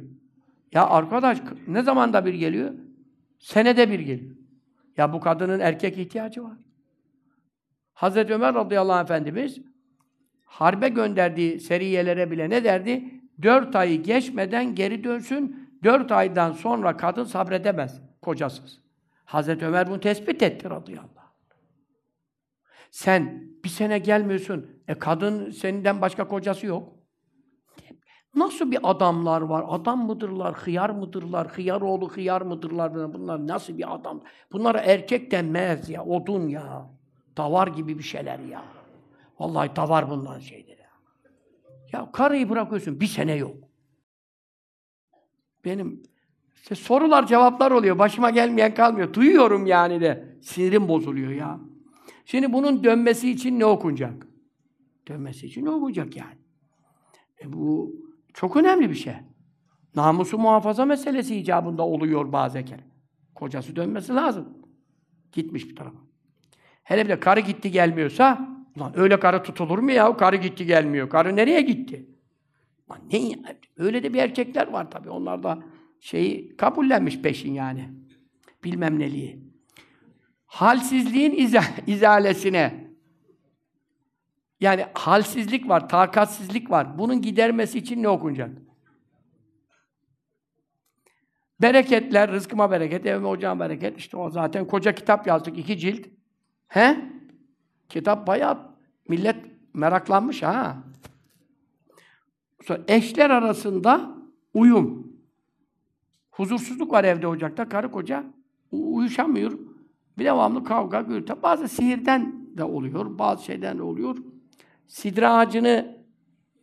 [0.72, 2.70] Ya arkadaş ne zamanda bir geliyor?
[3.38, 4.36] Senede bir geliyor.
[4.96, 6.56] Ya bu kadının erkek ihtiyacı var.
[7.94, 9.58] Hazreti Ömer radıyallahu anh efendimiz
[10.44, 13.04] harbe gönderdiği seriyelere bile ne derdi?
[13.42, 15.68] Dört ayı geçmeden geri dönsün.
[15.84, 18.80] Dört aydan sonra kadın sabredemez kocasız.
[19.24, 21.17] Hazreti Ömer bunu tespit etti radıyallahu anh.
[22.90, 24.82] Sen bir sene gelmiyorsun.
[24.88, 26.98] E kadın seninden başka kocası yok.
[28.34, 29.64] Nasıl bir adamlar var?
[29.68, 32.94] Adam mıdırlar, hıyar mıdırlar, hıyar oğlu hıyar mıdırlar?
[32.94, 34.22] Bunlar nasıl bir adam?
[34.52, 36.90] Bunlara erkek denmez ya, odun ya.
[37.36, 38.64] Davar gibi bir şeyler ya.
[39.38, 40.90] Vallahi davar bundan şeydir ya.
[41.92, 43.56] Ya karıyı bırakıyorsun, bir sene yok.
[45.64, 46.02] Benim
[46.62, 47.98] İşte sorular cevaplar oluyor.
[47.98, 49.12] Başıma gelmeyen kalmıyor.
[49.12, 50.38] Duyuyorum yani de.
[50.42, 51.60] Sinirim bozuluyor ya.
[52.30, 54.26] Şimdi bunun dönmesi için ne okunacak?
[55.08, 56.38] Dönmesi için ne okunacak yani?
[57.42, 57.96] E bu
[58.34, 59.14] çok önemli bir şey.
[59.94, 62.84] Namusu muhafaza meselesi icabında oluyor bazı kere.
[63.34, 64.48] Kocası dönmesi lazım.
[65.32, 65.98] Gitmiş bir tarafa.
[66.82, 70.16] Hele bir de karı gitti gelmiyorsa, ulan öyle karı tutulur mu ya?
[70.16, 71.10] Karı gitti gelmiyor.
[71.10, 72.10] Karı nereye gitti?
[72.90, 73.38] Lan ne ya?
[73.76, 75.10] Öyle de bir erkekler var tabii.
[75.10, 75.58] Onlar da
[76.00, 77.90] şeyi kabullenmiş peşin yani.
[78.64, 79.47] Bilmem neliği.
[80.48, 82.88] Halsizliğin iza izalesine
[84.60, 86.98] yani halsizlik var, takatsizlik var.
[86.98, 88.50] Bunun gidermesi için ne okunacak?
[91.60, 93.98] Bereketler, rızkıma bereket, evime ocağıma bereket.
[93.98, 96.06] İşte o zaten koca kitap yazdık, iki cilt.
[96.68, 97.10] He?
[97.88, 98.76] Kitap bayağı
[99.08, 99.36] millet
[99.74, 100.76] meraklanmış ha.
[102.64, 104.16] Sonra eşler arasında
[104.54, 105.12] uyum.
[106.30, 107.68] Huzursuzluk var evde ocakta.
[107.68, 108.24] Karı koca
[108.70, 109.67] uyuşamıyor.
[110.18, 111.34] Bir devamlı kavga, gürültü.
[111.42, 114.16] Bazı sihirden de oluyor, bazı şeyden de oluyor.
[114.86, 115.96] Sidra ağacını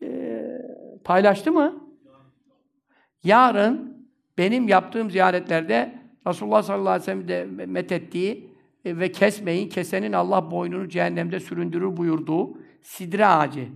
[0.01, 0.41] e,
[1.03, 1.83] paylaştı mı?
[3.23, 4.07] Yarın
[4.37, 8.49] benim yaptığım ziyaretlerde Resulullah sallallahu aleyhi ve sellem de methettiği
[8.85, 13.67] e, ve kesmeyin, kesenin Allah boynunu cehennemde süründürür buyurduğu sidre ağacı.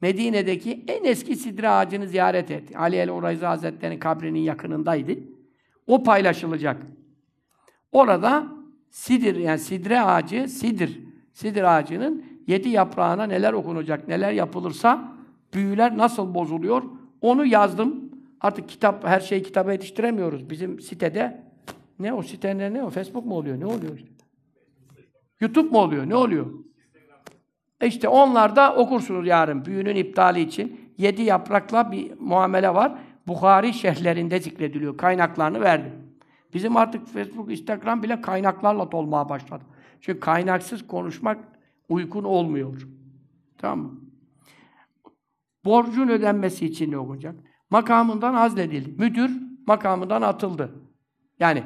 [0.00, 2.76] Medine'deki en eski sidre ağacını ziyaret et.
[2.76, 5.12] Ali el Urayza Hazretleri'nin kabrinin yakınındaydı.
[5.86, 6.82] O paylaşılacak.
[7.92, 8.59] Orada
[8.90, 11.00] sidir yani sidre ağacı, sidir.
[11.32, 15.12] Sidir ağacının yedi yaprağına neler okunacak, neler yapılırsa
[15.54, 16.82] büyüler nasıl bozuluyor
[17.20, 18.10] onu yazdım.
[18.40, 20.50] Artık kitap, her şeyi kitaba yetiştiremiyoruz.
[20.50, 21.42] Bizim sitede
[21.98, 22.90] ne o sitenin ne o?
[22.90, 23.60] Facebook mu oluyor?
[23.60, 24.10] Ne oluyor işte?
[25.40, 26.08] YouTube mu oluyor?
[26.08, 26.46] Ne oluyor?
[27.80, 30.80] E işte onlarda okursunuz yarın büyünün iptali için.
[30.98, 32.98] Yedi yaprakla bir muamele var.
[33.26, 34.96] Bukhari şehirlerinde zikrediliyor.
[34.96, 35.92] Kaynaklarını verdim.
[36.54, 39.64] Bizim artık Facebook, Instagram bile kaynaklarla dolmaya başladı.
[40.00, 41.38] Çünkü kaynaksız konuşmak
[41.88, 42.88] uygun olmuyor.
[43.58, 44.00] Tamam mı?
[45.64, 47.34] Borcun ödenmesi için ne okunacak?
[47.70, 49.02] Makamından azledildi.
[49.02, 49.30] Müdür
[49.66, 50.72] makamından atıldı.
[51.40, 51.62] Yani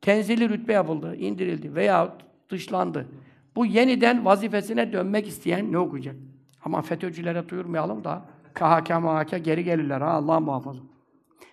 [0.00, 2.18] tenzili rütbe yapıldı, indirildi veya
[2.50, 3.08] dışlandı.
[3.56, 6.16] Bu yeniden vazifesine dönmek isteyen ne okuyacak?
[6.64, 8.22] Ama FETÖ'cülere duyurmayalım da
[8.54, 10.80] KHK MHK geri gelirler ha Allah muhafaza.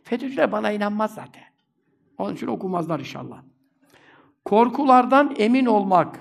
[0.03, 1.46] FETÖ'cüler bana inanmaz zaten.
[2.17, 3.41] Onun için okumazlar inşallah.
[4.45, 6.19] Korkulardan emin olmak.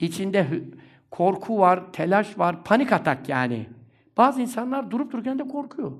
[0.00, 0.62] içinde
[1.10, 3.66] korku var, telaş var, panik atak yani.
[4.16, 5.92] Bazı insanlar durup dururken de korkuyor.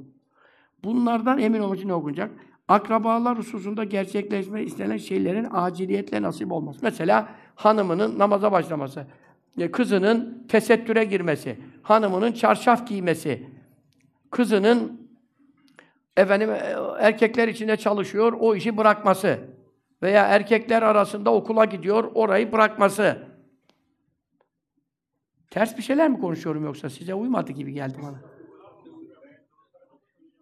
[0.84, 2.30] Bunlardan emin olmak için ne okunacak?
[2.68, 6.78] Akrabalar hususunda gerçekleşme istenen şeylerin aciliyetle nasip olması.
[6.82, 9.06] Mesela hanımının namaza başlaması,
[9.58, 13.46] e, kızının tesettüre girmesi, hanımının çarşaf giymesi,
[14.30, 15.05] kızının
[16.16, 19.38] efendim e, erkekler içinde çalışıyor, o işi bırakması
[20.02, 23.26] veya erkekler arasında okula gidiyor, orayı bırakması.
[25.51, 28.20] Ters bir şeyler mi konuşuyorum yoksa size uymadı gibi geldi bana.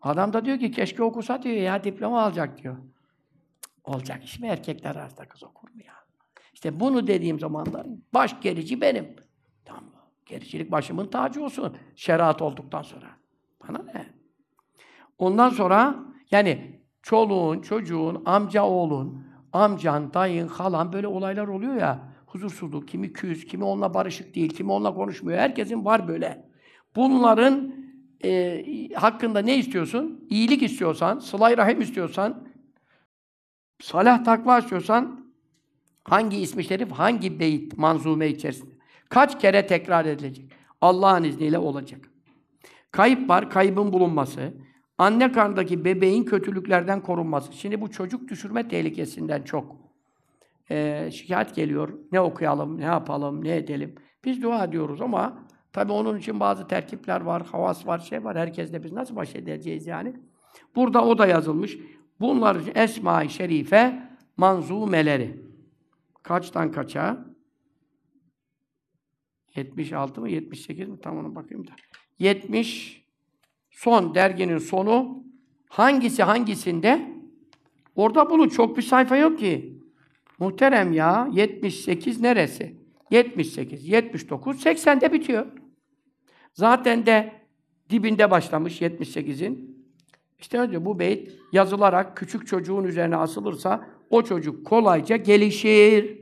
[0.02, 2.76] Adam da diyor ki keşke okusa diyor ya diploma alacak diyor.
[3.84, 5.94] Olacak iş mi erkekler arasında kız okur mu ya?
[6.55, 9.16] İşte bunu dediğim zamanlar baş gerici benim.
[9.64, 9.84] Tamam
[10.26, 11.76] Gericilik başımın tacı olsun.
[11.96, 13.06] Şeriat olduktan sonra.
[13.68, 14.06] Bana ne?
[15.18, 15.96] Ondan sonra
[16.30, 22.14] yani çoluğun, çocuğun, amca oğlun, amcan, dayın, halan böyle olaylar oluyor ya.
[22.26, 25.38] Huzursuzluk, kimi küs, kimi onunla barışık değil, kimi onunla konuşmuyor.
[25.38, 26.48] Herkesin var böyle.
[26.96, 27.74] Bunların
[28.24, 28.64] e,
[28.94, 30.26] hakkında ne istiyorsun?
[30.30, 32.48] İyilik istiyorsan, sılay rahim istiyorsan,
[33.80, 35.32] salah takva istiyorsan,
[36.04, 38.74] hangi ismi şerif, hangi beyit, manzume içerisinde?
[39.08, 40.52] Kaç kere tekrar edilecek?
[40.80, 42.10] Allah'ın izniyle olacak.
[42.90, 44.54] Kayıp var, kaybın bulunması.
[44.98, 47.52] Anne karnındaki bebeğin kötülüklerden korunması.
[47.52, 49.76] Şimdi bu çocuk düşürme tehlikesinden çok
[50.70, 51.98] e, şikayet geliyor.
[52.12, 53.94] Ne okuyalım, ne yapalım, ne edelim.
[54.24, 58.36] Biz dua ediyoruz ama tabi onun için bazı terkipler var, havas var, şey var.
[58.36, 60.16] Herkesle biz nasıl baş edeceğiz yani?
[60.76, 61.78] Burada o da yazılmış.
[62.20, 65.44] Bunlar Esma-i Şerife manzumeleri.
[66.22, 67.26] Kaçtan kaça?
[69.56, 71.00] 76 mı, 78 mi?
[71.00, 71.72] Tam ona bakayım da.
[72.18, 73.03] 70
[73.74, 75.24] son derginin sonu
[75.68, 77.14] hangisi hangisinde?
[77.96, 78.48] Orada bulun.
[78.48, 79.78] Çok bir sayfa yok ki.
[80.38, 81.28] Muhterem ya.
[81.32, 82.76] 78 neresi?
[83.10, 85.46] 78, 79, 80'de bitiyor.
[86.52, 87.32] Zaten de
[87.90, 89.84] dibinde başlamış 78'in.
[90.38, 96.18] İşte önce bu beyt yazılarak küçük çocuğun üzerine asılırsa o çocuk kolayca gelişir.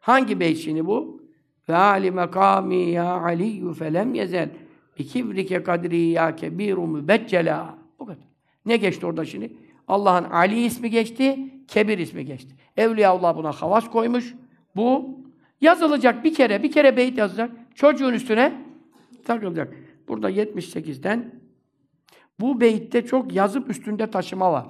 [0.00, 1.22] Hangi beyt şimdi bu?
[1.68, 4.50] Ve ali mekami ya aliyyü felem yezel
[4.98, 7.78] bi kibrike kadri ya kebiru mübeccela.
[7.98, 8.24] Bu kadar.
[8.66, 9.52] Ne geçti orada şimdi?
[9.88, 11.38] Allah'ın Ali ismi geçti,
[11.68, 12.54] Kebir ismi geçti.
[12.76, 14.34] Evliyaullah buna havas koymuş.
[14.76, 15.18] Bu
[15.60, 17.50] yazılacak bir kere, bir kere beyit yazacak.
[17.74, 18.52] Çocuğun üstüne
[19.24, 19.74] takılacak.
[20.08, 21.40] Burada 78'den
[22.40, 24.66] bu beyitte çok yazıp üstünde taşıma var.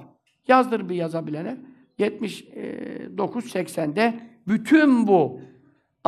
[0.48, 1.56] Yazdır bir yazabilene.
[1.98, 5.40] 79-80'de bütün bu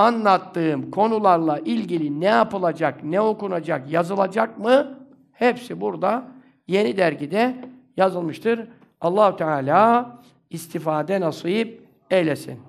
[0.00, 4.98] anlattığım konularla ilgili ne yapılacak, ne okunacak, yazılacak mı?
[5.32, 6.24] Hepsi burada
[6.68, 7.54] yeni dergide
[7.96, 8.68] yazılmıştır.
[9.00, 10.18] allah Teala
[10.50, 12.60] istifade nasip eylesin.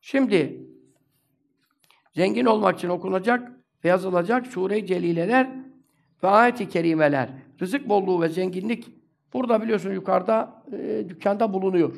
[0.00, 0.66] Şimdi
[2.12, 3.52] zengin olmak için okunacak
[3.84, 5.50] ve yazılacak sure-i celileler
[6.22, 7.28] ve ayet-i kerimeler.
[7.60, 8.88] Rızık bolluğu ve zenginlik
[9.32, 11.96] burada biliyorsun yukarıda e, dükkanda bulunuyor.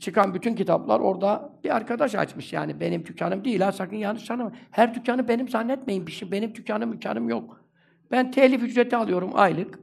[0.00, 2.80] Çıkan bütün kitaplar orada bir arkadaş açmış yani.
[2.80, 4.52] Benim dükkanım değil ha sakın yanlış anlama.
[4.70, 6.06] Her dükkanı benim zannetmeyin.
[6.06, 7.64] Bir şey benim dükkanım dükkanım yok.
[8.10, 9.78] Ben telif ücreti alıyorum aylık.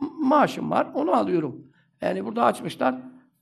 [0.00, 1.66] maaşım var, onu alıyorum.
[2.00, 2.94] Yani burada açmışlar.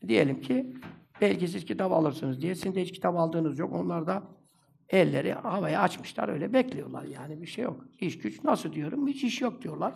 [0.09, 0.76] Diyelim ki
[1.20, 2.55] belki siz kitap alırsınız diye.
[2.55, 3.72] Sizin de hiç kitap aldığınız yok.
[3.72, 4.22] Onlar da
[4.88, 7.84] elleri havaya açmışlar öyle bekliyorlar yani bir şey yok.
[8.01, 9.06] İş güç nasıl diyorum?
[9.06, 9.94] Hiç iş yok diyorlar.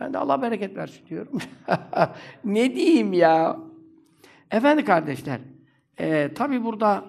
[0.00, 1.38] Ben de Allah bereket versin diyorum.
[2.44, 3.58] ne diyeyim ya?
[4.50, 5.40] Efendi kardeşler,
[5.98, 7.04] e, tabi burada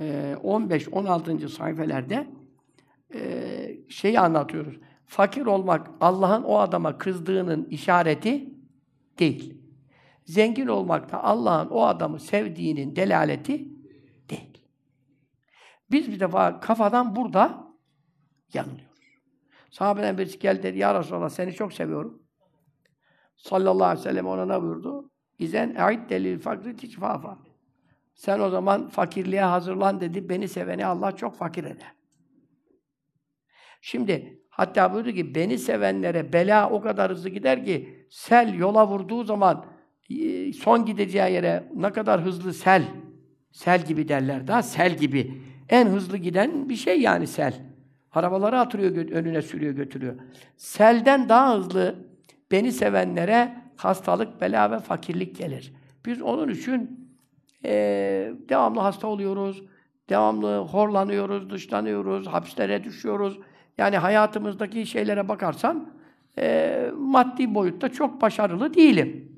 [0.00, 1.48] e, 15-16.
[1.48, 2.26] sayfelerde
[3.14, 3.20] e,
[3.88, 4.80] şeyi anlatıyoruz.
[5.06, 8.54] Fakir olmak Allah'ın o adama kızdığının işareti
[9.18, 9.58] değil.
[10.24, 13.68] Zengin olmak da Allah'ın o adamı sevdiğinin delaleti
[14.30, 14.64] değil.
[15.90, 17.68] Biz bir defa kafadan burada
[18.54, 18.88] yanılıyoruz.
[19.70, 22.22] Sahabeden birisi geldi dedi, Ya Resulallah seni çok seviyorum.
[23.36, 25.10] Sallallahu aleyhi ve sellem ona ne buyurdu?
[25.38, 27.38] İzen e'id delil fakri ticfafa.
[28.14, 30.28] Sen o zaman fakirliğe hazırlan dedi.
[30.28, 31.92] Beni seveni Allah çok fakir eder.
[33.80, 39.24] Şimdi hatta buyurdu ki beni sevenlere bela o kadar hızlı gider ki sel yola vurduğu
[39.24, 39.66] zaman
[40.10, 42.84] e, son gideceği yere ne kadar hızlı sel
[43.52, 45.42] sel gibi derler daha sel gibi.
[45.68, 47.54] En hızlı giden bir şey yani sel.
[48.12, 50.14] Arabaları atıyor önüne sürüyor götürüyor.
[50.56, 51.94] Selden daha hızlı
[52.50, 55.72] beni sevenlere hastalık, bela ve fakirlik gelir.
[56.06, 57.08] Biz onun için
[57.64, 57.72] e,
[58.48, 59.62] devamlı hasta oluyoruz,
[60.08, 63.38] devamlı horlanıyoruz, dışlanıyoruz, hapislere düşüyoruz.
[63.78, 65.92] Yani hayatımızdaki şeylere bakarsan
[66.38, 69.32] e, maddi boyutta çok başarılı değilim.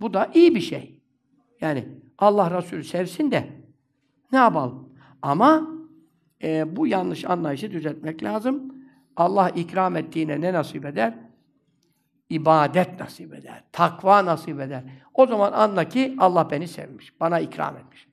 [0.00, 1.00] Bu da iyi bir şey.
[1.60, 1.88] Yani
[2.18, 3.46] Allah Resulü sevsin de
[4.32, 4.88] ne yapalım?
[5.22, 5.68] Ama
[6.42, 8.74] e, bu yanlış anlayışı düzeltmek lazım.
[9.16, 11.29] Allah ikram ettiğine ne nasip eder?
[12.30, 14.84] İbadet nasip eder, takva nasip eder.
[15.14, 18.08] O zaman anla ki Allah beni sevmiş, bana ikram etmiş.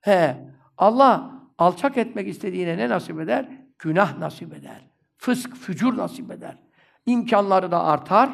[0.00, 0.36] He,
[0.78, 3.48] Allah alçak etmek istediğine ne nasip eder?
[3.78, 4.86] Günah nasip eder.
[5.16, 6.58] Fısk, fücur nasip eder.
[7.06, 8.30] İmkanları da artar,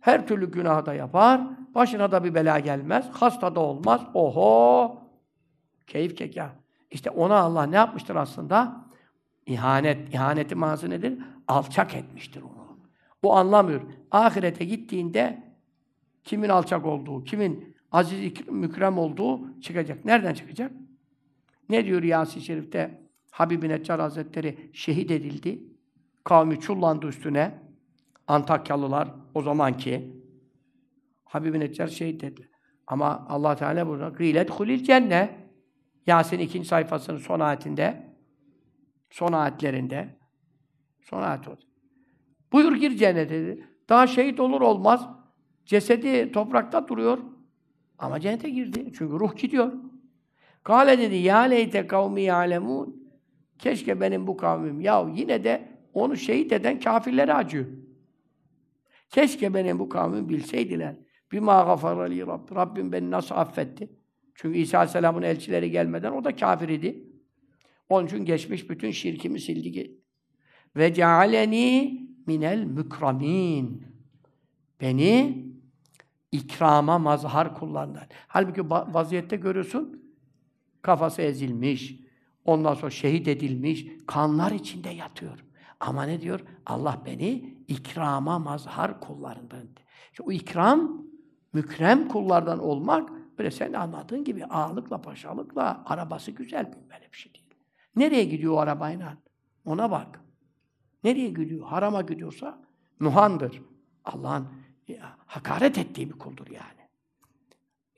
[0.00, 1.40] her türlü günahı da yapar,
[1.74, 4.00] başına da bir bela gelmez, hasta da olmaz.
[4.14, 4.98] Oho!
[5.86, 6.50] Keyif keka.
[6.90, 8.84] İşte ona Allah ne yapmıştır aslında?
[9.46, 11.18] İhanet, ihaneti manası nedir?
[11.48, 12.53] Alçak etmiştir onu.
[13.24, 13.80] Bu anlamıyor.
[14.10, 15.42] Ahirete gittiğinde
[16.24, 20.04] kimin alçak olduğu, kimin aziz mükrem olduğu çıkacak.
[20.04, 20.72] Nereden çıkacak?
[21.68, 23.00] Ne diyor Yasin Şerif'te?
[23.30, 25.62] Habib-i Neccar Hazretleri şehit edildi.
[26.24, 27.58] Kavmi çullandı üstüne.
[28.26, 30.14] Antakyalılar o zamanki.
[31.24, 32.48] Habib-i Neccar şehit edildi.
[32.86, 35.30] Ama allah Teala burada gıylet hulil cennet.
[36.06, 38.16] Yasin ikinci sayfasının son ayetinde
[39.10, 40.18] son ayetlerinde
[41.02, 41.73] son ayet oldu.
[42.54, 43.68] Buyur gir cennete dedi.
[43.88, 45.08] Daha şehit olur olmaz.
[45.64, 47.18] Cesedi toprakta duruyor.
[47.98, 48.92] Ama cennete girdi.
[48.98, 49.72] Çünkü ruh gidiyor.
[50.62, 53.10] Kale dedi, ya leyte kavmi ya'lemun.
[53.58, 54.80] Keşke benim bu kavmim.
[54.80, 57.66] Ya yine de onu şehit eden kafirlere acıyor.
[59.10, 60.96] Keşke benim bu kavmim bilseydiler.
[61.32, 62.56] Bima gafara li Rabb.
[62.56, 63.88] Rabbim beni nasıl affetti?
[64.34, 67.04] Çünkü İsa Aleyhisselam'ın elçileri gelmeden o da kafir idi.
[67.88, 69.98] Onun için geçmiş bütün şirkimi sildi.
[70.76, 73.86] Ve cealeni minel mükramin.
[74.80, 75.44] Beni
[76.32, 78.08] ikrama mazhar kullandılar.
[78.28, 80.02] Halbuki vaziyette görüyorsun,
[80.82, 82.00] kafası ezilmiş,
[82.44, 85.44] ondan sonra şehit edilmiş, kanlar içinde yatıyor.
[85.80, 86.40] Ama ne diyor?
[86.66, 89.68] Allah beni ikrama mazhar kullarından.
[90.10, 91.06] İşte o ikram,
[91.52, 97.44] mükrem kullardan olmak, böyle sen anladığın gibi ağırlıkla, paşalıkla, arabası güzel böyle bir şey değil.
[97.96, 99.16] Nereye gidiyor o arabayla?
[99.64, 100.23] Ona bak.
[101.04, 101.66] Nereye gidiyor?
[101.66, 102.62] Harama gidiyorsa
[103.00, 103.62] muhandır.
[104.04, 104.48] Allah'ın
[105.26, 106.88] hakaret ettiği bir kuldur yani.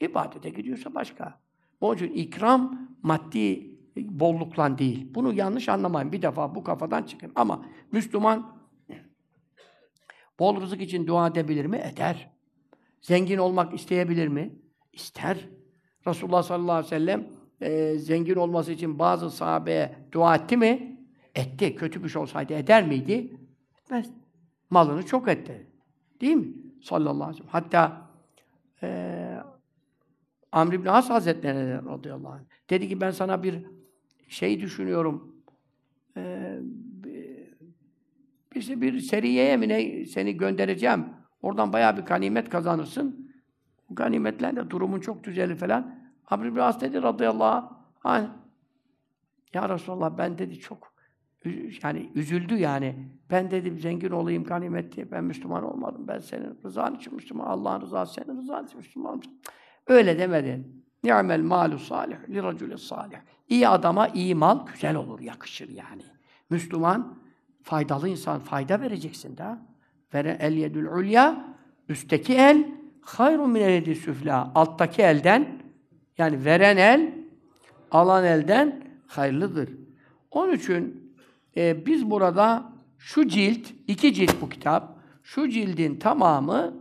[0.01, 1.41] İbadete gidiyorsa başka.
[1.81, 5.15] Onun için ikram maddi bollukla değil.
[5.15, 6.12] Bunu yanlış anlamayın.
[6.12, 7.33] Bir defa bu kafadan çıkın.
[7.35, 8.57] Ama Müslüman
[10.39, 11.83] bol rızık için dua edebilir mi?
[11.93, 12.31] Eder.
[13.01, 14.59] zengin olmak isteyebilir mi?
[14.93, 15.49] İster.
[16.07, 17.28] Resulullah sallallahu aleyhi ve sellem
[17.61, 20.95] e, zengin olması için bazı sahabeye dua etti mi?
[21.37, 21.77] Etti.
[21.77, 23.37] Kötü bir şey olsaydı eder miydi?
[23.79, 24.11] Etmez.
[24.71, 25.67] Malını çok etti.
[26.21, 26.55] Değil mi?
[26.83, 27.53] Sallallahu aleyhi ve sellem.
[27.53, 28.11] Hatta
[28.83, 29.39] e,
[30.53, 32.41] Amr ibn As Hazretleri radıyallahu anh
[32.71, 33.67] dedi ki ben sana bir
[34.29, 35.37] şey düşünüyorum.
[36.17, 36.53] E,
[38.55, 41.07] işte bir seriyeye mi ne seni göndereceğim.
[41.43, 43.33] Oradan bayağı bir ganimet kazanırsın.
[43.91, 45.99] Bu ganimetlerle durumun çok düzelir falan.
[46.27, 48.29] Amr ibn As dedi radıyallahu anh.
[49.55, 50.95] Ya Resulallah ben dedi çok
[51.82, 52.94] yani üzüldü yani.
[53.31, 56.09] Ben dedim zengin olayım ganimet diye ben Müslüman olmadım.
[56.09, 59.23] Ben senin rızan için Müslüman, Allah'ın rızası senin rızan için Müslüman.
[59.86, 60.64] Öyle demedi.
[61.05, 63.16] Ni'mel malu salih li racule salih.
[63.48, 66.02] İyi adama iyi mal güzel olur, yakışır yani.
[66.51, 67.18] Müslüman
[67.62, 69.59] faydalı insan, fayda vereceksin de.
[70.14, 71.56] Vere el yedül ulya
[71.89, 72.68] üstteki el
[73.01, 74.52] hayrun min el süfla.
[74.55, 75.62] Alttaki elden
[76.18, 77.14] yani veren el
[77.90, 79.70] alan elden hayırlıdır.
[80.31, 81.06] Onun için
[81.57, 86.74] e, biz burada şu cilt, iki cilt bu kitap, şu cildin tamamı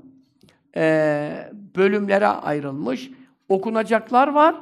[0.75, 3.11] e, bölümlere ayrılmış.
[3.49, 4.55] Okunacaklar var,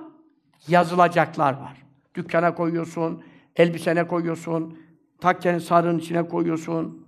[0.67, 1.83] yazılacaklar var.
[2.15, 3.23] Dükkana koyuyorsun,
[3.55, 4.77] elbisene koyuyorsun,
[5.21, 7.07] takkenin sarığın içine koyuyorsun.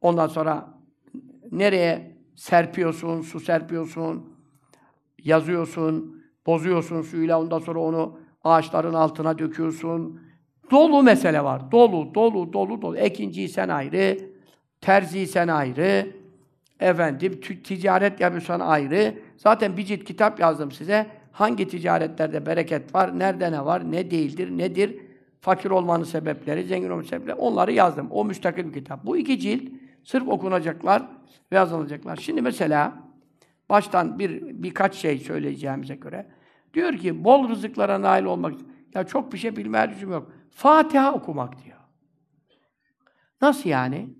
[0.00, 0.74] Ondan sonra
[1.52, 4.36] nereye serpiyorsun, su serpiyorsun,
[5.24, 10.20] yazıyorsun, bozuyorsun suyla, ondan sonra onu ağaçların altına döküyorsun.
[10.70, 11.72] Dolu mesele var.
[11.72, 12.96] Dolu, dolu, dolu, dolu.
[12.96, 14.18] Ekinciyi sen ayrı,
[14.80, 16.06] terziyi sen ayrı,
[16.80, 19.14] efendim ticaret yapıyorsan ayrı.
[19.36, 21.06] Zaten bir cilt kitap yazdım size.
[21.32, 24.96] Hangi ticaretlerde bereket var, nerede ne var, ne değildir, nedir,
[25.40, 28.08] fakir olmanın sebepleri, zengin olmanın sebepleri, onları yazdım.
[28.10, 29.06] O müstakil bir kitap.
[29.06, 29.62] Bu iki cilt
[30.04, 31.02] sırf okunacaklar
[31.52, 32.16] ve yazılacaklar.
[32.16, 32.94] Şimdi mesela
[33.68, 36.26] baştan bir birkaç şey söyleyeceğimize göre
[36.74, 38.54] diyor ki bol rızıklara nail olmak
[38.94, 40.32] ya çok bir şey lüzum yok.
[40.50, 41.78] Fatiha okumak diyor.
[43.40, 44.14] Nasıl yani?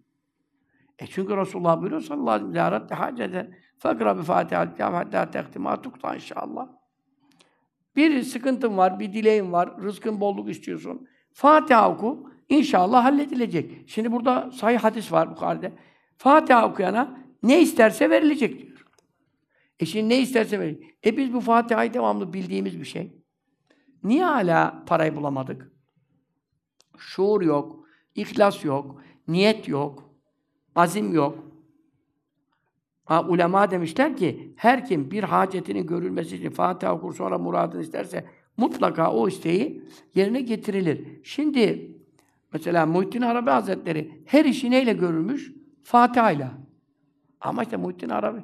[0.99, 5.83] E çünkü Resulullah buyuruyor sallallahu aleyhi ve sellem zâratte haceten fakra bi Fatiha hatta tehtima
[5.83, 6.69] tukta inşallah.
[7.97, 11.09] Bir sıkıntın var, bir dileğin var, rızkın bolluk istiyorsun.
[11.33, 13.89] Fatiha oku, inşallah halledilecek.
[13.89, 15.73] Şimdi burada sahih hadis var bu halde.
[16.17, 18.87] Fatiha okuyana ne isterse verilecek diyor.
[19.79, 20.97] E şimdi ne isterse verilecek.
[21.07, 23.13] E biz bu Fatiha'yı devamlı bildiğimiz bir şey.
[24.05, 25.73] Niye hala parayı bulamadık?
[27.01, 30.11] Şuur yok, ihlas yok, niyet yok,
[30.75, 31.39] azim yok.
[33.05, 38.25] Ha, ulema demişler ki, her kim bir hacetinin görülmesi için Fatiha okur sonra muradını isterse
[38.57, 41.21] mutlaka o isteği yerine getirilir.
[41.25, 41.97] Şimdi
[42.53, 45.53] mesela Muhittin Arabi Hazretleri her işi neyle görülmüş?
[45.83, 46.51] Fatiha ile.
[47.41, 48.41] Ama işte Muhittin Arabi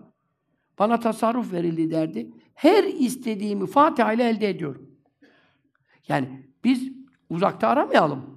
[0.79, 2.31] bana tasarruf verildi derdi.
[2.55, 4.91] Her istediğimi Fatiha ile elde ediyorum.
[6.09, 6.93] Yani biz
[7.31, 8.36] uzakta aramayalım.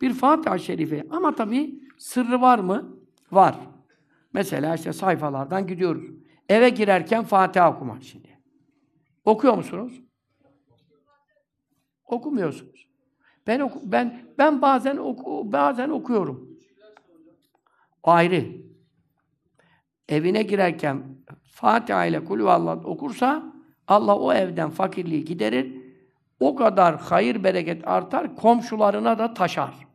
[0.00, 1.06] Bir Fatiha-i Şerife.
[1.10, 2.96] Ama tabii sırrı var mı?
[3.32, 3.58] Var.
[4.32, 6.04] Mesela işte sayfalardan gidiyoruz.
[6.48, 8.38] Eve girerken Fatiha okumak şimdi.
[9.24, 10.02] Okuyor musunuz?
[12.06, 12.90] Okumuyorsunuz.
[13.46, 16.58] Ben oku, ben ben bazen oku, bazen okuyorum.
[18.02, 18.46] Ayrı.
[20.08, 21.02] Evine girerken
[21.52, 23.52] Fatiha ile Kulü okursa
[23.86, 25.76] Allah o evden fakirliği giderir.
[26.40, 29.89] O kadar hayır bereket artar, komşularına da taşar.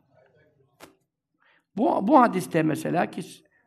[1.76, 3.22] Bu, bu hadiste mesela ki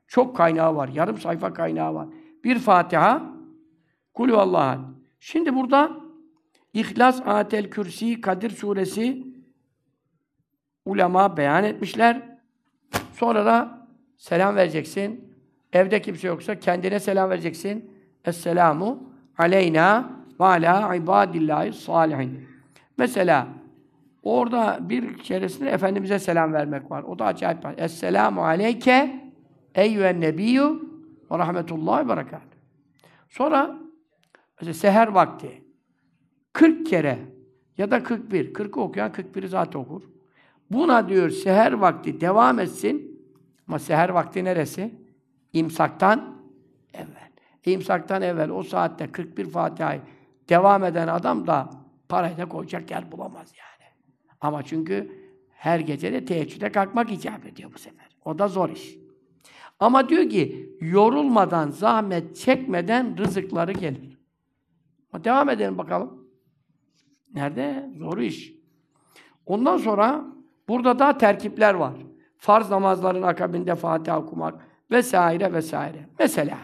[0.07, 2.07] çok kaynağı var, yarım sayfa kaynağı var.
[2.44, 3.34] Bir Fatiha,
[4.14, 4.80] Kulü Allah'a.
[5.19, 5.91] Şimdi burada
[6.73, 9.27] İhlas, Atel Kürsi, Kadir suresi
[10.86, 12.38] ulema beyan etmişler.
[13.14, 13.88] Sonra da
[14.18, 15.36] selam vereceksin.
[15.73, 17.91] Evde kimse yoksa kendine selam vereceksin.
[18.26, 19.03] Esselamu
[19.38, 20.10] aleyna
[20.40, 22.48] ve ala ibadillahi salihin.
[22.98, 23.48] Mesela
[24.24, 27.04] orada bir keresinde Efendimiz'e selam vermek var.
[27.04, 27.66] O da acayip.
[27.78, 29.32] Esselamu aleyke
[29.76, 30.82] eyyühen nebiyyü
[31.32, 32.41] ve rahmetullahi ve.
[33.30, 33.76] Sonra
[34.62, 35.64] mesela seher vakti
[36.54, 37.20] 40 kere
[37.78, 38.54] ya da 41.
[38.54, 40.02] 40'ı okuyan 41'i zaten okur.
[40.72, 43.26] Buna diyor seher vakti devam etsin.
[43.68, 44.96] Ama seher vakti neresi?
[45.54, 46.38] İmsaktan
[46.94, 47.30] evvel.
[47.66, 50.02] İmsaktan evvel o saatte 41 Fatiha'yı
[50.50, 51.70] devam eden adam da
[52.10, 53.69] parayı da koyacak yer bulamaz yani.
[54.41, 55.11] Ama çünkü
[55.49, 58.07] her gece de teheccüde kalkmak icap ediyor bu sefer.
[58.26, 58.95] O da zor iş.
[59.80, 64.18] Ama diyor ki yorulmadan, zahmet çekmeden rızıkları gelir.
[65.14, 66.30] Ama devam edelim bakalım.
[67.34, 67.90] Nerede?
[67.98, 68.53] Zor iş.
[69.45, 70.26] Ondan sonra
[70.68, 71.94] burada da terkipler var.
[72.38, 76.10] Farz namazların akabinde Fatiha okumak vesaire vesaire.
[76.20, 76.57] Mesela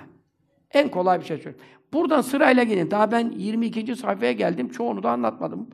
[0.76, 1.65] En kolay bir şey söylüyorum.
[1.93, 2.91] Buradan sırayla gidin.
[2.91, 3.95] Daha ben 22.
[3.95, 4.69] sayfaya geldim.
[4.69, 5.69] Çoğunu da anlatmadım.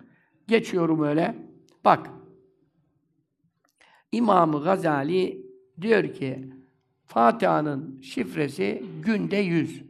[0.48, 1.36] Geçiyorum öyle.
[1.86, 2.10] Bak.
[4.12, 5.45] İmam-ı Gazali
[5.82, 6.53] diyor ki
[7.06, 9.84] Fatiha'nın şifresi günde 100.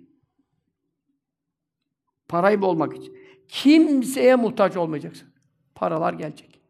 [2.27, 3.17] Parayı bulmak için.
[3.47, 5.29] Kimseye muhtaç olmayacaksın.
[5.75, 6.61] Paralar gelecek.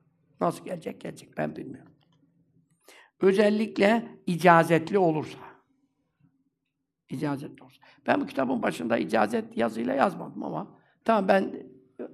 [0.41, 1.01] Nasıl gelecek?
[1.01, 1.37] Gelecek.
[1.37, 1.91] Ben bilmiyorum.
[3.21, 5.37] Özellikle icazetli olursa.
[7.09, 7.81] İcazetli olursa.
[8.07, 11.53] Ben bu kitabın başında icazet yazıyla yazmadım ama tamam ben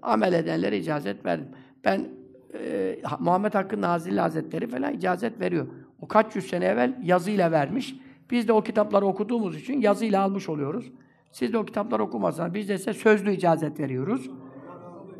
[0.01, 1.51] amel edenlere icazet verdim.
[1.83, 2.16] Ben
[2.63, 5.67] e, Muhammed Hakkı Nazilli Hazretleri falan icazet veriyor.
[6.01, 7.95] O kaç yüz sene evvel yazıyla vermiş.
[8.31, 10.91] Biz de o kitapları okuduğumuz için yazıyla almış oluyoruz.
[11.31, 14.29] Siz de o kitapları okumazsanız biz de size sözlü icazet veriyoruz.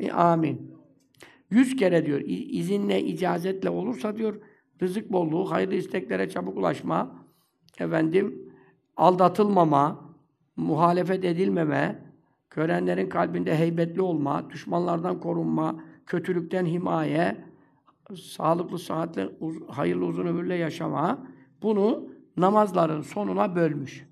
[0.00, 0.78] E, amin.
[1.50, 4.40] Yüz kere diyor, izinle, icazetle olursa diyor,
[4.82, 7.10] rızık bolluğu, hayırlı isteklere çabuk ulaşma,
[7.78, 8.52] efendim,
[8.96, 10.14] aldatılmama,
[10.56, 12.02] muhalefet edilmeme,
[12.50, 17.44] görenlerin kalbinde heybetli olma, düşmanlardan korunma, kötülükten himaye,
[18.16, 21.26] sağlıklı, sıhhatli, uz hayırlı uzun ömürle yaşama,
[21.62, 24.08] bunu namazların sonuna bölmüş.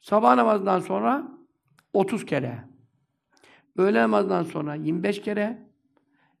[0.00, 1.28] Sabah namazından sonra
[1.92, 2.64] 30 kere,
[3.76, 5.70] öğle namazından sonra 25 kere,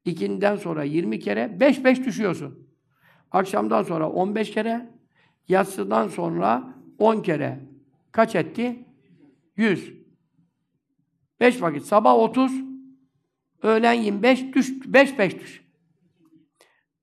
[0.04, 2.68] ikinden sonra 20 kere, 5-5 düşüyorsun.
[3.30, 4.90] Akşamdan sonra 15 kere,
[5.48, 7.60] yatsıdan sonra 10 kere.
[8.12, 8.84] Kaç etti?
[9.56, 9.94] 100.
[11.40, 11.82] 5 vakit.
[11.82, 12.69] Sabah 30,
[13.62, 15.64] öğlen 25, düş, 5-5 düş.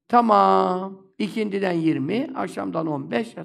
[0.08, 1.08] Tamam.
[1.18, 3.36] İkindiden 20, akşamdan 15.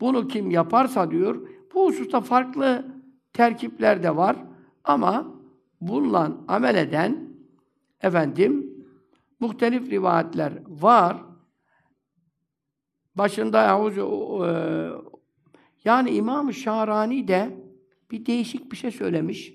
[0.00, 2.86] Bunu kim yaparsa diyor, bu hususta farklı
[3.32, 4.36] terkipler de var.
[4.84, 5.34] Ama
[5.80, 7.28] bununla amel eden
[8.02, 8.74] efendim
[9.40, 11.16] muhtelif rivayetler var.
[13.14, 14.50] Başında Yahuzu e,
[15.84, 17.64] yani İmam-ı Şahrani de
[18.10, 19.54] bir değişik bir şey söylemiş.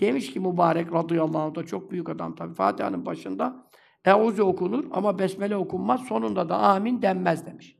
[0.00, 2.54] Demiş ki mübarek radıyallahu anh da çok büyük adam tabi.
[2.54, 3.66] Fatiha'nın başında
[4.04, 6.00] Euzu okunur ama Besmele okunmaz.
[6.00, 7.76] Sonunda da amin denmez demiş.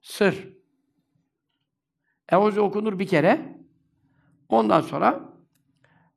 [0.00, 0.48] Sır.
[2.32, 3.58] Euzu okunur bir kere.
[4.48, 5.20] Ondan sonra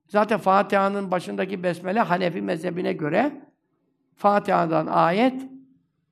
[0.08, 3.52] zaten Fatiha'nın başındaki Besmele Hanefi mezhebine göre
[4.16, 5.50] Fatiha'dan ayet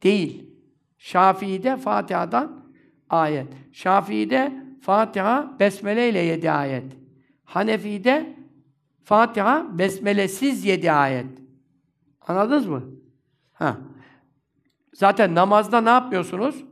[0.03, 0.55] değil.
[0.97, 2.73] Şafii'de Fatiha'dan
[3.09, 3.47] ayet.
[3.71, 7.04] Şafii'de Fatiha Besmele ile yedi ayet.
[7.45, 8.35] Hanefi'de
[9.03, 11.25] Fatiha Besmelesiz yedi ayet.
[12.21, 12.83] Anladınız mı?
[13.53, 13.77] Ha.
[14.93, 16.65] Zaten namazda ne yapmıyorsunuz?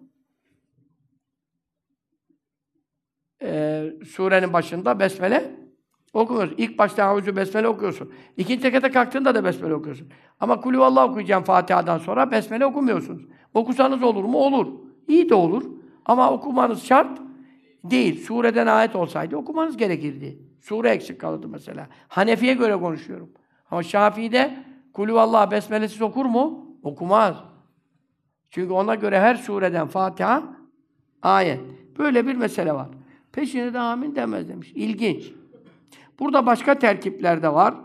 [3.41, 5.55] Ee, surenin başında Besmele
[6.13, 6.55] okumuyorsun.
[6.57, 8.13] İlk başta Havuzü Besmele okuyorsun.
[8.37, 10.07] İkinci tekete kalktığında da Besmele okuyorsun.
[10.39, 13.25] Ama Kulü Allah okuyacağım Fatiha'dan sonra Besmele okumuyorsunuz.
[13.53, 14.37] Okusanız olur mu?
[14.37, 14.67] Olur.
[15.07, 15.63] İyi de olur.
[16.05, 17.19] Ama okumanız şart
[17.83, 18.25] değil.
[18.25, 20.39] Sureden ayet olsaydı okumanız gerekirdi.
[20.61, 21.87] Sure eksik kalırdı mesela.
[22.07, 23.29] Hanefi'ye göre konuşuyorum.
[23.71, 26.75] Ama Şafii'de Kulü Allah besmelesiz okur mu?
[26.83, 27.35] Okumaz.
[28.49, 30.43] Çünkü ona göre her sureden Fatiha
[31.21, 31.59] ayet.
[31.97, 32.87] Böyle bir mesele var.
[33.31, 34.71] Peşine de amin demez demiş.
[34.75, 35.31] İlginç.
[36.19, 37.75] Burada başka terkipler de var.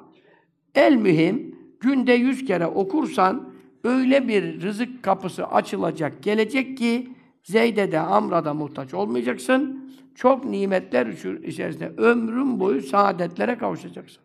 [0.74, 3.48] El mühim, günde yüz kere okursan
[3.84, 7.08] öyle bir rızık kapısı açılacak, gelecek ki
[7.48, 9.90] Zeyd'e de Amr'a da muhtaç olmayacaksın.
[10.14, 11.06] Çok nimetler
[11.42, 14.22] içerisinde ömrün boyu saadetlere kavuşacaksın.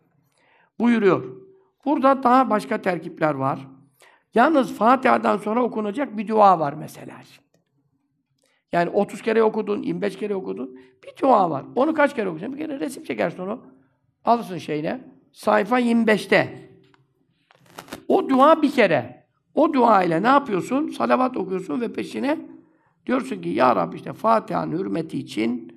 [0.80, 1.24] Buyuruyor.
[1.84, 3.68] Burada daha başka terkipler var.
[4.34, 7.14] Yalnız Fatiha'dan sonra okunacak bir dua var mesela.
[8.72, 10.78] Yani 30 kere okudun, 25 kere okudun.
[11.04, 11.64] Bir dua var.
[11.76, 12.58] Onu kaç kere okuyacaksın?
[12.58, 13.60] Bir kere resim çekersin onu.
[14.24, 15.00] Alırsın şeyine.
[15.32, 16.70] Sayfa 25'te.
[18.08, 19.26] O dua bir kere.
[19.54, 20.88] O dua ile ne yapıyorsun?
[20.88, 22.53] Salavat okuyorsun ve peşine
[23.06, 25.74] diyorsun ki Ya Rabbi işte Fatiha'nın hürmeti için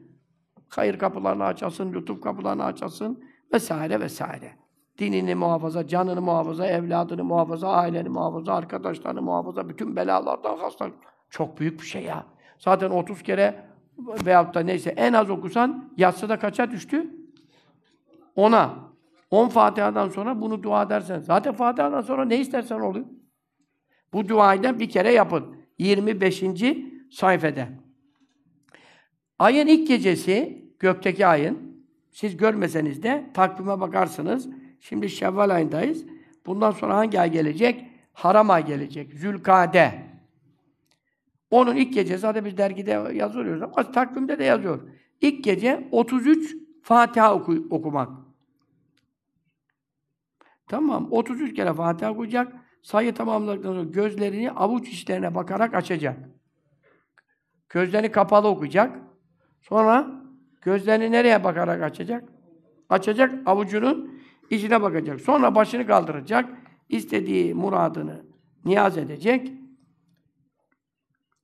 [0.69, 3.23] hayır kapılarını açasın, lütuf kapılarını açasın
[3.53, 4.51] vesaire vesaire.
[4.97, 10.93] Dinini muhafaza, canını muhafaza, evladını muhafaza, aileni muhafaza, arkadaşlarını muhafaza, bütün belalardan hastalık.
[11.29, 12.25] Çok büyük bir şey ya.
[12.59, 13.65] Zaten 30 kere
[14.25, 17.11] veyahut da neyse en az okusan yatsıda kaça düştü?
[18.35, 18.87] Ona.
[19.31, 21.19] 10 Fatiha'dan sonra bunu dua edersen.
[21.19, 23.05] Zaten Fatiha'dan sonra ne istersen oluyor.
[24.13, 25.55] Bu duayı da bir kere yapın.
[25.77, 26.43] 25.
[27.11, 27.69] sayfede.
[29.39, 34.49] Ayın ilk gecesi, gökteki ayın, siz görmeseniz de takvime bakarsınız.
[34.79, 36.05] Şimdi Şevval ayındayız.
[36.45, 37.85] Bundan sonra hangi ay gelecek?
[38.13, 39.13] Haram ay gelecek.
[39.13, 40.07] Zülkade.
[41.51, 44.89] Onun ilk gecesi, zaten biz dergide yazıyoruz ama takvimde de yazıyor.
[45.21, 48.09] İlk gece 33 Fatiha oku okumak.
[50.67, 52.53] Tamam, 33 kere Fatiha okuyacak.
[52.81, 56.36] Sayı tamamladıktan sonra gözlerini avuç içlerine bakarak açacak.
[57.69, 58.99] Gözlerini kapalı okuyacak.
[59.61, 60.17] Sonra
[60.67, 62.23] Gözlerini nereye bakarak açacak?
[62.89, 64.19] Açacak, avucunun
[64.49, 65.21] içine bakacak.
[65.21, 66.49] Sonra başını kaldıracak.
[66.89, 68.25] istediği muradını
[68.65, 69.51] niyaz edecek.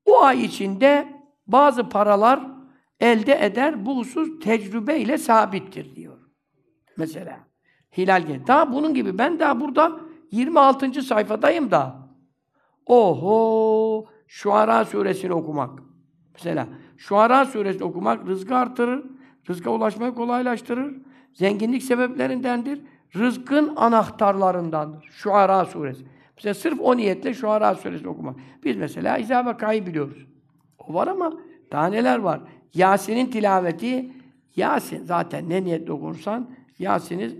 [0.05, 2.47] O ay içinde bazı paralar
[2.99, 3.85] elde eder.
[3.85, 6.19] Bu husus tecrübeyle sabittir diyor.
[6.97, 7.39] Mesela.
[7.97, 8.47] Hilal gel.
[8.47, 9.17] Daha bunun gibi.
[9.17, 9.99] Ben daha burada
[10.31, 11.01] 26.
[11.01, 12.09] sayfadayım da.
[12.85, 14.05] Oho!
[14.27, 15.79] Şuara suresini okumak.
[16.33, 19.03] Mesela Şuara suresini okumak rızkı artırır,
[19.49, 20.95] rızka ulaşmayı kolaylaştırır,
[21.33, 22.81] zenginlik sebeplerindendir,
[23.15, 25.09] rızkın anahtarlarındandır.
[25.11, 26.05] Şuara suresi.
[26.37, 28.35] Mesela sırf o niyetle Şuara suresini okumak.
[28.63, 30.27] Biz mesela İzâ Kayı biliyoruz.
[30.87, 31.33] O var ama
[31.71, 32.41] daha neler var?
[32.73, 34.11] Yasin'in tilaveti,
[34.55, 36.49] Yasin zaten ne niyetle okursan,
[36.79, 37.31] Yasin'i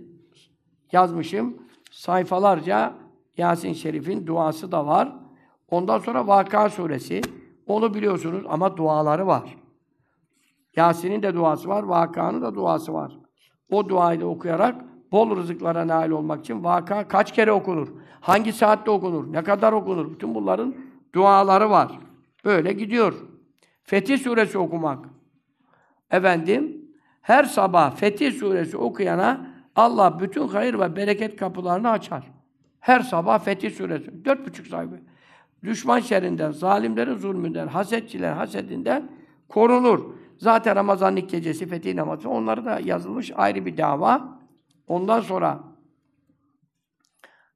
[0.91, 1.57] yazmışım.
[1.91, 2.94] Sayfalarca
[3.38, 5.15] Yasin Şerif'in duası da var.
[5.70, 7.22] Ondan sonra Vaka suresi.
[7.68, 9.57] Onu biliyorsunuz ama duaları var.
[10.76, 13.18] Yasin'in de duası var, Vaka'nın da duası var.
[13.69, 14.76] O duayı da okuyarak
[15.11, 17.88] bol rızıklara nail olmak için Vaka kaç kere okunur?
[18.22, 19.34] Hangi saatte okunur?
[19.34, 20.11] Ne kadar okunur?
[20.11, 20.76] Bütün bunların
[21.14, 21.99] duaları var.
[22.45, 23.14] Böyle gidiyor.
[23.84, 25.06] Fetih suresi okumak.
[26.11, 26.91] Efendim,
[27.22, 32.31] her sabah Fetih suresi okuyana Allah bütün hayır ve bereket kapılarını açar.
[32.80, 34.26] Her sabah Fetih suresi.
[34.26, 34.95] Dört buçuk sayfa.
[35.64, 39.10] Düşman şerrinden, zalimlerin zulmünden, hasetçilerin hasedinden
[39.49, 40.14] korunur.
[40.38, 42.30] Zaten Ramazan ilk gecesi fetih namazı.
[42.30, 44.40] Onları da yazılmış ayrı bir dava.
[44.88, 45.64] Ondan sonra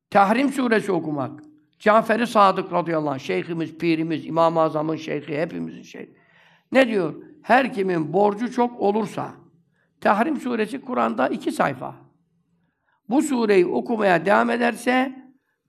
[0.10, 1.44] Tahrim suresi okumak.
[1.80, 6.18] Cafer-i Sadık radıyallahu anh, şeyhimiz, pirimiz, İmam-ı Azam'ın şeyhi, hepimizin şeyhi.
[6.72, 7.14] Ne diyor?
[7.42, 9.32] Her kimin borcu çok olursa,
[10.02, 11.96] Tahrim suresi Kur'an'da iki sayfa.
[13.10, 15.16] Bu sureyi okumaya devam ederse,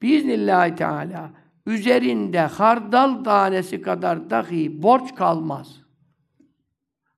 [0.02, 1.30] biiznillahü teala,
[1.68, 5.80] üzerinde hardal tanesi kadar dahi borç kalmaz.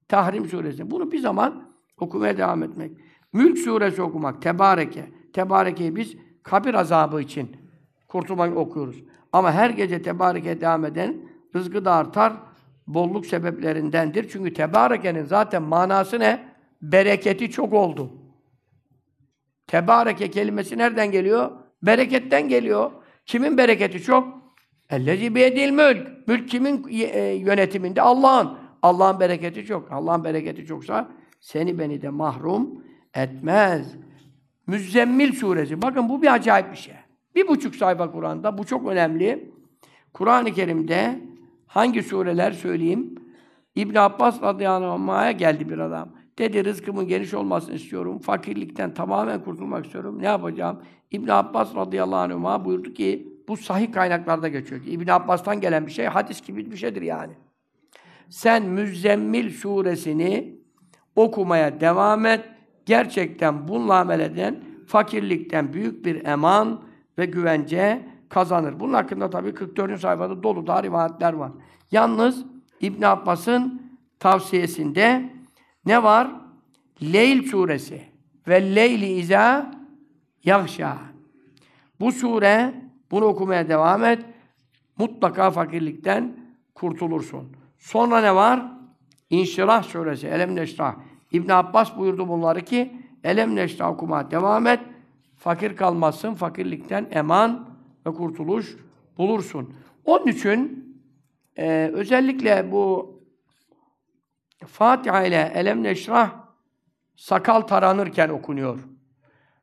[0.08, 0.90] Tahrim suresi.
[0.90, 2.92] Bunu bir zaman okumaya devam etmek.
[3.32, 5.12] Mülk suresi okumak, Tebareke.
[5.32, 7.56] Tebareke'yi biz kabir azabı için
[8.08, 8.96] kurtulmak okuyoruz.
[9.32, 11.16] Ama her gece Tebareke devam eden
[11.56, 12.32] rızkı da artar,
[12.86, 14.28] bolluk sebeplerindendir.
[14.28, 16.50] Çünkü Tebareke'nin zaten manası ne?
[16.82, 18.12] Bereketi çok oldu.
[19.66, 21.50] Tebareke kelimesi nereden geliyor?
[21.82, 22.90] Bereketten geliyor.
[23.26, 24.39] Kimin bereketi çok?
[24.90, 26.28] Ellezî biyedil mülk.
[26.28, 28.02] Mülk kimin e, yönetiminde?
[28.02, 28.50] Allah'ın.
[28.82, 29.92] Allah'ın bereketi çok.
[29.92, 31.08] Allah'ın bereketi çoksa
[31.40, 32.84] seni beni de mahrum
[33.14, 33.96] etmez.
[34.66, 35.82] Müzzemmil suresi.
[35.82, 36.94] Bakın bu bir acayip bir şey.
[37.34, 38.58] Bir buçuk sayfa Kur'an'da.
[38.58, 39.50] Bu çok önemli.
[40.14, 41.20] Kur'an-ı Kerim'de
[41.66, 43.14] hangi sureler söyleyeyim?
[43.74, 46.08] İbn Abbas radıyallahu anh'a geldi bir adam.
[46.38, 48.18] Dedi rızkımın geniş olmasını istiyorum.
[48.18, 50.18] Fakirlikten tamamen kurtulmak istiyorum.
[50.22, 50.82] Ne yapacağım?
[51.10, 56.06] İbn Abbas radıyallahu anh'a buyurdu ki bu sahih kaynaklarda geçiyor İbn Abbas'tan gelen bir şey
[56.06, 57.32] hadis gibi bir şeydir yani.
[58.28, 60.54] Sen Müzzemmil suresini
[61.16, 62.44] okumaya devam et.
[62.86, 66.82] Gerçekten bununla amel eden fakirlikten büyük bir eman
[67.18, 68.80] ve güvence kazanır.
[68.80, 70.00] Bunun hakkında tabii 44.
[70.00, 71.52] sayfada dolu da rivayetler var.
[71.90, 72.44] Yalnız
[72.80, 73.82] İbn Abbas'ın
[74.18, 75.32] tavsiyesinde
[75.86, 76.30] ne var?
[77.02, 78.02] Leyl suresi
[78.48, 79.70] ve Leyli iza
[80.44, 80.98] yahşa.
[82.00, 84.24] Bu sure bunu okumaya devam et.
[84.98, 86.36] Mutlaka fakirlikten
[86.74, 87.56] kurtulursun.
[87.78, 88.72] Sonra ne var?
[89.30, 90.94] İnşirah suresi, Elem Neşrah.
[91.32, 92.92] İbn Abbas buyurdu bunları ki,
[93.24, 94.80] Elem Neşrah okumaya devam et.
[95.36, 97.68] Fakir kalmazsın, fakirlikten eman
[98.06, 98.76] ve kurtuluş
[99.18, 99.74] bulursun.
[100.04, 100.84] Onun için
[101.56, 103.14] e, özellikle bu
[104.66, 106.30] Fatiha ile Elem Neşrah
[107.16, 108.78] sakal taranırken okunuyor.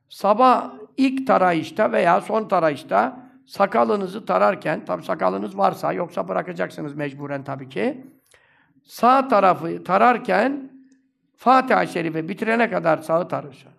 [0.10, 7.70] Sabah ilk tarayışta veya son tarayışta sakalınızı tararken, tabi sakalınız varsa, yoksa bırakacaksınız mecburen tabii
[7.70, 8.06] ki.
[8.84, 10.72] Sağ tarafı tararken
[11.36, 13.72] Fatiha-i Şerife bitirene kadar sağı tarıyorsun.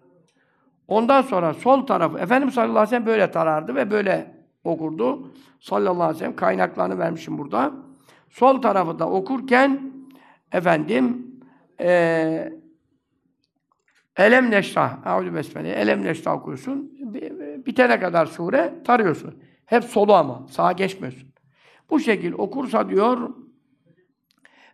[0.88, 4.34] Ondan sonra sol tarafı, Efendimiz sallallahu aleyhi ve sellem böyle tarardı ve böyle
[4.64, 5.32] okurdu.
[5.60, 7.72] Sallallahu aleyhi ve sellem kaynaklarını vermişim burada.
[8.30, 9.92] Sol tarafı da okurken
[10.52, 11.26] efendim
[11.80, 12.52] e,
[14.16, 16.92] Elem neşrah, Eûzü besmele, Elem neşrah okuyorsun.
[17.66, 19.34] Bitene kadar sure tarıyorsun.
[19.68, 20.46] Hep solu ama.
[20.50, 21.28] Sağa geçmiyorsun.
[21.90, 23.30] Bu şekil okursa diyor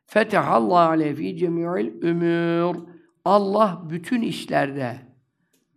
[0.07, 2.77] Fetehallahu aleyhi fi cemi'il ümür.
[3.25, 4.97] Allah bütün işlerde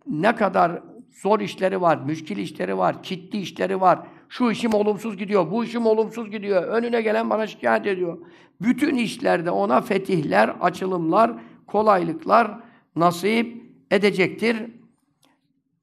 [0.06, 3.98] ne kadar zor işleri var, müşkil işleri var, ciddi işleri var.
[4.28, 6.62] Şu işim olumsuz gidiyor, bu işim olumsuz gidiyor.
[6.62, 8.18] Önüne gelen bana şikayet ediyor.
[8.60, 11.32] Bütün işlerde ona fetihler, açılımlar,
[11.66, 12.60] kolaylıklar
[12.96, 14.56] nasip edecektir.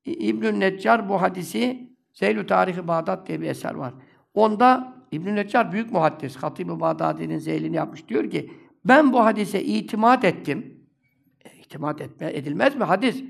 [0.05, 1.84] İbn-i Neccar bu hadisi
[2.15, 3.93] Zeylü Tarihi Bağdat diye bir eser var.
[4.33, 8.07] Onda İbn-i Neccar büyük muhaddis, Hatib-i Bağdadi'nin zeylini yapmış.
[8.07, 8.51] Diyor ki,
[8.85, 10.79] ben bu hadise itimat ettim.
[11.63, 12.83] İtimat etme, edilmez mi?
[12.83, 13.23] Hadis.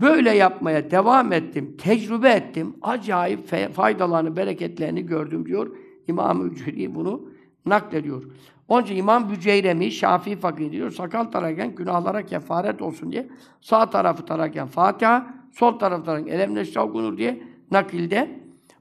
[0.00, 2.76] Böyle yapmaya devam ettim, tecrübe ettim.
[2.82, 5.76] Acayip faydalarını, bereketlerini gördüm diyor.
[6.08, 7.30] İmam-ı Ücri bunu
[7.66, 8.22] naklediyor.
[8.68, 13.28] Onun için İmam Büceyremi, Şafii fakir diyor, sakal tararken günahlara kefaret olsun diye
[13.60, 18.40] sağ tarafı tararken Fatiha, sol tarafı tararken Elem Neşra okunur diye nakilde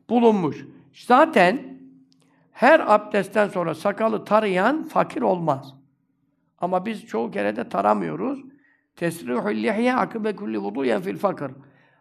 [0.09, 0.65] bulunmuş.
[0.93, 1.79] Zaten
[2.51, 5.73] her abdestten sonra sakalı tarayan fakir olmaz.
[6.57, 8.39] Ama biz çoğu kere de taramıyoruz.
[8.95, 11.51] Tesrihul lihye akıbe kulli vuduyen fil fakir.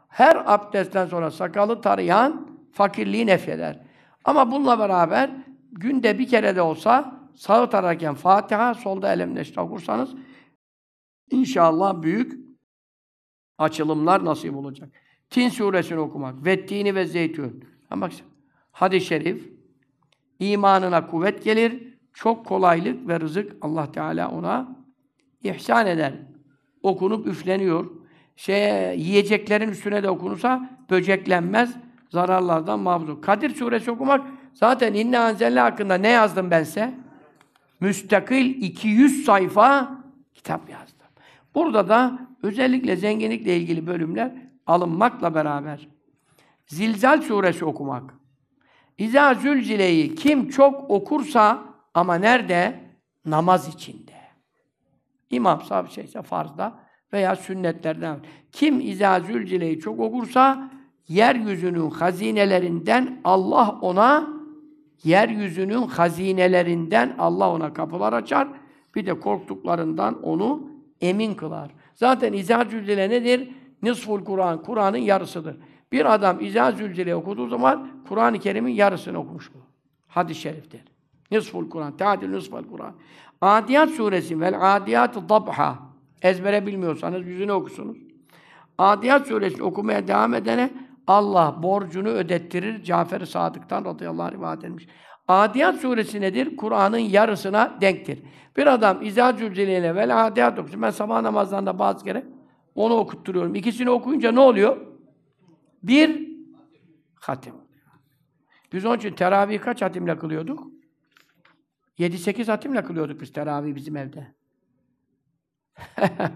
[0.08, 3.80] Her abdestten sonra sakalı tarayan fakirliği nefyeder.
[4.24, 5.30] Ama bununla beraber
[5.72, 10.14] günde bir kere de olsa sağı tararken Fatiha, solda Elem Neşra okursanız
[11.30, 12.46] inşallah büyük
[13.58, 14.88] açılımlar nasip olacak.
[15.30, 17.64] Tin suresini okumak, vettini ve zeytün.
[17.90, 18.08] Ama
[18.72, 19.52] hadis-i şerif,
[20.38, 24.76] imanına kuvvet gelir, çok kolaylık ve rızık Allah Teala ona
[25.42, 26.12] ihsan eder.
[26.82, 27.90] Okunup üfleniyor.
[28.36, 31.76] Şey, yiyeceklerin üstüne de okunursa böceklenmez,
[32.10, 36.94] zararlardan mahfuz Kadir suresi okumak zaten inne anzelle hakkında ne yazdım ben size?
[37.80, 39.98] Müstakil 200 sayfa
[40.34, 41.06] kitap yazdım.
[41.54, 45.88] Burada da özellikle zenginlikle ilgili bölümler alınmakla beraber
[46.66, 48.14] Zilzal suresi okumak.
[48.98, 51.62] İza zülzileyi kim çok okursa
[51.94, 52.80] ama nerede?
[53.24, 54.12] Namaz içinde.
[55.30, 56.78] İmam sahibi şeyse farzda
[57.12, 58.20] veya sünnetlerden.
[58.52, 60.70] Kim izâ zülcileyi çok okursa
[61.08, 64.28] yeryüzünün hazinelerinden Allah ona
[65.04, 68.48] yeryüzünün hazinelerinden Allah ona kapılar açar.
[68.94, 70.70] Bir de korktuklarından onu
[71.00, 71.70] emin kılar.
[71.94, 73.50] Zaten izâ zülcile nedir?
[73.86, 75.56] Nisful Kur'an, Kur'an'ın yarısıdır.
[75.92, 79.58] Bir adam izâ zülcile okuduğu zaman Kur'an-ı Kerim'in yarısını okumuş bu.
[80.08, 80.80] Hadis-i şeriftir.
[81.30, 82.94] Nisful Kur'an, teadil nisful Kur'an.
[83.40, 85.78] Adiyat suresi vel adiyat dabha.
[86.22, 87.96] Ezbere bilmiyorsanız yüzünü okusunuz.
[88.78, 90.70] Adiyat suresini okumaya devam edene
[91.06, 92.82] Allah borcunu ödettirir.
[92.82, 94.86] Cafer-i Sadık'tan radıyallahu anh rivayet edilmiş.
[95.28, 96.56] Adiyat suresi nedir?
[96.56, 98.22] Kur'an'ın yarısına denktir.
[98.56, 100.82] Bir adam İzâ Zülcelîne vel Adiyat okusun.
[100.82, 102.35] Ben sabah namazlarında bazı kere
[102.76, 103.54] onu okutturuyorum.
[103.54, 104.76] İkisini okuyunca ne oluyor?
[105.82, 106.28] Bir
[107.14, 107.54] hatim.
[108.72, 110.66] Biz onun için teravih kaç hatimle kılıyorduk?
[111.98, 114.34] 7-8 hatimle kılıyorduk biz teravih bizim evde.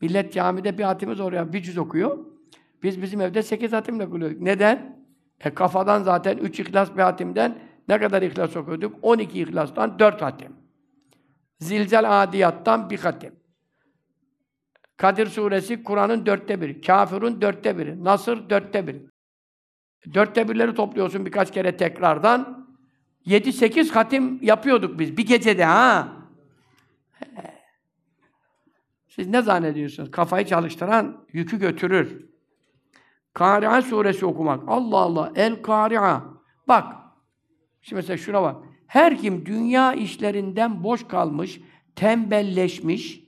[0.00, 2.18] Millet camide bir hatimiz oraya bir cüz okuyor.
[2.82, 4.40] Biz bizim evde 8 hatimle kılıyorduk.
[4.40, 4.98] Neden?
[5.40, 7.58] E kafadan zaten 3 ihlas bir hatimden
[7.88, 8.98] ne kadar ihlas okuyorduk?
[9.02, 10.56] 12 ihlastan 4 hatim.
[11.60, 13.37] Zilzel adiyattan bir hatim.
[14.98, 16.80] Kadir suresi Kur'an'ın dörtte biri.
[16.80, 18.04] Kafirun dörtte biri.
[18.04, 19.02] Nasır dörtte biri.
[20.14, 22.68] Dörtte birleri topluyorsun birkaç kere tekrardan.
[23.26, 26.08] 7-8 hatim yapıyorduk biz bir gecede ha.
[29.08, 30.10] Siz ne zannediyorsunuz?
[30.10, 32.26] Kafayı çalıştıran yükü götürür.
[33.34, 34.62] Kari'a suresi okumak.
[34.66, 35.32] Allah Allah.
[35.34, 36.24] El Kari'a.
[36.68, 36.94] Bak.
[37.82, 38.56] Şimdi mesela şuna bak.
[38.86, 41.60] Her kim dünya işlerinden boş kalmış,
[41.96, 43.27] tembelleşmiş,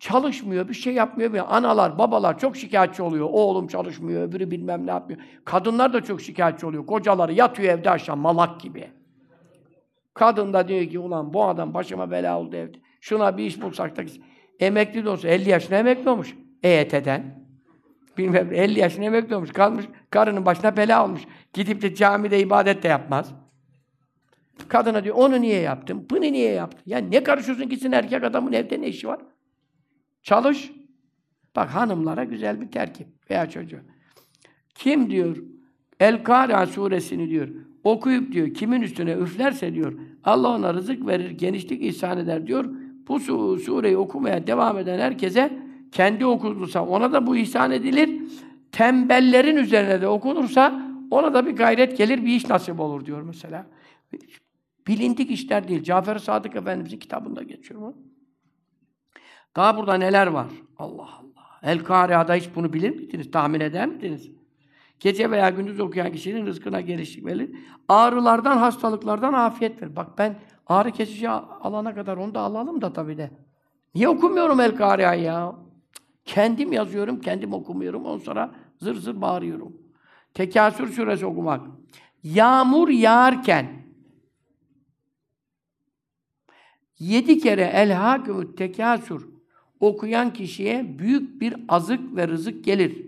[0.00, 1.32] çalışmıyor, bir şey yapmıyor.
[1.32, 3.28] Bir analar, babalar çok şikayetçi oluyor.
[3.30, 5.20] Oğlum çalışmıyor, öbürü bilmem ne yapmıyor.
[5.44, 6.86] Kadınlar da çok şikayetçi oluyor.
[6.86, 8.90] Kocaları yatıyor evde aşağı malak gibi.
[10.14, 12.78] Kadın da diyor ki ulan bu adam başıma bela oldu evde.
[13.00, 14.02] Şuna bir iş bulsak da
[14.60, 17.48] emekli de olsa 50 yaşına emekli olmuş EYT'den.
[18.18, 19.52] Bilmem 50 yaşına emekli olmuş.
[19.52, 21.22] Kalmış karının başına bela olmuş.
[21.52, 23.34] Gidip de camide ibadet de yapmaz.
[24.68, 26.06] Kadına diyor onu niye yaptın?
[26.10, 26.82] Bunu niye yaptın?
[26.86, 29.18] Ya ne karışıyorsun gitsin erkek adamın evde ne işi var?
[30.22, 30.72] Çalış.
[31.56, 33.80] Bak hanımlara güzel bir terkip veya çocuğu.
[34.74, 35.36] Kim diyor
[36.00, 37.48] El-Kâri'a suresini diyor
[37.84, 42.64] okuyup diyor kimin üstüne üflerse diyor Allah ona rızık verir, genişlik ihsan eder diyor.
[43.08, 45.58] Bu su sureyi okumaya devam eden herkese
[45.92, 48.22] kendi okunursa ona da bu ihsan edilir.
[48.72, 53.66] Tembellerin üzerine de okunursa ona da bir gayret gelir, bir iş nasip olur diyor mesela.
[54.86, 55.82] Bilindik işler değil.
[55.82, 57.96] Cafer Sadık Efendimiz'in kitabında geçiyor mu?
[59.58, 60.46] Daha burada neler var?
[60.78, 61.60] Allah Allah.
[61.62, 63.30] El-Kari'a'da hiç bunu bilir miydiniz?
[63.30, 64.30] Tahmin eder miydiniz?
[65.00, 67.50] Gece veya gündüz okuyan kişinin rızkına gelişlik verir.
[67.88, 69.96] Ağrılardan, hastalıklardan afiyet verir.
[69.96, 73.30] Bak ben ağrı kesici alana kadar onu da alalım da tabii de.
[73.94, 75.56] Niye okumuyorum El Kari'a'yı ya?
[76.24, 78.04] Kendim yazıyorum, kendim okumuyorum.
[78.04, 79.76] Ondan sonra zır zır bağırıyorum.
[80.34, 81.66] Tekasür suresi okumak.
[82.22, 83.66] Yağmur yağarken
[86.98, 89.37] yedi kere el hakümü tekasür
[89.80, 93.06] okuyan kişiye büyük bir azık ve rızık gelir.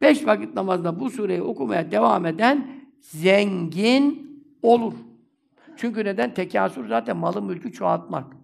[0.00, 4.94] Beş vakit namazda bu sureyi okumaya devam eden zengin olur.
[5.76, 6.34] Çünkü neden?
[6.34, 8.36] Tekasür zaten malı mülkü çoğaltmak.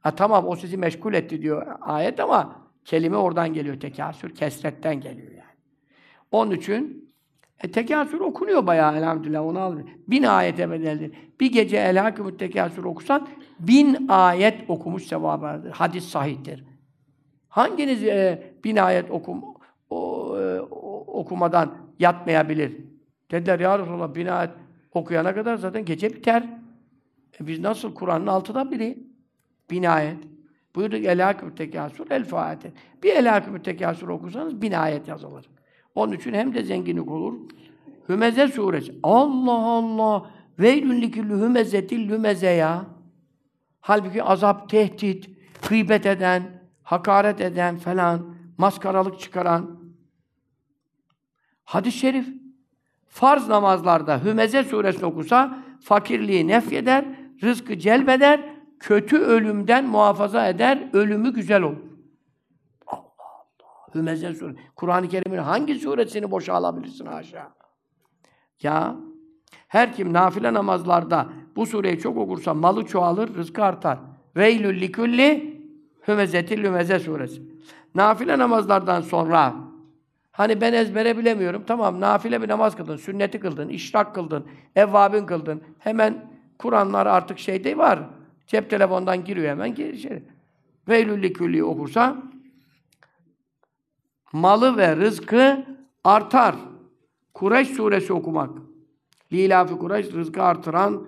[0.00, 5.30] Ha tamam o sizi meşgul etti diyor ayet ama kelime oradan geliyor tekasür, kesretten geliyor
[5.30, 5.58] yani.
[6.30, 7.07] Onun için
[7.60, 9.76] e, tekasür okunuyor bayağı elhamdülillah onu al.
[10.08, 11.12] Bin ayete bedeldir.
[11.40, 13.28] Bir gece elhakümüt tekasür okusan
[13.60, 15.70] bin ayet okumuş sevabı.
[15.70, 16.64] Hadis sahihtir.
[17.48, 19.44] Hanginiz e, bin ayet okum,
[19.90, 20.60] o, e,
[21.06, 22.76] okumadan yatmayabilir?
[23.30, 24.50] Dediler ya Resulallah bin ayet
[24.92, 26.42] okuyana kadar zaten gece biter.
[27.40, 28.98] E biz nasıl Kur'an'ın altıda biri?
[29.70, 30.18] Bin ayet.
[30.74, 32.72] Buyurdu elhâkü tekâsür el fâate.
[33.02, 35.50] Bir elhâkü tekâsür okursanız bin ayet yazılır.
[35.98, 37.34] Onun için hem de zenginlik olur.
[38.08, 38.94] Hümeze suresi.
[39.02, 40.30] Allah Allah!
[40.58, 42.84] Veylün liküllü hümezetil lümeze ya.
[43.80, 45.30] Halbuki azap, tehdit,
[45.68, 46.42] gıybet eden,
[46.82, 49.80] hakaret eden falan, maskaralık çıkaran.
[51.64, 52.28] Hadis-i şerif.
[53.08, 57.04] Farz namazlarda Hümeze suresini okusa fakirliği nefyeder,
[57.42, 58.40] rızkı celbeder,
[58.80, 61.87] kötü ölümden muhafaza eder, ölümü güzel olur.
[63.94, 64.58] Hümeze suresi.
[64.76, 67.52] Kur'an-ı Kerim'in hangi suresini boşa alabilirsin haşa?
[68.62, 68.96] Ya
[69.68, 73.98] her kim nafile namazlarda bu sureyi çok okursa malı çoğalır, rızkı artar.
[74.36, 75.60] Veylül likulli
[76.08, 77.42] hümezetil hümeze suresi.
[77.94, 79.54] Nafile namazlardan sonra
[80.32, 81.64] hani ben ezbere bilemiyorum.
[81.66, 84.46] Tamam nafile bir namaz kıldın, sünneti kıldın, işrak kıldın,
[84.76, 85.62] evvabin kıldın.
[85.78, 87.98] Hemen Kur'anlar artık şeyde var.
[88.46, 90.22] Cep telefondan giriyor hemen şey.
[90.88, 92.16] Veylül likulli okursa
[94.32, 95.66] malı ve rızkı
[96.04, 96.56] artar.
[97.34, 98.50] Kureyş suresi okumak.
[99.32, 101.06] Lilafi Kureyş rızkı artıran,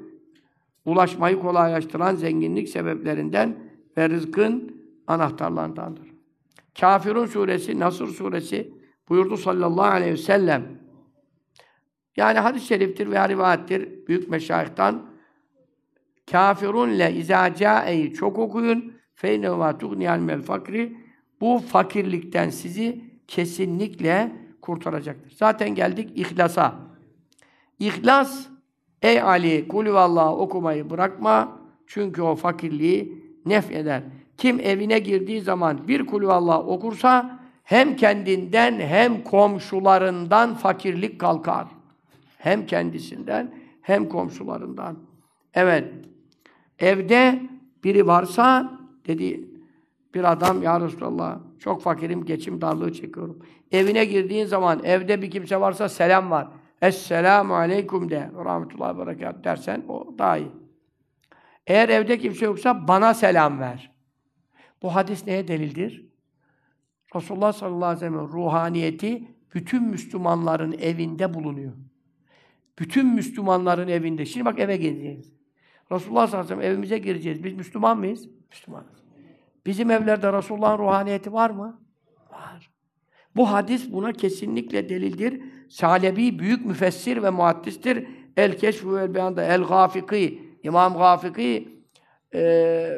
[0.84, 3.58] ulaşmayı kolaylaştıran zenginlik sebeplerinden
[3.96, 4.76] ve rızkın
[5.06, 6.10] anahtarlarındandır.
[6.80, 8.74] Kafirun suresi, Nasır suresi
[9.08, 10.80] buyurdu sallallahu aleyhi ve sellem.
[12.16, 15.10] Yani hadis-i şeriftir veya rivayettir büyük meşayihtan.
[16.30, 18.92] Kafirun le izâ câe'yi çok okuyun.
[19.14, 20.96] Feyne ve tugniyal fakri.
[21.40, 25.32] Bu fakirlikten sizi kesinlikle kurtaracaktır.
[25.36, 26.74] Zaten geldik ihlasa.
[27.78, 28.46] İhlas,
[29.02, 31.60] ey Ali, kulüvallah okumayı bırakma.
[31.86, 34.02] Çünkü o fakirliği nef eder.
[34.36, 41.66] Kim evine girdiği zaman bir kulüvallah okursa hem kendinden hem komşularından fakirlik kalkar.
[42.38, 44.98] Hem kendisinden hem komşularından.
[45.54, 45.94] Evet.
[46.78, 47.42] Evde
[47.84, 49.49] biri varsa dedi
[50.14, 53.38] bir adam ya Resulallah çok fakirim, geçim darlığı çekiyorum.
[53.72, 56.48] Evine girdiğin zaman evde bir kimse varsa selam var.
[56.82, 58.30] Esselamu aleyküm de.
[58.44, 60.50] Rahmetullahi berekat dersen o daha iyi.
[61.66, 63.92] Eğer evde kimse yoksa bana selam ver.
[64.82, 66.10] Bu hadis neye delildir?
[67.16, 71.72] Resulullah sallallahu aleyhi ve sellem ruhaniyeti bütün Müslümanların evinde bulunuyor.
[72.78, 74.26] Bütün Müslümanların evinde.
[74.26, 75.32] Şimdi bak eve geleceğiz.
[75.92, 77.44] Resulullah sallallahu aleyhi ve sellem evimize gireceğiz.
[77.44, 78.28] Biz Müslüman mıyız?
[78.50, 78.99] Müslümanız.
[79.66, 81.80] Bizim evlerde Resulullah'ın ruhaniyeti var mı?
[82.30, 82.70] Var.
[83.36, 85.42] Bu hadis buna kesinlikle delildir.
[85.68, 88.06] Salebi büyük müfessir ve muhaddistir.
[88.36, 91.82] El Keşf ve El Beyan'da El Gafiki, İmam Gafiki
[92.34, 92.90] e,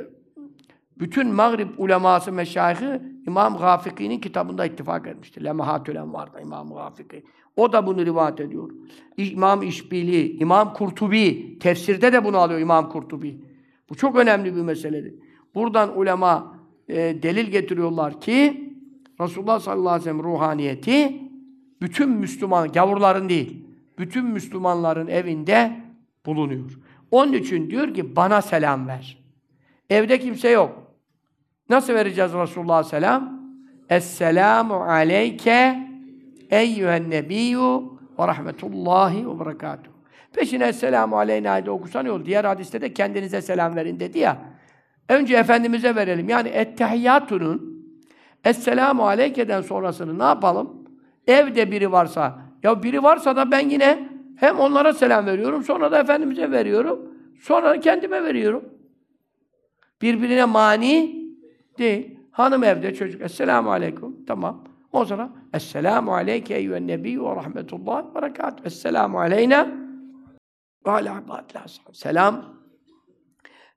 [0.99, 5.45] bütün Mağrib uleması meşayihi İmam Gafiki'nin kitabında ittifak etmiştir.
[5.45, 7.25] Lemahatül Envar'da İmam Gafiki.
[7.57, 8.71] O da bunu rivayet ediyor.
[9.17, 13.45] İmam İşbili, İmam Kurtubi, tefsirde de bunu alıyor İmam Kurtubi.
[13.91, 15.15] Bu çok önemli bir meseledir.
[15.55, 16.57] Buradan ulema
[16.89, 18.73] e, delil getiriyorlar ki
[19.21, 21.23] Resulullah sallallahu aleyhi ve sellem ruhaniyeti
[21.83, 23.67] bütün Müslüman, gavurların değil,
[23.99, 25.73] bütün Müslümanların evinde
[26.27, 26.79] bulunuyor.
[27.11, 29.19] Onun için diyor ki bana selam ver.
[29.91, 30.83] Evde kimse yok.
[31.69, 33.43] Nasıl vereceğiz Resulullah'a selam?
[33.91, 35.89] Esselamu aleyke
[36.51, 37.81] eyyühen nebiyyü
[38.19, 39.93] ve rahmetullahi ve berekatuhu.
[40.33, 42.25] Peşine Esselamu aleyna de okusan yol.
[42.25, 44.52] Diğer hadiste de kendinize selam verin dedi ya.
[45.09, 46.29] Önce Efendimiz'e verelim.
[46.29, 47.73] Yani ettehiyyatunun
[48.45, 50.89] Esselamu Aleyke'den sonrasını ne yapalım?
[51.27, 56.01] Evde biri varsa, ya biri varsa da ben yine hem onlara selam veriyorum, sonra da
[56.01, 57.01] Efendimiz'e veriyorum,
[57.41, 58.65] sonra da kendime veriyorum.
[60.03, 61.23] Birbirine mani
[61.79, 62.19] değil.
[62.31, 64.65] Hanım evde, çocuk, Esselamu Aleyküm, tamam.
[64.93, 68.67] O sonra, Esselamu Aleyke eyyühen nebiyyü ve rahmetullahi ve berekatuhu.
[68.67, 69.69] Esselamu Aleyna
[70.87, 71.23] ve ala
[71.93, 72.45] Selam,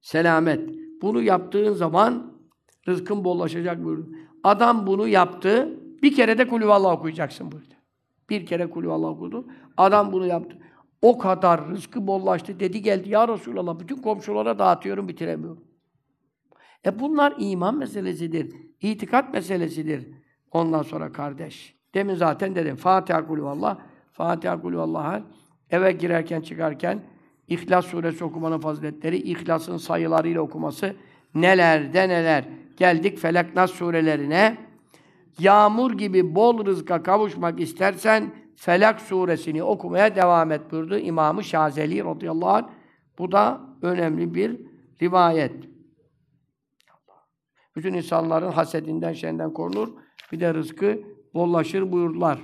[0.02, 0.85] selamet.
[1.02, 2.34] Bunu yaptığın zaman
[2.88, 4.10] rızkın bollaşacak buyurdu.
[4.44, 5.80] Adam bunu yaptı.
[6.04, 7.74] Bir kere de kulüvallah okuyacaksın buyurdu.
[8.30, 9.48] Bir kere kulüvallah okudu.
[9.78, 10.58] Adam bunu yaptı.
[11.02, 12.60] O kadar rızkı bollaştı.
[12.60, 15.64] Dedi geldi ya Resulallah bütün komşulara dağıtıyorum bitiremiyorum.
[16.86, 18.56] E bunlar iman meselesidir.
[18.82, 20.08] İtikat meselesidir.
[20.52, 21.76] Ondan sonra kardeş.
[21.94, 22.76] Demin zaten dedim.
[22.76, 23.78] Fatiha kulüvallah.
[24.12, 25.22] Fatiha kulüvallah.
[25.70, 27.04] Eve girerken çıkarken
[27.48, 30.96] İhlas suresi okumanın faziletleri, İhlas'ın sayılarıyla okuması,
[31.36, 32.46] neler de neler.
[32.78, 34.58] Geldik Felak Nas surelerine.
[35.40, 42.50] Yağmur gibi bol rızka kavuşmak istersen Felak suresini okumaya devam et buyurdu İmam-ı Şazeli radıyallahu
[42.50, 42.70] anh.
[43.20, 44.62] Bu da önemli bir
[45.02, 45.54] rivayet.
[47.76, 49.90] Bütün insanların hasedinden, şenden korunur.
[50.32, 51.02] Bir de rızkı
[51.34, 52.40] bollaşır buyurdular.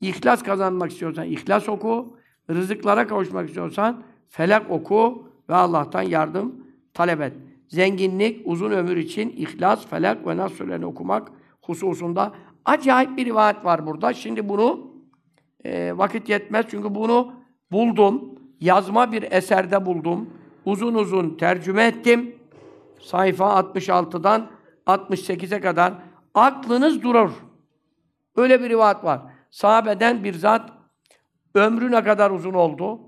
[0.00, 2.18] İhlas kazanmak istiyorsan ihlas oku.
[2.50, 7.32] Rızıklara kavuşmak istiyorsan felak oku ve Allah'tan yardım talep et.
[7.68, 11.28] Zenginlik, uzun ömür için ihlas, felak ve nas surelerini okumak
[11.62, 12.32] hususunda
[12.64, 14.12] acayip bir rivayet var burada.
[14.12, 14.92] Şimdi bunu
[15.64, 17.32] e, vakit yetmez çünkü bunu
[17.72, 18.38] buldum.
[18.60, 20.30] Yazma bir eserde buldum.
[20.64, 22.36] Uzun uzun tercüme ettim.
[23.00, 24.46] Sayfa 66'dan
[24.86, 25.92] 68'e kadar
[26.34, 27.30] aklınız durur.
[28.36, 29.20] Öyle bir rivayet var.
[29.50, 30.72] Sahabeden bir zat
[31.54, 33.00] ömrü ne kadar uzun oldu,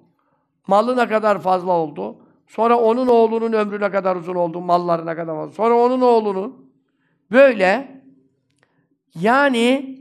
[0.66, 2.16] malı ne kadar fazla oldu,
[2.46, 6.70] sonra onun oğlunun ömrü ne kadar uzun oldu, malları ne kadar fazla, sonra onun oğlunun.
[7.30, 8.02] Böyle
[9.14, 9.98] yani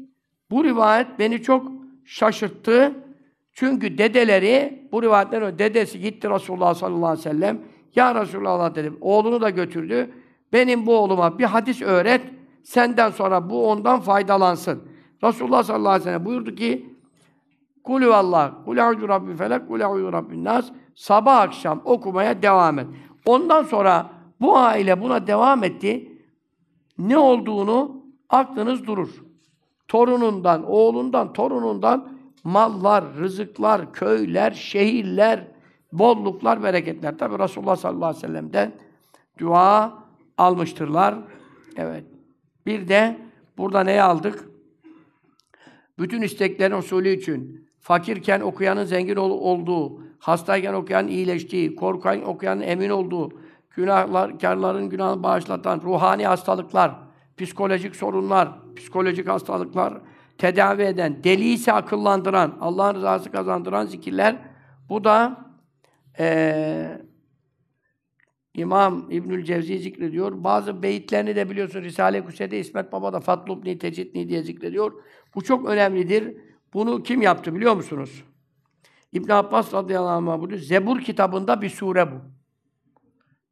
[0.51, 1.71] bu rivayet beni çok
[2.05, 2.93] şaşırttı.
[3.53, 7.61] Çünkü dedeleri, bu rivayetten o dedesi gitti Resulullah sallallahu aleyhi ve sellem.
[7.95, 10.13] Ya Resulallah dedim, oğlunu da götürdü.
[10.53, 12.21] Benim bu oğluma bir hadis öğret,
[12.63, 14.83] senden sonra bu ondan faydalansın.
[15.23, 16.92] Resulullah sallallahu aleyhi ve sellem buyurdu ki,
[17.83, 20.71] Kulü Allah, kul a'udhu rabbi felak, kul a'udhu rabbin nas.
[20.95, 22.87] Sabah akşam okumaya devam et.
[23.25, 24.09] Ondan sonra
[24.41, 26.09] bu aile buna devam etti.
[26.97, 29.09] Ne olduğunu aklınız durur.
[29.87, 35.47] Torunundan, oğlundan, torunundan mallar, rızıklar, köyler, şehirler,
[35.91, 37.17] bolluklar, bereketler.
[37.17, 38.71] Tabi Resulullah sallallahu aleyhi ve sellem'den
[39.39, 39.93] dua
[40.37, 41.15] almıştırlar.
[41.77, 42.03] Evet.
[42.65, 43.17] Bir de
[43.57, 44.49] burada neyi aldık?
[45.99, 52.89] Bütün isteklerin usulü için fakirken okuyanın zengin ol- olduğu, hastayken okuyanın iyileştiği, korkan okuyanın emin
[52.89, 53.29] olduğu,
[53.69, 56.95] günahlar, karların günahını bağışlatan, ruhani hastalıklar,
[57.37, 59.93] psikolojik sorunlar, psikolojik hastalıklar
[60.37, 64.35] tedavi eden, deli ise akıllandıran, Allah'ın rızası kazandıran zikirler.
[64.89, 65.45] Bu da
[66.19, 67.01] eee
[68.55, 70.43] İmam İbnül Cevzi zikrediyor.
[70.43, 74.93] Bazı beyitlerini de biliyorsun Risale-i Kuse'de İsmet Baba da Fatlubni Tecitni diye zikrediyor.
[75.35, 76.37] Bu çok önemlidir.
[76.73, 78.23] Bunu kim yaptı biliyor musunuz?
[79.11, 80.61] İbn Abbas radıyallahu anh buyuruyor.
[80.61, 82.15] Zebur kitabında bir sure bu.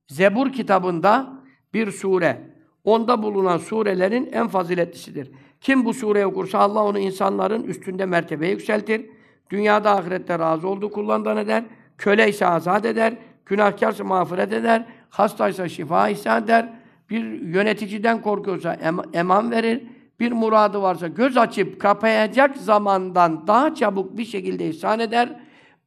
[0.08, 1.42] Zebur kitabında
[1.74, 2.52] bir sure.
[2.84, 5.32] Onda bulunan surelerin en faziletlisidir.
[5.62, 9.06] Kim bu sureyi okursa Allah onu insanların üstünde mertebe yükseltir.
[9.50, 11.64] Dünyada ahirette razı olduğu kullandan eder.
[11.98, 13.14] Köle ise azat eder.
[13.46, 14.86] Günahkarsa mağfiret eder.
[15.10, 16.74] Hastaysa şifa ihsan eder.
[17.10, 19.84] Bir yöneticiden korkuyorsa em- eman verir.
[20.22, 25.40] Bir muradı varsa göz açıp kapayacak zamandan daha çabuk bir şekilde ihsan eder.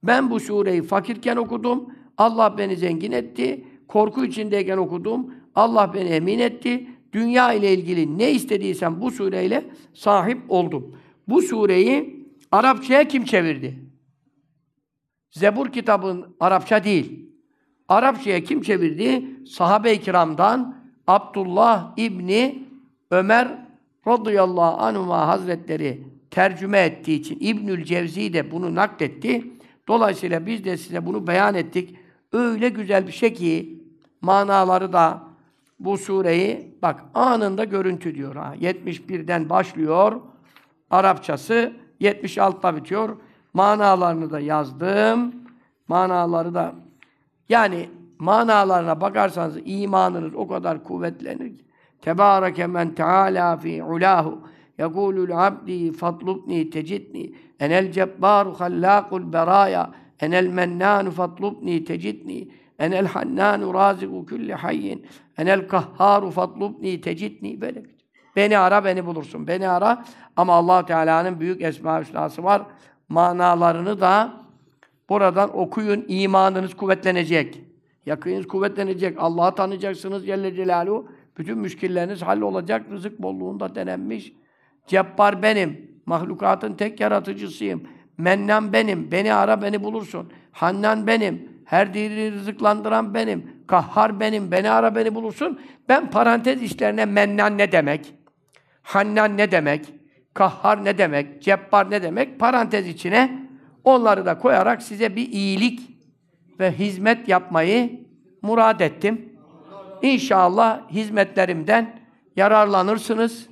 [0.02, 1.94] Ben bu sureyi fakirken okudum.
[2.18, 3.64] Allah beni zengin etti.
[3.88, 5.34] Korku içindeyken okudum.
[5.54, 6.88] Allah beni emin etti.
[7.12, 10.96] Dünya ile ilgili ne istediysem bu sureyle sahip oldum.
[11.28, 13.78] Bu sureyi Arapçaya kim çevirdi?
[15.30, 17.30] Zebur kitabın Arapça değil.
[17.88, 19.24] Arapçaya kim çevirdi?
[19.46, 22.64] Sahabe-i kiramdan Abdullah İbni
[23.10, 23.63] Ömer
[24.08, 29.44] radıyallahu anhuma hazretleri tercüme ettiği için İbnül Cevzi de bunu nakletti.
[29.88, 31.96] Dolayısıyla biz de size bunu beyan ettik.
[32.32, 33.82] Öyle güzel bir şey ki
[34.20, 35.22] manaları da
[35.78, 38.54] bu sureyi bak anında görüntü diyor ha.
[38.60, 40.20] 71'den başlıyor.
[40.90, 43.16] Arapçası 76'da bitiyor.
[43.52, 45.34] Manalarını da yazdım.
[45.88, 46.74] Manaları da
[47.48, 51.63] yani manalarına bakarsanız imanınız o kadar kuvvetlenir ki.
[52.04, 54.38] Tebareke men teala fi ulahu
[54.78, 59.90] yekulul abdi fatlubni tecidni enel cebbaru hallakul beraya
[60.20, 62.48] enel mennanu fatlubni tecidni
[62.78, 65.06] enel hannanu raziku kulli hayyin
[65.38, 67.82] enel kahharu fatlubni tecidni böyle
[68.36, 69.46] Beni ara, beni bulursun.
[69.46, 70.04] Beni ara.
[70.36, 72.62] Ama allah Teala'nın büyük esma hüsnası var.
[73.08, 74.32] Manalarını da
[75.08, 76.04] buradan okuyun.
[76.08, 77.60] imanınız kuvvetlenecek.
[78.06, 79.16] Yakınınız kuvvetlenecek.
[79.18, 81.08] Allah'ı tanıyacaksınız Celle Celaluhu.
[81.38, 82.90] Bütün müşkilleriniz hallolacak.
[82.90, 84.32] Rızık bolluğunda denenmiş.
[84.86, 85.90] Cebbar benim.
[86.06, 87.88] Mahlukatın tek yaratıcısıyım.
[88.18, 89.12] Mennan benim.
[89.12, 90.32] Beni ara, beni bulursun.
[90.52, 91.48] Hannan benim.
[91.64, 93.50] Her diri rızıklandıran benim.
[93.66, 94.50] Kahhar benim.
[94.50, 95.60] Beni ara, beni bulursun.
[95.88, 98.14] Ben parantez işlerine mennan ne demek?
[98.82, 99.94] Hannan ne demek?
[100.34, 101.42] Kahhar ne demek?
[101.42, 102.40] Cebbar ne demek?
[102.40, 103.48] Parantez içine
[103.84, 105.80] onları da koyarak size bir iyilik
[106.60, 108.00] ve hizmet yapmayı
[108.42, 109.33] murad ettim.
[110.02, 112.00] İnşallah hizmetlerimden
[112.36, 113.48] yararlanırsınız,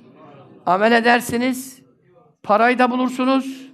[0.65, 1.81] amel edersiniz,
[2.43, 3.71] parayı da bulursunuz,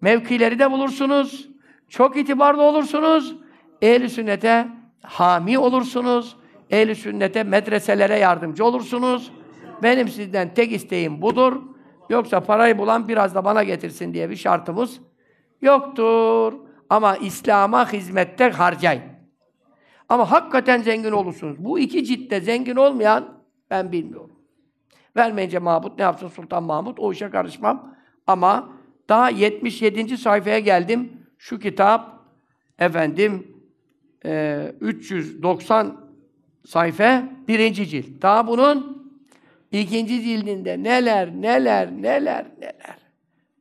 [0.00, 1.48] mevkileri de bulursunuz,
[1.88, 3.36] çok itibarlı olursunuz,
[3.82, 4.68] ehl-i sünnete
[5.02, 6.36] hami olursunuz,
[6.70, 9.32] ehli sünnete, medreselere yardımcı olursunuz.
[9.82, 11.62] Benim sizden tek isteğim budur.
[12.10, 15.00] Yoksa parayı bulan biraz da bana getirsin diye bir şartımız
[15.62, 16.52] yoktur.
[16.90, 19.02] Ama İslam'a hizmette harcayın.
[20.08, 21.64] Ama hakikaten zengin olursunuz.
[21.64, 24.36] Bu iki ciltte zengin olmayan ben bilmiyorum.
[25.16, 27.00] Vermeyince Mahmut ne yapsın Sultan Mahmut?
[27.00, 27.94] O işe karışmam.
[28.26, 28.72] Ama
[29.08, 30.18] daha 77.
[30.18, 31.12] sayfaya geldim.
[31.38, 32.18] Şu kitap
[32.78, 33.56] efendim
[34.24, 35.96] e, 390
[36.66, 38.22] sayfa birinci cilt.
[38.22, 39.08] Daha bunun
[39.72, 42.98] ikinci cildinde neler neler neler neler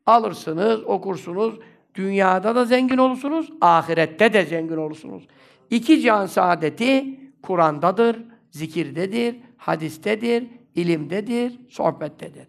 [0.05, 1.59] alırsınız, okursunuz.
[1.95, 5.27] Dünyada da zengin olursunuz, ahirette de zengin olursunuz.
[5.69, 8.17] İki can saadeti Kur'an'dadır,
[8.51, 12.47] zikirdedir, hadistedir, ilimdedir, sohbettedir.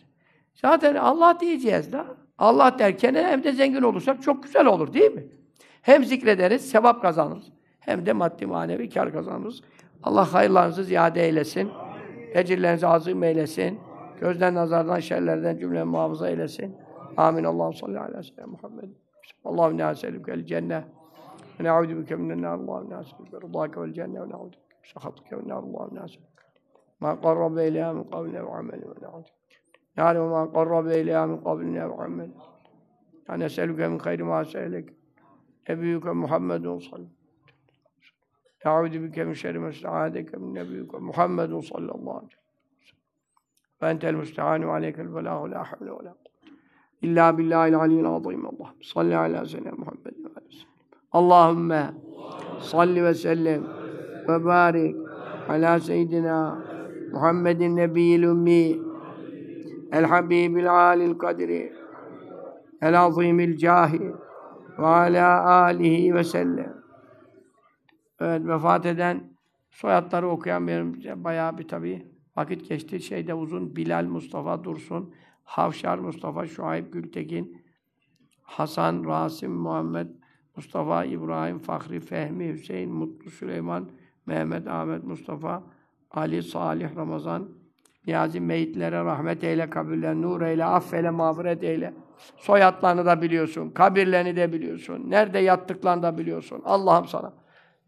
[0.55, 2.07] Zaten Allah diyeceğiz da.
[2.39, 5.27] Allah derken hem de zengin olursak çok güzel olur değil mi?
[5.83, 7.53] Hem zikrederiz, sevap kazanırız.
[7.81, 9.61] Hem de maddi manevi kar kazanırız.
[10.03, 11.71] Allah hayırlarınızı ziyade eylesin.
[12.35, 13.79] Ecirlerinizi azim eylesin.
[14.21, 16.77] Gözden nazardan, şerlerden cümle muhafaza eylesin.
[17.17, 17.45] Amin.
[17.45, 18.89] Allahu salli ala seyyidina Muhammed.
[19.45, 20.85] Allahu inna es'elukel cennet.
[21.61, 22.55] Ve ne'udu bike minen nar.
[22.55, 25.57] Allahu inna es'eluke rıdâke vel cennet ve ne'udu bike sahatike ve nar.
[25.57, 26.43] Allahu inna es'eluke.
[27.01, 29.29] Ma qarrabe ileyha min kavlin ve amel ve ne'udu
[29.97, 32.31] yani ma qarrabe ileyha min kavlin ve amel.
[33.29, 34.89] Yani es'eluke min hayri ma se'elek.
[35.69, 37.19] Nebiyyüke Muhammedun sallallahu
[38.65, 43.03] Eûzü bike min şerri mesta'adeke min nebiyyike Muhammedun sallallahu aleyhi ve sellem.
[43.83, 46.15] Ve entel müstehâni ve aleykel belâhu la havle ve la
[47.03, 48.47] İlla billahil aliyyil azîm.
[48.47, 49.69] Allah salli ve aleyhi
[51.13, 51.95] Allahümme
[52.61, 53.63] salli ve sellem
[54.29, 54.97] ve barik
[55.49, 56.59] ala seyyidina
[57.13, 58.77] Muhammedin nebiyyil ümmi
[59.93, 61.73] el habibil alil kadri
[62.83, 64.13] el azimil cahi
[64.79, 66.79] ve ala alihi ve sellem.
[68.21, 69.33] Evet, vefat eden
[69.71, 72.07] soyadları okuyan benim bayağı bir tabii
[72.37, 73.01] vakit geçti.
[73.01, 75.15] Şeyde uzun Bilal Mustafa Dursun,
[75.45, 77.65] Havşar Mustafa Şuayb Gültekin,
[78.43, 80.09] Hasan Rasim Muhammed
[80.59, 83.89] Mustafa İbrahim Fahri Fehmi Hüseyin Mutlu Süleyman
[84.27, 85.63] Mehmet Ahmet Mustafa
[86.11, 87.49] Ali Salih Ramazan
[88.07, 91.95] Niyazi meyitlere rahmet eyle, kabirlerini nur eyle, affeyle, mağfiret eyle.
[92.37, 95.11] Soyadlarını da biliyorsun, kabirlerini de biliyorsun.
[95.11, 96.63] Nerede yattıklarını da biliyorsun.
[96.65, 97.33] Allah'ım sana.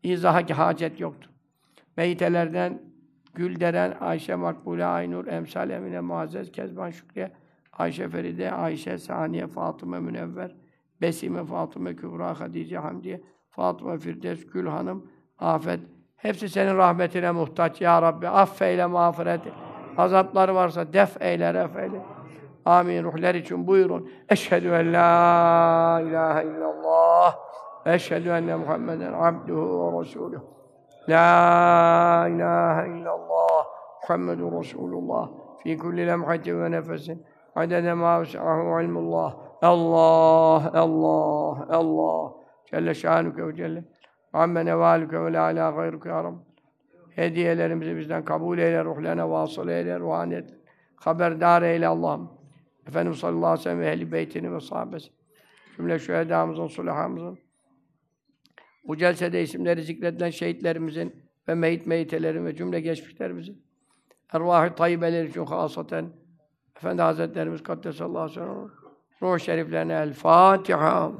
[0.03, 1.31] İzaha hacet yoktur.
[1.97, 2.83] Meyitelerden
[3.35, 7.33] Gülderen, Ayşe Makbule, Aynur, Emsal, Emine, Muazzez, Kezban, Şükriye,
[7.73, 10.55] Ayşe Feride, Ayşe Saniye, Fatıma Münevver,
[11.01, 13.21] Besime, Fatıma Kübra, Hadice, Hamdiye,
[13.51, 15.81] Fatıma Firdevs, Gül Hanım, Afet.
[16.17, 18.29] Hepsi senin rahmetine muhtaç ya Rabbi.
[18.29, 19.41] Affeyle, mağfiret.
[19.99, 22.01] Azapları varsa def eyle, ref eyle.
[22.65, 23.05] Amin.
[23.05, 24.11] Ruhlar için buyurun.
[24.29, 27.37] Eşhedü en la ilahe illallah.
[27.87, 30.45] Eşhedü enne Muhammeden abduhu ve resuluhu.
[31.09, 33.65] La ilahe illallah.
[34.03, 35.29] Muhammedun Resulullah.
[35.63, 37.27] Fi kulli lemhatin ve nefesin.
[37.57, 39.50] Adede ma vesi'ahu ilmullah.
[39.63, 42.33] Allah, Allah, Allah.
[42.71, 43.85] Celle şanuke ve celle.
[44.33, 46.39] Amme nevalüke ve la ala gayruke ya Rabbi.
[47.11, 50.55] Hediyelerimizi bizden kabul eyle, ruhlarına vasıl eyle, ruhaniyet.
[50.97, 52.31] Haberdar eyle Allah'ım.
[52.89, 55.11] Efendimiz sallallahu aleyhi ve sellem ve ehl-i beytini ve sahabesi.
[55.77, 57.39] Cümle şühedamızın, sulahamızın.
[58.85, 63.71] Bu celsede isimleri zikredilen şehitlerimizin ve meyit meyitelerin ve cümle geçmişlerimizin
[64.33, 66.13] ervah-ı tayyibeler için hasaten
[66.77, 68.71] Efendi Hazretlerimiz Kaddesallahu aleyhi ve sellem
[69.23, 71.13] ruh şeriflerine el Fatiha.